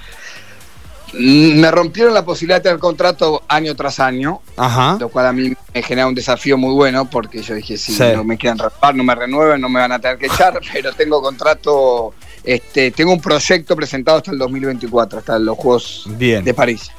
Me 1.12 1.70
rompieron 1.72 2.14
la 2.14 2.24
posibilidad 2.24 2.58
de 2.58 2.62
tener 2.62 2.78
contrato 2.78 3.42
año 3.48 3.74
tras 3.74 3.98
año, 3.98 4.40
Ajá. 4.56 4.96
lo 5.00 5.08
cual 5.08 5.26
a 5.26 5.32
mí 5.32 5.52
me 5.74 5.82
genera 5.82 6.06
un 6.06 6.14
desafío 6.14 6.56
muy 6.56 6.72
bueno 6.72 7.10
porque 7.10 7.42
yo 7.42 7.54
dije, 7.56 7.76
si 7.76 7.92
Sí. 7.92 8.02
no 8.14 8.22
me 8.22 8.38
quieren 8.38 8.58
renovar, 8.58 8.94
no 8.94 9.02
me 9.02 9.14
renueven, 9.16 9.60
no 9.60 9.68
me 9.68 9.80
van 9.80 9.90
a 9.92 9.98
tener 9.98 10.18
que 10.18 10.26
echar, 10.26 10.60
pero 10.72 10.92
tengo 10.92 11.20
contrato, 11.20 12.14
este, 12.44 12.92
tengo 12.92 13.12
un 13.12 13.20
proyecto 13.20 13.74
presentado 13.74 14.18
hasta 14.18 14.30
el 14.30 14.38
2024, 14.38 15.18
hasta 15.18 15.36
los 15.40 15.58
Juegos 15.58 16.04
Bien. 16.10 16.44
de 16.44 16.54
París. 16.54 16.92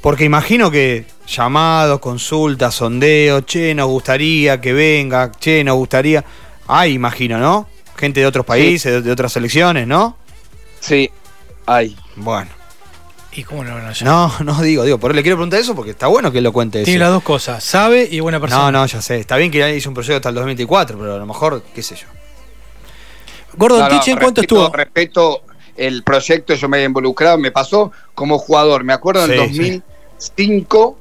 Porque 0.00 0.24
imagino 0.24 0.70
que 0.70 1.04
llamados, 1.26 1.98
consultas, 2.00 2.74
sondeos, 2.74 3.44
che, 3.46 3.74
nos 3.74 3.88
gustaría 3.88 4.60
que 4.60 4.72
venga, 4.72 5.32
che, 5.32 5.64
nos 5.64 5.76
gustaría. 5.76 6.24
Ay, 6.68 6.92
imagino, 6.94 7.38
¿no? 7.38 7.68
Gente 7.96 8.20
de 8.20 8.26
otros 8.26 8.46
países, 8.46 8.92
de, 8.92 9.02
de 9.02 9.10
otras 9.10 9.32
selecciones, 9.32 9.86
¿no? 9.86 10.16
Sí, 10.80 11.10
ay. 11.66 11.96
Bueno. 12.16 12.50
¿Y 13.32 13.42
cómo 13.44 13.62
no 13.64 13.74
van 13.74 13.86
a 13.86 13.92
llamar? 13.92 14.40
No, 14.40 14.52
no 14.54 14.62
digo, 14.62 14.84
digo, 14.84 14.98
por 14.98 15.10
eso 15.10 15.16
le 15.16 15.22
quiero 15.22 15.36
preguntar 15.36 15.60
eso 15.60 15.74
porque 15.74 15.90
está 15.92 16.06
bueno 16.06 16.30
que 16.32 16.38
él 16.38 16.44
lo 16.44 16.52
cuente 16.52 16.82
Tiene 16.84 16.96
eso. 16.98 17.04
las 17.04 17.12
dos 17.12 17.22
cosas, 17.22 17.62
sabe 17.62 18.08
y 18.10 18.20
buena 18.20 18.40
persona. 18.40 18.64
No, 18.70 18.72
no, 18.72 18.86
ya 18.86 19.00
sé. 19.02 19.18
Está 19.18 19.36
bien 19.36 19.50
que 19.50 19.76
hizo 19.76 19.90
un 19.90 19.94
proyecto 19.94 20.16
hasta 20.16 20.28
el 20.30 20.34
2024, 20.36 20.98
pero 20.98 21.14
a 21.14 21.18
lo 21.18 21.26
mejor, 21.26 21.62
qué 21.74 21.82
sé 21.82 21.96
yo. 21.96 22.06
Gordon 23.54 23.80
No, 23.80 23.88
no, 23.88 23.98
Tichen, 23.98 24.16
¿cuánto 24.18 24.42
respeto- 24.42 24.62
estuvo? 24.64 24.76
Respeto 24.76 25.42
el 25.78 26.02
proyecto, 26.02 26.54
yo 26.54 26.68
me 26.68 26.78
he 26.78 26.84
involucrado, 26.84 27.38
me 27.38 27.50
pasó 27.50 27.92
como 28.14 28.38
jugador. 28.38 28.84
Me 28.84 28.92
acuerdo 28.92 29.24
en 29.24 29.30
Sí, 29.30 29.82
2005 30.18 30.98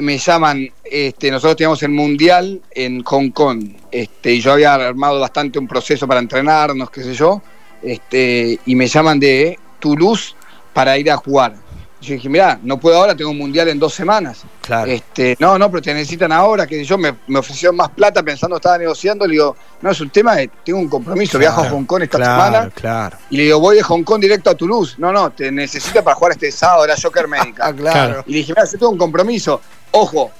me 0.00 0.18
llaman, 0.18 0.70
este, 0.84 1.30
nosotros 1.30 1.56
teníamos 1.56 1.82
el 1.82 1.90
mundial 1.90 2.60
en 2.70 3.02
Hong 3.02 3.30
Kong, 3.30 3.64
este, 3.90 4.34
y 4.34 4.40
yo 4.40 4.52
había 4.52 4.74
armado 4.74 5.20
bastante 5.20 5.58
un 5.58 5.66
proceso 5.66 6.06
para 6.06 6.20
entrenarnos, 6.20 6.90
qué 6.90 7.02
sé 7.02 7.14
yo, 7.14 7.42
este, 7.82 8.58
y 8.64 8.74
me 8.74 8.86
llaman 8.86 9.18
de 9.18 9.58
Toulouse 9.78 10.34
para 10.72 10.98
ir 10.98 11.10
a 11.10 11.16
jugar. 11.16 11.54
Yo 12.00 12.14
dije, 12.14 12.28
mirá, 12.28 12.60
no 12.62 12.78
puedo 12.78 12.96
ahora, 12.96 13.16
tengo 13.16 13.32
un 13.32 13.38
mundial 13.38 13.66
en 13.68 13.78
dos 13.78 13.92
semanas. 13.92 14.42
Claro. 14.60 14.88
Este, 14.90 15.36
no, 15.40 15.58
no, 15.58 15.68
pero 15.68 15.82
te 15.82 15.92
necesitan 15.92 16.30
ahora, 16.30 16.64
que 16.64 16.84
yo 16.84 16.96
me, 16.96 17.12
me 17.26 17.40
ofrecieron 17.40 17.74
más 17.74 17.88
plata 17.88 18.22
pensando 18.22 18.54
estaba 18.56 18.78
negociando, 18.78 19.26
le 19.26 19.32
digo, 19.32 19.56
no, 19.82 19.90
es 19.90 20.00
un 20.00 20.08
tema 20.10 20.36
de, 20.36 20.48
tengo 20.64 20.78
un 20.78 20.88
compromiso, 20.88 21.38
viajo 21.40 21.62
a 21.62 21.70
Hong 21.70 21.84
Kong 21.86 22.02
esta 22.04 22.18
claro, 22.18 22.44
semana, 22.44 22.70
Claro. 22.70 23.16
y 23.30 23.36
le 23.38 23.42
digo, 23.44 23.58
voy 23.58 23.76
de 23.76 23.82
Hong 23.82 24.04
Kong 24.04 24.20
directo 24.20 24.48
a 24.50 24.54
Toulouse. 24.54 24.94
No, 24.98 25.12
no, 25.12 25.30
te 25.32 25.50
necesita 25.50 26.02
para 26.02 26.14
jugar 26.14 26.32
este 26.32 26.52
sábado, 26.52 26.84
era 26.84 26.94
Joker 27.02 27.26
Médica. 27.26 27.72
claro. 27.76 28.22
Y 28.28 28.32
le 28.32 28.38
dije, 28.38 28.52
mira, 28.56 28.64
yo 28.70 28.78
tengo 28.78 28.90
un 28.90 28.98
compromiso. 28.98 29.60
Ojo, 29.90 30.30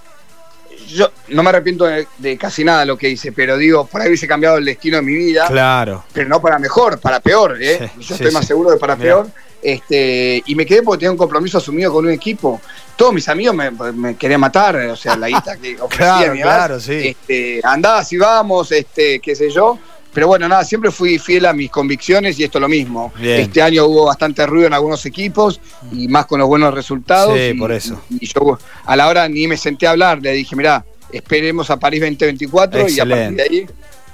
yo 0.87 1.11
no 1.31 1.42
me 1.42 1.49
arrepiento 1.51 1.85
de, 1.87 2.07
de 2.18 2.38
casi 2.38 2.62
nada 2.64 2.85
lo 2.85 2.97
que 2.97 3.09
hice, 3.11 3.33
pero 3.33 3.57
digo, 3.57 3.85
por 3.87 4.01
ahí 4.01 4.09
hubiese 4.09 4.29
cambiado 4.29 4.59
el 4.59 4.64
destino 4.64 4.99
de 4.99 5.03
mi 5.03 5.14
vida, 5.14 5.47
Claro. 5.49 6.05
pero 6.12 6.29
no 6.29 6.40
para 6.40 6.59
mejor, 6.61 7.01
para 7.01 7.18
peor, 7.21 7.59
¿eh? 7.61 7.79
Sí, 7.79 8.01
yo 8.01 8.03
sí, 8.07 8.12
estoy 8.14 8.31
más 8.31 8.42
sí. 8.42 8.49
seguro 8.49 8.71
de 8.71 8.77
para 8.79 8.94
Mirá. 8.94 9.07
peor. 9.07 9.27
Este, 9.62 10.42
y 10.47 10.55
me 10.55 10.64
quedé 10.64 10.83
porque 10.83 11.01
tenía 11.01 11.12
un 11.12 11.18
compromiso 11.18 11.59
asumido 11.59 11.92
con 11.92 12.05
un 12.07 12.12
equipo. 12.12 12.61
Todos 12.97 13.12
mis 13.12 13.29
amigos 13.29 13.55
me, 13.55 13.71
me 13.71 14.16
querían 14.16 14.40
matar, 14.40 14.77
o 14.77 14.97
sea, 14.97 15.16
la 15.16 15.29
guita 15.29 15.57
que 15.57 15.77
ofrecía 15.81 16.16
Claro, 16.16 16.35
mi 16.35 16.42
claro, 16.42 16.81
sí. 16.81 16.92
Este, 17.09 17.61
andá, 17.62 18.05
si 18.05 18.16
vamos, 18.16 18.73
este, 18.73 19.21
qué 19.21 19.35
sé 19.35 19.51
yo. 19.51 19.79
Pero 20.12 20.27
bueno, 20.27 20.49
nada, 20.49 20.64
siempre 20.64 20.90
fui 20.90 21.18
fiel 21.18 21.47
a 21.47 21.53
mis 21.53 21.71
convicciones 21.71 22.38
y 22.40 22.44
esto 22.44 22.59
lo 22.59 22.68
mismo. 22.68 23.12
Bien. 23.21 23.40
Este 23.40 23.61
año 23.62 23.85
hubo 23.87 24.07
bastante 24.07 24.44
ruido 24.47 24.66
en 24.66 24.73
algunos 24.75 25.05
equipos 25.07 25.61
y 25.92 26.09
más 26.09 26.27
con 26.27 26.40
los 26.40 26.49
buenos 26.49 26.73
resultados. 26.75 27.35
Sí, 27.38 27.53
y, 27.55 27.55
por 27.55 27.71
eso. 27.71 28.01
Y 28.18 28.27
yo 28.27 28.59
a 28.85 28.97
la 28.97 29.07
hora 29.07 29.29
ni 29.29 29.47
me 29.47 29.57
senté 29.57 29.87
a 29.87 29.90
hablar, 29.90 30.21
le 30.21 30.33
dije, 30.33 30.57
mirá, 30.57 30.85
esperemos 31.12 31.71
a 31.71 31.77
París 31.79 32.01
2024 32.01 32.88
y 32.88 33.01
a 33.01 33.07
partir 33.07 33.37
de 33.37 33.42
ahí 33.42 33.66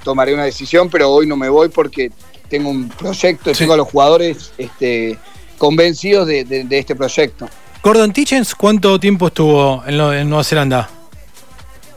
tomaré 0.02 0.34
una 0.34 0.44
decisión, 0.44 0.90
pero 0.90 1.10
hoy 1.10 1.26
no 1.26 1.36
me 1.36 1.48
voy 1.48 1.68
porque 1.68 2.10
tengo 2.48 2.68
un 2.70 2.88
proyecto 2.88 3.50
y 3.50 3.54
Sí. 3.54 3.60
tengo 3.60 3.74
a 3.74 3.76
los 3.78 3.88
jugadores 3.88 4.52
este, 4.58 5.16
convencidos 5.58 6.26
de, 6.26 6.44
de- 6.44 6.64
de 6.64 6.78
este 6.78 6.94
proyecto. 6.94 7.48
Gordon 7.82 8.12
Tichens, 8.12 8.54
¿cuánto 8.54 8.98
tiempo 8.98 9.26
estuvo 9.28 9.82
en, 9.86 9.98
lo- 9.98 10.12
en 10.12 10.28
Nueva 10.28 10.44
Zelanda? 10.44 10.88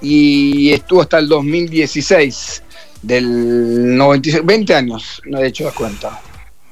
Y 0.02 0.72
estuvo 0.74 1.02
hasta 1.02 1.18
el 1.20 1.28
2016, 1.28 2.64
del 3.02 3.96
96, 3.98 4.46
20 4.46 4.76
años, 4.76 5.22
no 5.26 5.40
he 5.40 5.48
hecho 5.48 5.64
das 5.66 5.74
cuenta. 5.74 6.20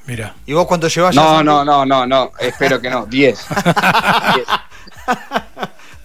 Mira. 0.06 0.34
¿Y 0.46 0.52
vos 0.52 0.66
cuánto 0.66 0.86
llevas 0.86 1.14
No, 1.14 1.42
no, 1.42 1.64
no, 1.64 1.84
no, 1.84 2.06
no, 2.06 2.30
espero 2.38 2.80
que 2.80 2.88
no, 2.90 3.06
10. 3.06 3.38
10. 4.34 4.46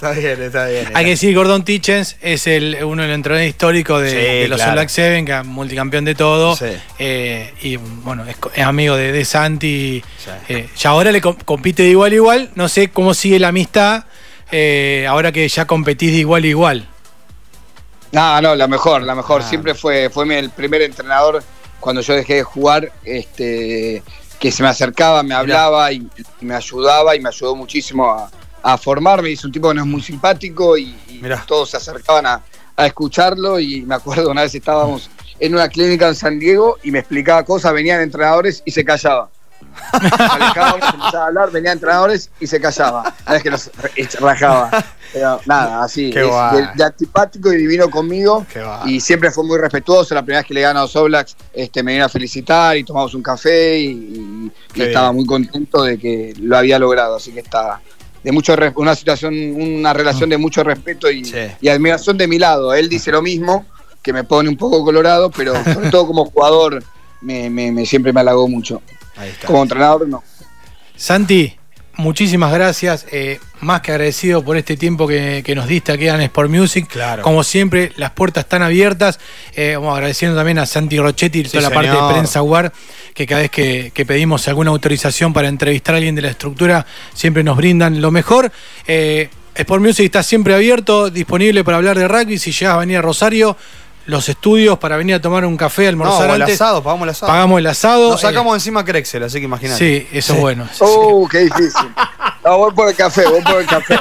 Está 0.02 0.14
bien, 0.20 0.42
está 0.42 0.66
bien. 0.66 0.88
Hay 0.96 1.04
que 1.06 1.12
decir, 1.12 1.36
Gordon 1.36 1.64
Tichens 1.64 2.18
es 2.22 2.48
el, 2.48 2.84
uno 2.84 3.04
de 3.04 3.08
los 3.10 3.16
entrenadores 3.16 3.52
históricos 3.52 4.02
de, 4.02 4.10
Sí, 4.10 4.16
de 4.16 4.48
los 4.48 4.58
claro. 4.58 4.72
Black 4.74 4.90
Seven, 4.90 5.26
que 5.28 5.38
es 5.38 5.46
multicampeón 5.46 6.06
de 6.06 6.16
todo. 6.16 6.56
Sí. 6.56 6.66
Eh, 6.98 7.54
y 7.62 7.76
bueno, 7.76 8.26
es, 8.26 8.64
amigo 8.64 8.96
de, 8.96 9.12
de 9.12 9.24
Santi. 9.26 10.04
Sí. 10.18 10.32
Eh, 10.50 10.70
ya 10.76 10.90
ahora 10.90 11.12
le 11.12 11.22
com- 11.22 11.38
compite 11.46 11.84
de 11.84 11.90
igual 11.90 12.14
a 12.14 12.16
igual. 12.16 12.50
No 12.56 12.68
sé 12.68 12.90
cómo 12.90 13.14
sigue 13.14 13.38
la 13.38 13.50
amistad 13.50 14.06
eh, 14.52 15.06
ahora 15.08 15.32
que 15.32 15.48
ya 15.48 15.66
competís 15.68 16.12
de 16.14 16.18
igual 16.18 16.46
a 16.46 16.48
igual. 16.48 16.88
No, 18.12 18.42
no, 18.42 18.56
la 18.56 18.68
mejor, 18.68 19.04
la 19.04 19.14
mejor. 19.14 19.44
Ah. 19.44 19.48
Siempre 19.48 19.76
fue, 19.76 20.10
fue 20.10 20.40
el 20.40 20.50
primer 20.50 20.82
entrenador 20.82 21.44
cuando 21.80 22.02
yo 22.02 22.16
dejé 22.16 22.38
de 22.38 22.44
jugar, 22.44 22.92
este, 23.06 24.02
que 24.40 24.52
se 24.52 24.64
me 24.64 24.70
acercaba, 24.70 25.22
me 25.22 25.36
hablaba 25.36 25.92
y, 25.92 25.98
y 26.42 26.46
me 26.46 26.56
ayudaba 26.56 27.16
y 27.16 27.20
me 27.20 27.30
ayudó 27.30 27.56
muchísimo 27.56 28.10
a, 28.10 28.32
a 28.62 28.78
formarme. 28.78 29.32
Es 29.32 29.44
un 29.44 29.52
tipo 29.52 29.70
que 29.70 29.76
no 29.76 29.82
es 29.82 29.88
muy 29.88 30.02
simpático 30.02 30.78
y, 30.78 30.96
todos 31.46 31.70
se 31.70 31.78
acercaban 31.78 32.26
a, 32.26 32.42
a 32.76 32.86
escucharlo 32.88 33.60
y 33.60 33.84
me 33.84 33.96
acuerdo 33.96 34.32
una 34.32 34.42
vez 34.42 34.56
estábamos 34.56 35.10
en 35.40 35.54
una 35.54 35.68
clínica 35.70 36.08
en 36.08 36.16
San 36.16 36.40
Diego 36.40 36.78
y 36.84 36.92
me 36.92 37.00
explicaba 37.00 37.44
cosas, 37.44 37.74
venían 37.74 38.02
entrenadores 38.02 38.62
y 38.66 38.72
se 38.72 38.86
callaba. 38.86 39.30
Alejaba, 39.92 40.74
empezaba 40.74 41.24
a 41.24 41.28
hablar, 41.28 41.52
venían 41.52 41.74
entrenadores 41.74 42.30
y 42.40 42.48
se 42.48 42.60
callaba. 42.60 43.14
No 43.28 43.36
es 43.36 43.44
que 43.44 43.50
los 43.50 43.72
rajaba. 44.20 44.70
Pero 45.14 45.40
nada, 45.46 45.84
así. 45.84 46.12
Qué 46.12 46.22
es 46.22 46.28
guay. 46.28 46.68
de, 46.76 46.84
antipático 46.84 47.52
y 47.52 47.58
divino 47.58 47.90
conmigo. 47.90 48.46
Y 48.86 49.00
siempre 49.00 49.32
fue 49.32 49.44
muy 49.44 49.58
respetuoso. 49.58 50.14
La 50.16 50.22
primera 50.24 50.40
vez 50.42 50.48
que 50.48 50.54
le 50.54 50.62
gané 50.62 50.80
a 50.80 50.84
los 50.84 50.96
Oblaks, 50.96 51.36
este, 51.54 51.84
me 51.84 51.94
vino 51.94 52.06
a 52.06 52.10
felicitar 52.10 52.78
y 52.78 52.84
tomamos 52.84 53.14
un 53.14 53.24
café 53.24 53.78
y, 53.80 54.52
y- 54.76 54.82
estaba 54.82 55.12
muy 55.12 55.26
contento 55.26 55.84
de 55.84 55.98
que 55.98 56.34
lo 56.40 56.58
había 56.58 56.80
logrado. 56.80 57.16
Así 57.16 57.32
que 57.32 57.40
está 57.40 57.82
de 58.24 58.32
mucho 58.32 58.56
una 58.76 58.96
situación, 58.96 59.34
una 59.60 59.94
relación 59.94 60.30
de 60.30 60.38
mucho 60.38 60.64
respeto 60.64 61.10
y, 61.10 61.26
Sí. 61.26 61.38
y 61.62 61.70
admiración 61.70 62.18
de 62.18 62.28
mi 62.28 62.38
lado. 62.40 62.74
Él 62.74 62.88
dice 62.90 63.12
lo 63.12 63.22
mismo, 63.22 63.66
que 64.02 64.14
me 64.14 64.24
pone 64.24 64.50
un 64.50 64.58
poco 64.58 64.84
colorado, 64.84 65.30
pero 65.32 65.54
sobre 65.64 65.90
todo 65.90 66.08
como 66.08 66.26
jugador 66.26 66.84
me, 67.22 67.50
me- 67.50 67.72
me- 67.72 67.86
siempre 67.86 68.12
me 68.14 68.20
halagó 68.22 68.48
mucho. 68.48 68.82
Ahí 69.16 69.30
está. 69.30 69.48
Como 69.48 69.62
entrenador 69.64 70.08
no. 70.08 70.24
Santi, 70.96 71.56
muchísimas 71.98 72.52
gracias. 72.54 73.06
eh, 73.12 73.40
más 73.62 73.82
que 73.82 73.92
agradecido 73.92 74.44
por 74.44 74.58
este 74.58 74.76
tiempo 74.76 75.08
que, 75.08 75.44
que 75.46 75.54
nos 75.56 75.68
diste 75.68 75.92
aquí 75.92 76.08
en 76.08 76.22
Sport 76.22 76.50
Music. 76.50 76.88
Claro. 76.90 77.22
Como 77.22 77.44
siempre, 77.44 77.92
las 77.96 78.12
puertas 78.12 78.44
están 78.46 78.64
abiertas. 78.64 79.20
Eh, 79.56 79.76
vamos 79.76 79.94
agradeciendo 79.96 80.36
también 80.36 80.58
a 80.58 80.66
Santi 80.66 80.98
Rochetti 80.98 81.40
y 81.40 81.44
Sí, 81.46 81.52
toda 81.52 81.70
la 81.70 81.70
parte 81.70 81.92
de 81.92 82.12
prensa 82.12 82.42
UAR, 82.42 82.72
que 83.14 83.28
cada 83.28 83.42
vez 83.42 83.52
que, 83.52 83.92
que 83.94 84.06
pedimos 84.06 84.48
alguna 84.48 84.72
autorización 84.72 85.32
para 85.34 85.48
entrevistar 85.48 85.96
a 85.96 85.98
alguien 85.98 86.16
de 86.16 86.24
la 86.24 86.30
estructura, 86.30 86.86
siempre 87.14 87.44
nos 87.44 87.58
brindan 87.58 88.02
lo 88.02 88.10
mejor. 88.12 88.52
Eh, 88.88 89.30
Sport 89.54 89.84
Music 89.84 90.06
está 90.06 90.24
siempre 90.24 90.56
abierto, 90.56 91.10
disponible 91.10 91.64
para 91.64 91.78
hablar 91.78 91.98
de 92.00 92.08
rugby. 92.08 92.40
Si 92.40 92.52
llegas 92.52 92.76
a 92.76 92.78
venir 92.80 92.98
a 92.98 93.02
Rosario, 93.02 93.58
los 94.12 94.30
estudios 94.30 94.78
para 94.78 94.98
venir 94.98 95.16
a 95.16 95.22
tomar 95.22 95.46
un 95.46 95.58
café, 95.58 95.84
No, 95.84 95.90
almorzar 95.90 96.30
o 96.30 96.36
el 96.36 96.42
antes. 96.42 96.56
asado, 96.62 96.84
pagamos 96.84 97.06
el 97.06 97.10
asado. 97.10 97.32
Pagamos 97.32 97.60
el 97.60 97.68
asado. 97.68 98.12
Nos 98.12 98.22
sacamos 98.22 98.54
eh, 98.54 98.58
encima 98.58 98.86
Crexel, 98.86 99.24
así 99.24 99.40
que 99.40 99.46
imagínate. 99.46 99.80
Sí, 99.80 100.08
eso 100.12 100.34
es 100.34 100.40
bueno. 100.40 100.66
Sí, 100.66 100.74
sí. 100.78 100.84
¡Oh, 100.86 101.28
qué 101.30 101.40
difícil! 101.40 101.88
No, 102.44 102.58
voy 102.58 102.74
por 102.74 102.90
el 102.90 102.96
café, 102.96 103.24
voy 103.28 103.42
por 103.44 103.62
el 103.62 103.68
café. 103.68 104.00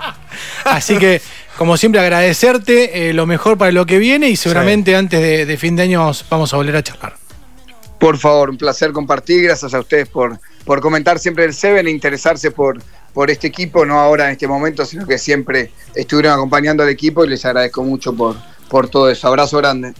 Así 0.64 0.96
que, 0.98 1.20
como 1.58 1.76
siempre, 1.76 2.00
agradecerte 2.00 3.08
eh, 3.08 3.12
lo 3.12 3.26
mejor 3.26 3.58
para 3.58 3.72
lo 3.72 3.86
que 3.86 3.98
viene 3.98 4.28
y 4.28 4.36
seguramente 4.36 4.94
antes 4.94 5.20
de, 5.20 5.46
de 5.46 5.56
fin 5.56 5.74
de 5.74 5.82
año 5.82 5.98
vamos, 5.98 6.24
vamos 6.30 6.54
a 6.54 6.58
volver 6.58 6.76
a 6.76 6.82
charlar. 6.84 7.16
Por 7.98 8.18
favor, 8.18 8.50
un 8.50 8.56
placer 8.56 8.92
compartir. 8.92 9.42
Gracias 9.42 9.74
a 9.74 9.80
ustedes 9.80 10.08
por, 10.08 10.38
por 10.64 10.80
comentar 10.80 11.18
siempre 11.18 11.44
el 11.44 11.54
Seven 11.54 11.88
e 11.88 11.90
interesarse 11.90 12.52
por, 12.52 12.80
por 13.12 13.30
este 13.32 13.48
equipo, 13.48 13.84
no 13.84 13.98
ahora 13.98 14.26
en 14.26 14.32
este 14.32 14.46
momento, 14.46 14.84
sino 14.84 15.04
que 15.04 15.18
siempre 15.18 15.72
estuvieron 15.96 16.32
acompañando 16.34 16.84
al 16.84 16.88
equipo 16.88 17.24
y 17.24 17.30
les 17.30 17.44
agradezco 17.44 17.82
mucho 17.82 18.12
por, 18.12 18.36
por 18.72 18.88
todo 18.88 19.10
eso. 19.10 19.28
Abrazo 19.28 19.58
grande. 19.58 19.92